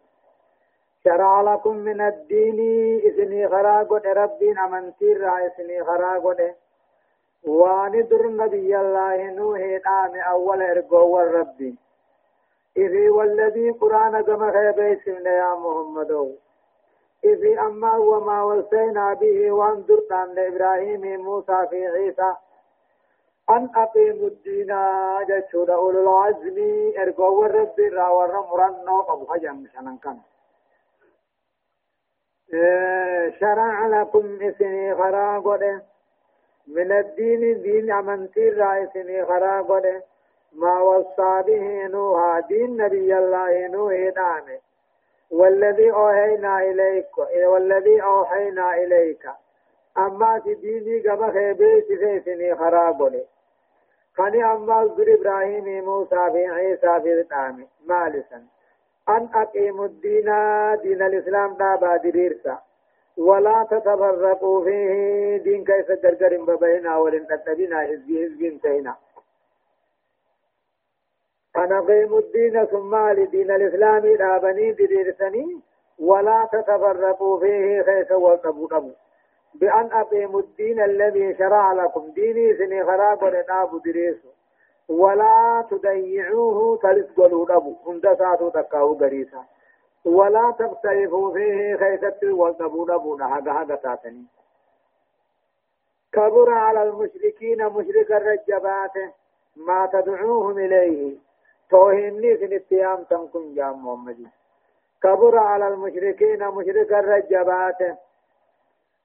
شرع 1.03 1.41
لكم 1.41 1.75
من 1.75 2.01
الدين 2.01 2.59
إذني 2.99 3.45
غراغد 3.45 4.07
ربي 4.07 4.51
أمنتير 4.51 5.29
إذني 5.29 5.81
غراغد 5.81 6.55
وندر 7.47 8.27
نبي 8.27 8.79
الله 8.79 9.31
نوح 9.31 9.61
آم 9.87 10.15
أول 10.15 10.61
إرقو 10.61 11.19
الربي 11.19 11.75
إذي 12.77 13.09
والذي 13.09 13.69
قرآن 13.69 14.21
كما 14.21 14.51
خيبه 14.51 14.99
سمنا 15.05 15.29
يا 15.37 15.55
محمد. 15.55 16.35
إذي 17.25 17.59
أما 17.59 17.97
وما 17.97 18.43
وصينا 18.43 19.13
به 19.13 19.51
وانظر 19.51 19.99
إبراهيم 20.37 21.21
موسى 21.21 21.67
في 21.69 21.87
عيسى. 21.87 22.33
أن 23.49 23.69
أقيموا 23.75 24.27
الدين 24.27 24.75
جتشود 25.29 25.69
أولو 25.69 26.01
العزم 26.01 26.57
إرقوا 26.97 27.45
الرب 27.45 27.79
را 27.79 28.09
ور 28.09 28.33
مرنو 28.51 29.01
أبو 29.01 29.33
حجم 29.33 29.67
شنن 29.73 29.97
كان. 29.97 30.19
شرع 33.39 33.87
لكم 33.87 34.41
إسني 34.41 34.95
خرا 34.95 35.39
قد 35.39 35.81
من 36.67 36.91
الدين 36.91 37.61
دين 37.61 37.91
أمنتي 37.91 38.49
را 38.49 38.83
إسني 38.83 39.25
خرا 39.25 39.61
قد 39.61 40.03
ما 40.53 40.79
وصى 40.79 41.43
به 41.47 41.87
نوح 41.87 42.39
دين 42.39 42.77
نبي 42.77 43.17
الله 43.17 43.67
نوح 43.67 43.93
دامه. 44.15 44.59
والذي 45.31 45.91
أوحينا 45.91 46.59
إليك 46.59 47.17
والذي 47.51 48.01
أوحينا 48.01 48.73
إليك. 48.73 49.29
أما 49.97 50.39
في 50.39 50.53
ديني 50.53 50.99
كما 50.99 51.31
خيبه 51.31 51.79
سفيسني 51.79 52.55
خرا 52.55 52.91
قد 52.91 53.25
خني 54.19 54.43
أما 54.43 54.81
أذكر 54.83 55.13
إبراهيم 55.13 55.85
موسى 55.85 56.31
في 56.31 56.47
عيسى 56.47 57.01
في 57.03 57.21
الطعام 57.21 57.67
مالسا. 57.85 58.43
أن 59.09 59.29
أقيموا 59.33 59.85
الدين 59.85 60.25
دين 60.81 61.01
الإسلام 61.01 61.53
دابا 61.53 61.97
دريرسا 61.97 62.59
ولا 63.17 63.67
تتفرقوا 63.71 64.63
فيه 64.63 65.37
دين 65.37 65.63
كيف 65.63 65.91
جرجر 65.91 66.43
ببينا 66.43 66.97
ولن 66.97 67.27
تتبنا 67.27 67.79
حزبي 67.81 68.25
حزبين 68.25 68.61
تينا. 68.61 68.95
أن 71.55 71.71
أقيموا 71.71 72.19
الدين 72.19 72.65
ثم 72.65 72.95
لدين 73.09 73.51
الإسلام 73.51 74.15
دابني 74.15 74.71
دريرسني 74.71 75.59
ولا 75.99 76.49
تتفرقوا 76.53 77.39
فيه 77.39 77.81
خيس 77.81 78.11
وقبوا 78.11 78.67
بأن 79.53 79.91
أقيموا 79.91 80.39
الدين 80.39 80.79
الذي 80.79 81.35
شرع 81.37 81.73
لكم. 81.73 82.11
ديني 82.11 82.57
سني 82.57 82.83
خراب 82.83 83.23
وناب 83.23 83.81
دريسو. 83.85 84.29
ولا 84.89 85.65
تضيعوه 85.69 86.77
تلس 86.77 87.11
قلو 87.17 87.47
نبو 87.49 87.75
هندساتو 87.87 88.49
تكاو 88.49 88.93
غريسا 88.93 89.43
ولا 90.05 90.55
تختلفوا 90.59 91.33
فيه 91.33 91.75
خيست 91.75 92.23
والنبو 92.23 92.85
نبو. 92.85 93.17
نحق 93.17 93.49
حق 93.49 93.75
تاتني. 93.75 94.25
كبر 96.13 96.49
على 96.53 96.83
المشركين 96.83 97.65
مشرك 97.65 98.11
الرجبات. 98.11 98.95
ما 99.55 99.89
تدعوهم 99.93 100.57
إليه. 100.57 101.17
توهني 101.69 102.37
سن 102.37 102.53
اتيام 102.53 103.03
تنكم 103.03 103.53
جام 103.55 103.85
محمد 103.85 104.27
كبر 105.03 105.37
على 105.37 105.67
المشركين 105.67 106.47
مشرك 106.47 106.93
الرجبات. 106.93 107.99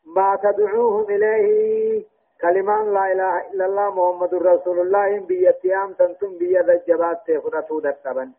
ما 0.07 0.37
تدعوهم 0.43 1.05
إليه. 1.11 2.15
كلمان 2.41 2.95
لا 2.95 3.13
إله 3.13 3.35
إلا 3.51 3.67
الله 3.67 3.91
محمد 3.91 4.35
رسول 4.35 4.79
الله 4.81 5.19
بيتيام 5.19 5.93
تنتم 5.93 6.39
بيد 6.39 6.71
الجبات 6.71 7.19
تخرطوا 7.27 7.81
دكتبا 7.81 8.33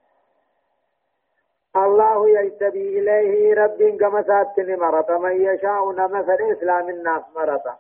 الله 1.76 2.30
يجتبي 2.30 3.00
إليه 3.00 3.54
رب 3.54 3.98
كما 4.00 4.22
ساتني 4.24 4.76
مرة 4.76 5.18
من 5.18 5.36
يشاء 5.42 5.92
نمثل 5.92 6.40
إسلام 6.52 6.90
الناس 6.90 7.24
مرة 7.36 7.80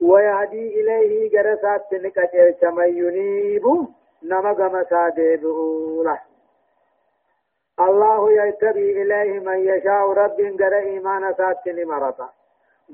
ويهدي 0.00 0.80
إليه 0.80 1.30
جرسات 1.30 1.94
نكتر 1.94 2.50
كما 2.60 2.84
ينيب 2.84 3.64
نما 4.22 4.52
كما 4.52 4.84
سادبه 4.90 5.58
له 6.04 6.20
الله 7.80 8.32
يتبي 8.32 9.02
إليه 9.02 9.38
من 9.40 9.58
يشاء 9.58 10.12
رب 10.12 10.40
غير 10.40 10.74
إيمان 10.78 11.34
ساتني 11.34 11.84
مرتا. 11.84 12.28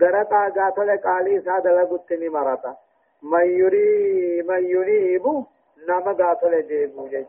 غير 0.01 0.23
قاتل 0.23 0.99
قالي 0.99 1.41
ساد 1.41 1.67
لغتني 1.67 2.29
مرتا 2.29 2.77
من 3.23 3.47
يري 3.61 4.43
من 4.43 4.65
يريب 4.65 5.27
نما 5.89 6.13
قاتل 6.13 6.67
جيبو 6.69 7.09
جيش 7.09 7.27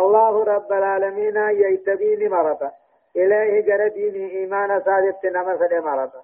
الله 0.00 0.44
رب 0.44 0.72
العالمين 0.72 1.36
يتبيني 1.36 2.28
مرتا 2.28 2.70
إليه 3.16 3.60
غير 3.60 3.88
ديني 3.88 4.30
إيمان 4.30 4.82
سادت 4.84 5.26
نما 5.26 5.58
سد 5.58 5.74
مرتا 5.74 6.22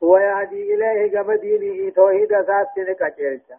ويهدي 0.00 0.74
إليه 0.74 1.20
غم 1.20 1.36
توحيد 1.96 2.42
ساتني 2.42 2.94
كچيرچا 2.94 3.56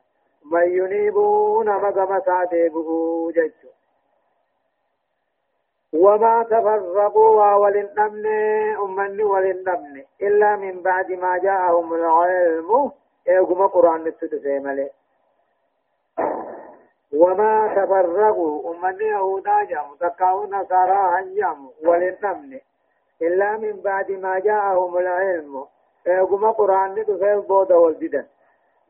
من 0.51 0.67
ينيبون 0.77 1.65
نما 1.65 1.89
غم 1.89 2.19
سادبو 2.19 3.31
جيش 3.31 3.53
وما 5.93 6.43
تفرقوا 6.43 7.53
وللنمن 7.53 8.25
أمن 8.75 9.21
وللنمن 9.21 10.03
إلا 10.21 10.55
من 10.55 10.81
بعد 10.81 11.11
ما 11.11 11.37
جاءهم 11.37 11.93
العلم. 11.93 12.91
إيقما 13.29 13.67
قرآن 13.67 14.03
نتدفع 14.03 14.59
ملي 14.59 14.89
وما 17.13 17.73
تفرقوا 17.75 18.73
أمن 18.73 19.01
يهودا 19.01 19.63
جام 19.63 19.95
تقاو 19.99 20.45
نصارى 20.45 21.01
هنجام 21.15 21.69
وللنمن 21.85 22.59
إلا 23.21 23.57
من 23.57 23.81
بعد 23.81 24.11
ما 24.11 24.39
جاءهم 24.39 24.97
العلم. 24.97 25.65
إيقما 26.07 26.51
قرآن 26.51 26.95
نتدفع 26.95 27.39
بودا 27.39 27.75
والددا 27.75 28.27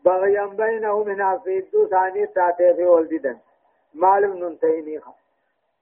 بغيا 0.06 0.46
بينهم 0.46 1.08
من 1.08 1.22
عصيدو 1.22 1.88
ثاني 1.88 2.28
تاتي 2.28 2.74
في 2.74 2.86
والددا 2.86 3.38
مالم 3.94 4.34
ننتهي 4.38 4.82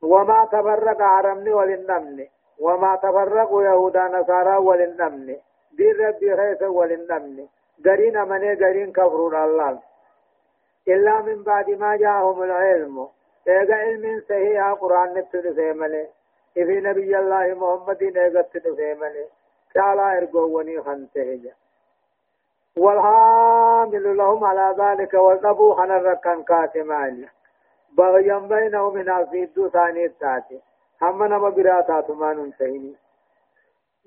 وما 0.04 0.46
تفرق 0.46 1.02
عرمني 1.02 1.54
وللنمن 1.54 2.28
وما 2.60 2.96
تفرق 2.96 3.50
يهودا 3.52 4.04
نصارى 4.08 4.58
وللنمن 4.58 5.36
دين 5.78 5.96
ربي 6.08 6.36
خيس 6.36 6.62
وللنمن 6.62 7.48
قرين 7.86 8.18
من 8.30 8.56
قرين 8.56 8.92
كفرون 8.92 9.36
الله. 9.36 9.80
إلا 10.88 11.22
من 11.22 11.44
بعد 11.44 11.70
ما 11.70 11.96
جاءهم 11.96 12.44
العلم. 12.44 13.08
إيغا 13.48 13.76
علم 13.76 14.22
صحيح 14.30 14.72
قرآن 14.72 15.14
نبتد 15.14 15.56
سيمله 15.56 16.08
إفي 16.58 16.80
نبي 16.82 17.20
الله 17.20 17.46
محمد 17.54 18.02
إيغا 18.02 18.42
تد 18.42 18.76
سيمله 18.76 19.26
كالا 19.74 20.18
إرقوني 20.18 20.82
خنته. 20.82 21.52
والحامل 22.78 24.18
لهم 24.18 24.44
على 24.44 24.76
ذلك 24.78 25.14
والنبو 25.14 25.76
حنركن 25.76 26.44
كاتماني. 26.44 27.28
بغيا 27.98 28.38
بينهم 28.38 28.94
من 28.94 29.10
الفيدو 29.10 29.70
ثاني 29.70 30.06
التاتي 30.06 30.60
هم 31.02 31.24
نما 31.24 31.50
براتا 31.50 32.02
ثمان 32.02 32.40
انتهيني. 32.40 32.96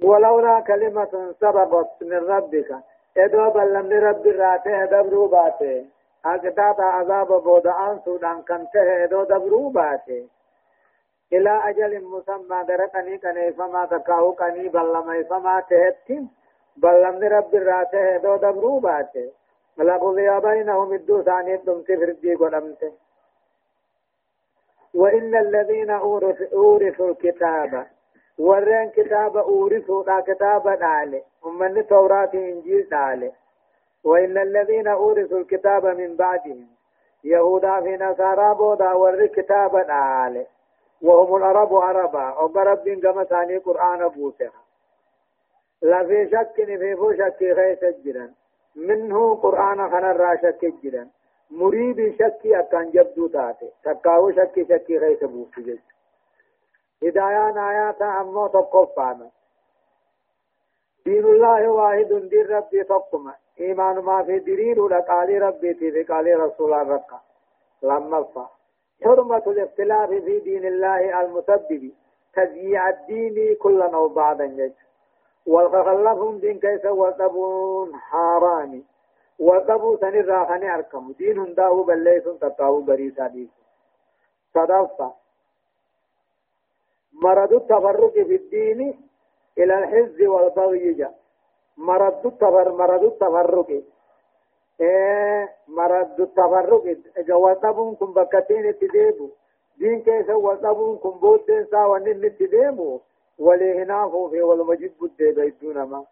ولولا 0.03 0.61
كلمة 0.61 1.35
سبقت 1.41 2.03
من 2.03 2.30
ربك 2.30 2.70
ادو 3.16 3.51
بلن 3.51 3.93
رب 3.93 4.26
راته 4.26 4.85
دبرو 4.85 5.26
باته. 5.26 5.85
اكتاتا 6.24 6.82
عذاب 6.82 7.43
بودعان 7.45 7.99
سودان 8.05 8.43
كنته 8.43 9.05
ادو 9.05 9.24
دبرو 9.24 9.68
باته. 9.68 10.26
إلى 11.32 11.61
أجل 11.68 12.05
مسمى 12.05 12.64
درقني 12.68 13.18
كني 13.18 13.53
فما 13.53 13.87
تكاو 13.87 14.32
كني 14.32 14.68
بلما 14.68 15.22
فما 15.22 15.61
تهتم 15.61 16.26
بلن 16.76 17.24
رب 17.24 17.55
راته 17.55 18.16
ادو 18.16 18.37
دبرو 18.37 18.78
باته. 18.78 19.30
لقضي 19.78 20.41
بينهم 20.41 20.93
الدو 20.93 21.22
ثاني 21.22 21.57
دمت 21.57 21.87
فردي 21.87 22.35
قدمته 22.35 22.93
وإن 24.95 25.36
الذين 25.36 25.90
أورثوا 25.90 27.11
الكتاب 27.11 27.86
ورين 28.38 28.90
كتاب 28.90 29.36
أورثوا 29.36 30.05
لا 30.05 30.20
كتاب 30.20 30.68
دالي 30.68 31.22
ومن 31.42 31.78
التوراة 31.78 32.30
إنجيل 32.34 32.88
دالي 32.88 33.32
وإن 34.05 34.38
الذين 34.38 34.88
أورثوا 34.88 35.38
الكتاب 35.38 35.86
من 35.86 36.16
بعدهم 36.16 36.66
يهودا 37.24 37.80
في 37.80 37.97
نصارى 37.97 38.55
بودا 38.55 38.92
ور 38.92 39.26
كتاب 39.26 39.76
دالي 39.76 40.47
وهم 41.03 41.36
العرب 41.36 41.74
عربا 41.74 42.38
وبرب 42.38 42.88
كما 42.88 43.24
ثاني 43.24 43.57
قرآن 43.57 44.09
بوسها. 44.09 44.53
لا 45.82 46.05
في 46.07 46.28
شك 46.30 46.55
في 46.55 47.16
شك 47.18 47.42
غيث 47.42 47.84
جدا 48.05 48.32
منه 48.76 49.34
قرآن 49.34 49.90
خنا 49.90 50.36
شك 50.42 50.64
جدا. 50.82 51.09
مريد 51.51 52.14
شكي 52.18 52.59
أكان 52.61 52.90
جبدو 52.90 53.26
تاتي. 53.26 53.70
تكاو 53.84 54.32
شكي 54.32 54.64
شكي 54.64 54.99
غيث 54.99 55.24
بوفي 55.24 55.62
جيش 55.62 55.80
هدايان 57.03 57.59
آيات 57.59 58.03
أمو 58.03 58.47
تقفانا 58.47 59.30
دين 61.07 61.24
الله 61.24 61.68
واحد 61.68 62.12
دين 62.30 62.47
ربي 62.47 62.84
تقما 62.84 63.34
إيمان 63.61 63.99
ما 63.99 64.22
في 64.22 64.38
دليل 64.38 64.78
لقال 64.90 65.42
ربي 65.42 65.74
في 65.74 66.03
قال 66.03 66.40
رسول 66.40 66.72
ركا 66.72 67.20
لما 67.82 68.22
فا. 68.22 68.49
حرمة 69.05 69.42
الاختلاف 69.47 70.11
في 70.11 70.40
دين 70.40 70.64
الله 70.66 71.20
المسبب. 71.20 71.92
تزييع 72.34 72.88
الدين 72.88 73.55
كلا 73.55 73.95
أو 73.95 74.09
بعضا 74.09 74.47
جيش 74.47 74.72
والخلفهم 75.47 76.38
دين 76.38 76.59
كيس 76.59 76.84
وتبون 76.84 77.97
حرامي 77.97 78.84
وقبو 79.39 79.97
سن 79.97 80.14
الراخني 80.14 80.74
أركم 80.74 81.12
دين 81.18 81.39
هنداه 81.39 81.85
بليس 81.85 82.24
تقاو 82.41 82.80
بريسا 82.80 83.26
ديس 83.26 83.49
صدفة 84.55 85.12
مرض 87.22 87.53
التفرق 87.53 88.12
في 88.12 88.35
الدين 88.37 88.80
إلى 89.59 89.78
الحز 89.78 90.22
والبغي 90.22 90.93
جاء 90.93 91.14
مرض 91.76 92.26
التفر 92.26 92.72
مرض 92.72 93.05
التفرق 93.05 93.82
إيه 94.80 95.53
مرض 95.68 96.20
التفرق 96.20 96.97
جواتبون 97.18 97.95
كم 97.95 98.12
بكتين 98.12 98.78
تديبو 98.78 99.28
دين 99.78 100.03
كيس 100.03 100.30
وطبون 100.30 100.99
كم 100.99 101.11
بودين 101.11 101.66
ساوانين 101.70 102.37
تديبو 102.39 103.01
ولهنافو 103.39 104.28
في 104.28 104.43
والمجد 104.43 104.93
بده 105.01 105.30
بيدون 105.30 105.82
ما 105.82 106.05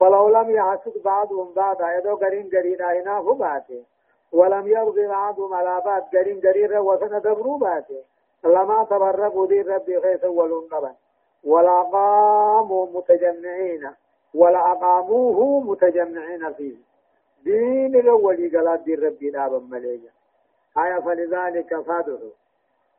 فلو 0.00 0.28
لم 0.28 0.50
يحسد 0.50 1.02
بعضهم 1.04 1.52
بعضا 1.52 1.92
يدو 1.92 2.16
قرين 2.16 2.50
قرين 2.52 2.82
هنا 2.82 3.22
فباته 3.22 3.84
ولم 4.32 4.68
يرضي 4.68 5.06
بعضهم 5.06 5.54
على 5.54 5.82
بعض 5.84 6.02
قرين 6.12 6.40
قرين 6.40 6.78
وسن 6.78 7.20
دبرو 7.20 7.56
باته. 7.56 8.02
لما 8.44 8.84
تبرقوا 8.90 9.46
دين 9.46 9.68
ربي 9.68 10.00
خيس 10.00 10.24
ولون 10.24 10.68
قبا 10.68 10.94
ولا 11.44 11.82
قاموا 11.82 12.86
متجمعين 12.86 13.90
ولا 14.34 14.72
أقاموه 14.72 15.60
متجمعين 15.60 16.52
فيه. 16.52 16.76
دين 17.44 17.94
الأول 17.94 18.50
قال 18.56 18.84
دين 18.84 19.04
ربي 19.04 19.30
نابا 19.30 19.58
مليجا. 19.70 20.10
آية 20.78 21.00
فلذلك 21.00 21.80
فادعوا 21.80 22.30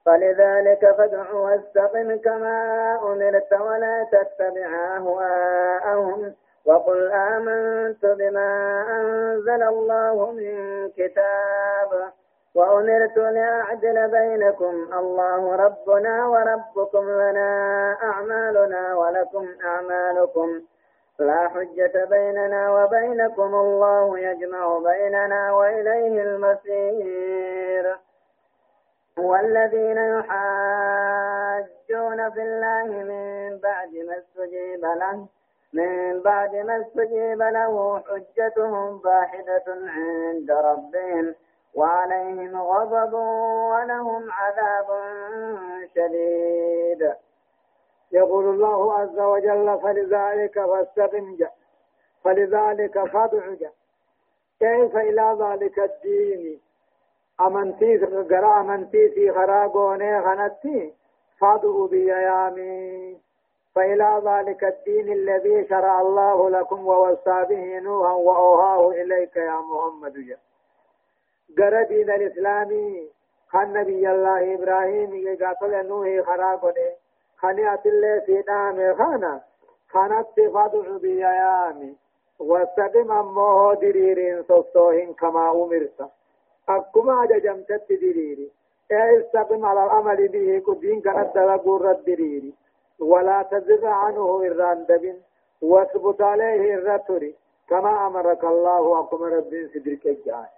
فلذلك 0.05 0.95
فادع 0.97 1.33
واستقم 1.33 2.15
كما 2.15 2.55
أمرت 3.03 3.53
ولا 3.53 4.07
تتبع 4.11 4.97
أهواءهم. 4.97 6.33
وقل 6.65 7.11
آمنت 7.11 8.05
بما 8.05 8.85
أنزل 8.89 9.63
الله 9.63 10.31
من 10.31 10.89
كتاب 10.97 12.11
وأمرت 12.55 13.17
لأعدل 13.17 14.07
بينكم. 14.07 14.89
الله 14.93 15.55
ربنا 15.55 16.27
وربكم 16.27 17.09
لنا 17.09 17.97
أعمالنا 18.03 18.95
ولكم 18.95 19.47
أعمالكم. 19.65 20.61
لا 21.19 21.49
حجة 21.49 22.05
بيننا 22.05 22.83
وبينكم. 22.83 23.55
الله 23.55 24.19
يجمع 24.19 24.77
بيننا 24.77 25.53
وإليه 25.53 26.21
المصير. 26.23 27.97
والذين 29.17 29.97
يحاجون 29.97 31.09
في 32.31 32.41
الله 32.41 32.85
من 32.85 33.57
بعد 33.57 33.89
ما 34.07 34.17
استجيب 34.17 34.85
له 34.85 35.27
من 35.73 36.19
بعد 36.19 36.55
ما 36.55 36.81
استجيب 36.81 37.41
له 37.41 37.99
حجتهم 37.99 38.97
باحدة 38.97 39.63
عند 39.67 40.51
ربهم 40.51 41.35
وعليهم 41.75 42.61
غضب 42.61 43.13
ولهم 43.71 44.31
عذاب 44.31 44.87
شديد. 45.95 47.13
يقول 48.11 48.45
الله 48.45 48.93
عز 48.93 49.19
وجل 49.19 49.79
فلذلك 49.83 50.65
فاستقم 50.65 51.37
فلذلك 52.23 52.99
فادع 53.05 53.55
كيف 54.59 54.95
إلى 54.95 55.37
ذلك 55.39 55.79
الدين؟ 55.79 56.61
أمنتي 57.41 57.97
غرا 58.31 58.61
أمنتي 58.61 59.09
في 59.09 59.29
غرا 59.29 59.65
غوني 59.65 60.19
غنتي 60.19 60.93
فادعوا 61.39 61.87
بيامين 61.87 63.21
فإلى 63.75 64.21
ذلك 64.25 64.63
الدين 64.63 65.13
الذي 65.13 65.67
شرع 65.69 66.01
الله 66.01 66.49
لكم 66.49 66.87
ووصى 66.87 67.45
به 67.49 67.79
نوحا 67.79 68.13
وأوهاه 68.13 68.91
إليك 68.91 69.35
يا 69.35 69.59
محمد. 69.59 70.13
جا 70.13 70.37
قرى 71.57 71.83
دين 71.85 72.09
الإسلامي 72.09 73.09
خان 73.47 73.73
نبي 73.73 74.11
الله 74.11 74.55
إبراهيم 74.55 75.13
يقاتل 75.13 75.87
نوح 75.87 76.25
خراقه 76.27 76.75
خاني 77.37 77.73
أتلي 77.73 78.21
سيدام 78.25 78.95
خانا 78.95 79.41
خانت 79.89 80.39
فادع 80.53 80.97
بيامي 80.97 81.95
واستقم 82.39 83.11
أمه 83.11 83.73
دريرين 83.73 84.43
صصوهن 84.43 85.13
كما 85.13 85.51
أمرت. 85.51 85.99
أكما 86.69 87.25
جمتت 87.25 87.89
دريري 87.89 88.51
استقم 88.91 89.65
على 89.65 89.83
العمل 89.83 90.27
به 90.27 90.63
كدين 90.67 91.01
كانت 91.01 91.35
دلقور 91.35 91.91
الدريري. 91.91 92.53
ولا 92.99 93.41
تزر 93.43 93.87
عنه 93.87 94.41
الراندب 94.43 95.21
واثبت 95.61 96.21
عليه 96.21 96.73
الرتر 96.73 97.31
كما 97.69 98.07
أمرك 98.07 98.43
الله 98.43 98.99
أقم 98.99 99.23
رب 99.23 99.69
سدرك 99.73 100.07
الجاه 100.07 100.49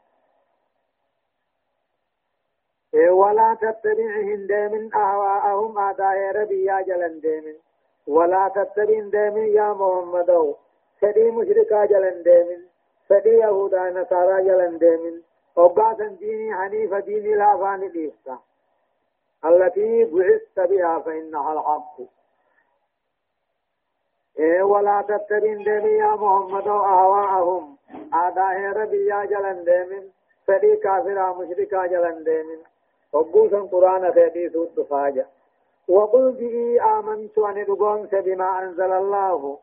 ولا 2.94 3.58
تتبعهم 3.62 4.48
دائما 4.48 4.90
أهواءهم 4.96 5.78
أعداء 5.78 6.36
ربي 6.36 6.64
يا 6.64 6.82
جلن 6.82 7.20
دائما. 7.20 7.54
ولا 8.08 8.48
تتبع 8.48 9.00
دائما 9.00 9.40
يا 9.40 9.74
محمد. 9.74 10.56
فدي 11.02 11.32
مشركا 11.32 11.86
جلن 11.86 12.24
دائما. 12.24 12.58
فدي 13.10 13.30
يهودا 13.30 13.90
نصارى 13.90 14.44
جلن 14.44 14.78
دائما. 14.78 15.22
وقاسا 15.56 16.08
ديني 16.08 16.56
حنيف 16.56 16.94
ديني 16.94 17.36
لا 17.36 17.58
فاني 17.58 18.12
التي 19.46 20.06
بعثت 20.06 20.60
بها 20.60 21.00
فإنها 21.00 21.54
الحق. 21.54 21.98
إيه 24.40 24.64
ولا 24.64 25.02
تتبع 25.02 25.54
دائما 25.64 25.90
يا 25.90 26.16
محمد 26.16 26.68
أهواءهم 26.68 27.78
أعداء 28.14 28.58
ربي 28.80 29.06
يا 29.06 29.26
جلن 29.26 29.64
دائما 29.64 30.04
فدي 30.48 30.76
كافرا 30.76 31.34
مشركا 31.34 31.86
جلن 31.86 32.24
دائما 32.24 32.58
وقوسا 33.14 33.60
قرآن 33.72 34.12
فيدي 34.12 34.50
سود 34.50 34.88
فاجا 34.90 35.26
وقل 35.88 36.32
به 36.32 36.82
آمنت 37.00 37.38
أن 37.38 37.66
دقوم 37.66 38.08
بما 38.12 38.64
أنزل 38.64 38.92
الله. 38.92 39.60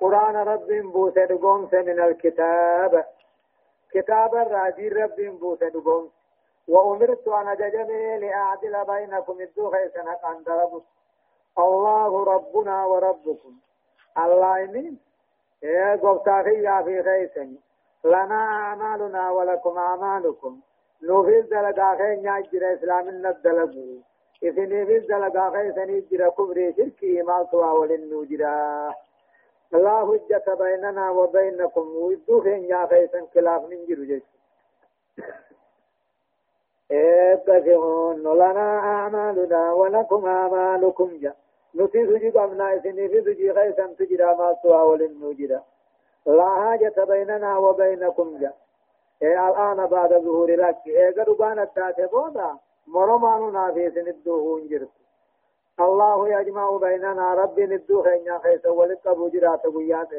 قرآن 0.00 0.36
رب 0.36 0.66
بوس 0.66 1.12
دقوم 1.12 1.68
من 1.72 2.00
الكتاب. 2.00 3.04
كتاب 3.92 4.34
الراجي 4.34 4.88
رب 4.88 5.38
بوس 5.40 5.58
دقوم 5.58 6.10
وأمرت 6.68 7.28
أن 7.28 7.48
أججمي 7.48 8.18
لأعدل 8.18 8.84
بينكم 8.84 9.40
الدو 9.40 9.70
خيسنا 9.70 10.18
عن 10.24 10.42
دربس 10.42 10.82
الله 11.58 12.24
ربنا 12.24 12.84
وربكم. 12.84 13.52
الله 14.18 14.64
إني 14.64 14.96
إيه 15.64 15.96
قبطاخي 15.96 16.62
يا 16.62 16.82
في 16.82 17.02
خيسني 17.02 17.60
لنا 18.04 18.40
أعمالنا 18.58 19.30
ولكم 19.30 19.78
أعمالكم. 19.78 20.60
نوفيل 21.02 21.48
دلقا 21.48 21.96
خين 21.98 22.22
ناجر 22.22 22.74
إسلام 22.74 23.08
الدلقو 23.08 23.98
إذن 24.42 24.86
في 24.86 24.98
دلقا 24.98 25.50
خين 25.50 25.72
سنجر 25.74 26.28
كبري 26.30 26.72
شركي 26.72 27.22
ما 27.22 27.46
سوا 27.50 27.70
ولنو 27.70 28.24
جرا 28.24 28.94
لا 29.72 29.96
حجة 30.06 30.54
بيننا 30.54 31.10
وبينكم. 31.10 31.86
ويدو 31.96 32.42
خين 32.42 32.64
يا 32.64 32.86
خيسن 32.86 33.26
خلاف 33.34 33.62
ننجر 33.70 34.00
جيش. 34.04 34.22
اتفقون 36.90 38.22
لنا 38.22 38.78
أعمالنا 38.78 39.72
ولكم 39.72 40.26
أعمالكم 40.26 41.18
جا. 41.22 41.34
نتي 41.76 42.06
سجي 42.06 42.30
قمنا 42.30 42.74
إذن 42.74 43.08
في 43.08 43.22
سجي 43.22 43.52
خيسن 43.52 43.96
تجرا 43.96 44.34
ما 44.34 44.56
سوا 44.62 44.82
ولنو 44.82 45.32
جرا 45.32 45.62
لا 46.26 46.48
حاجة 46.48 47.04
بيننا 47.04 47.58
وبينكم 47.58 48.38
جا. 48.40 48.52
إيه 49.22 49.48
الآن 49.48 49.86
بعد 49.86 50.12
ظهور 50.12 50.50
لك 50.56 50.76
إيه 50.86 51.10
قد 51.10 51.30
بان 51.30 51.58
الدات 51.58 52.10
بودا. 52.12 52.50
مرمان 52.86 53.52
نافيس 53.52 53.96
ندوه 53.96 54.58
انجرت 54.58 54.88
الله 55.80 56.28
يجمع 56.28 56.76
بيننا 56.76 57.34
ربي 57.34 57.66
ندوه 57.66 58.14
إن 58.14 58.38
خيس 58.38 58.66
ولك 58.66 59.06
أبو 59.06 59.28
جرات 59.28 59.66
قيات 59.66 60.12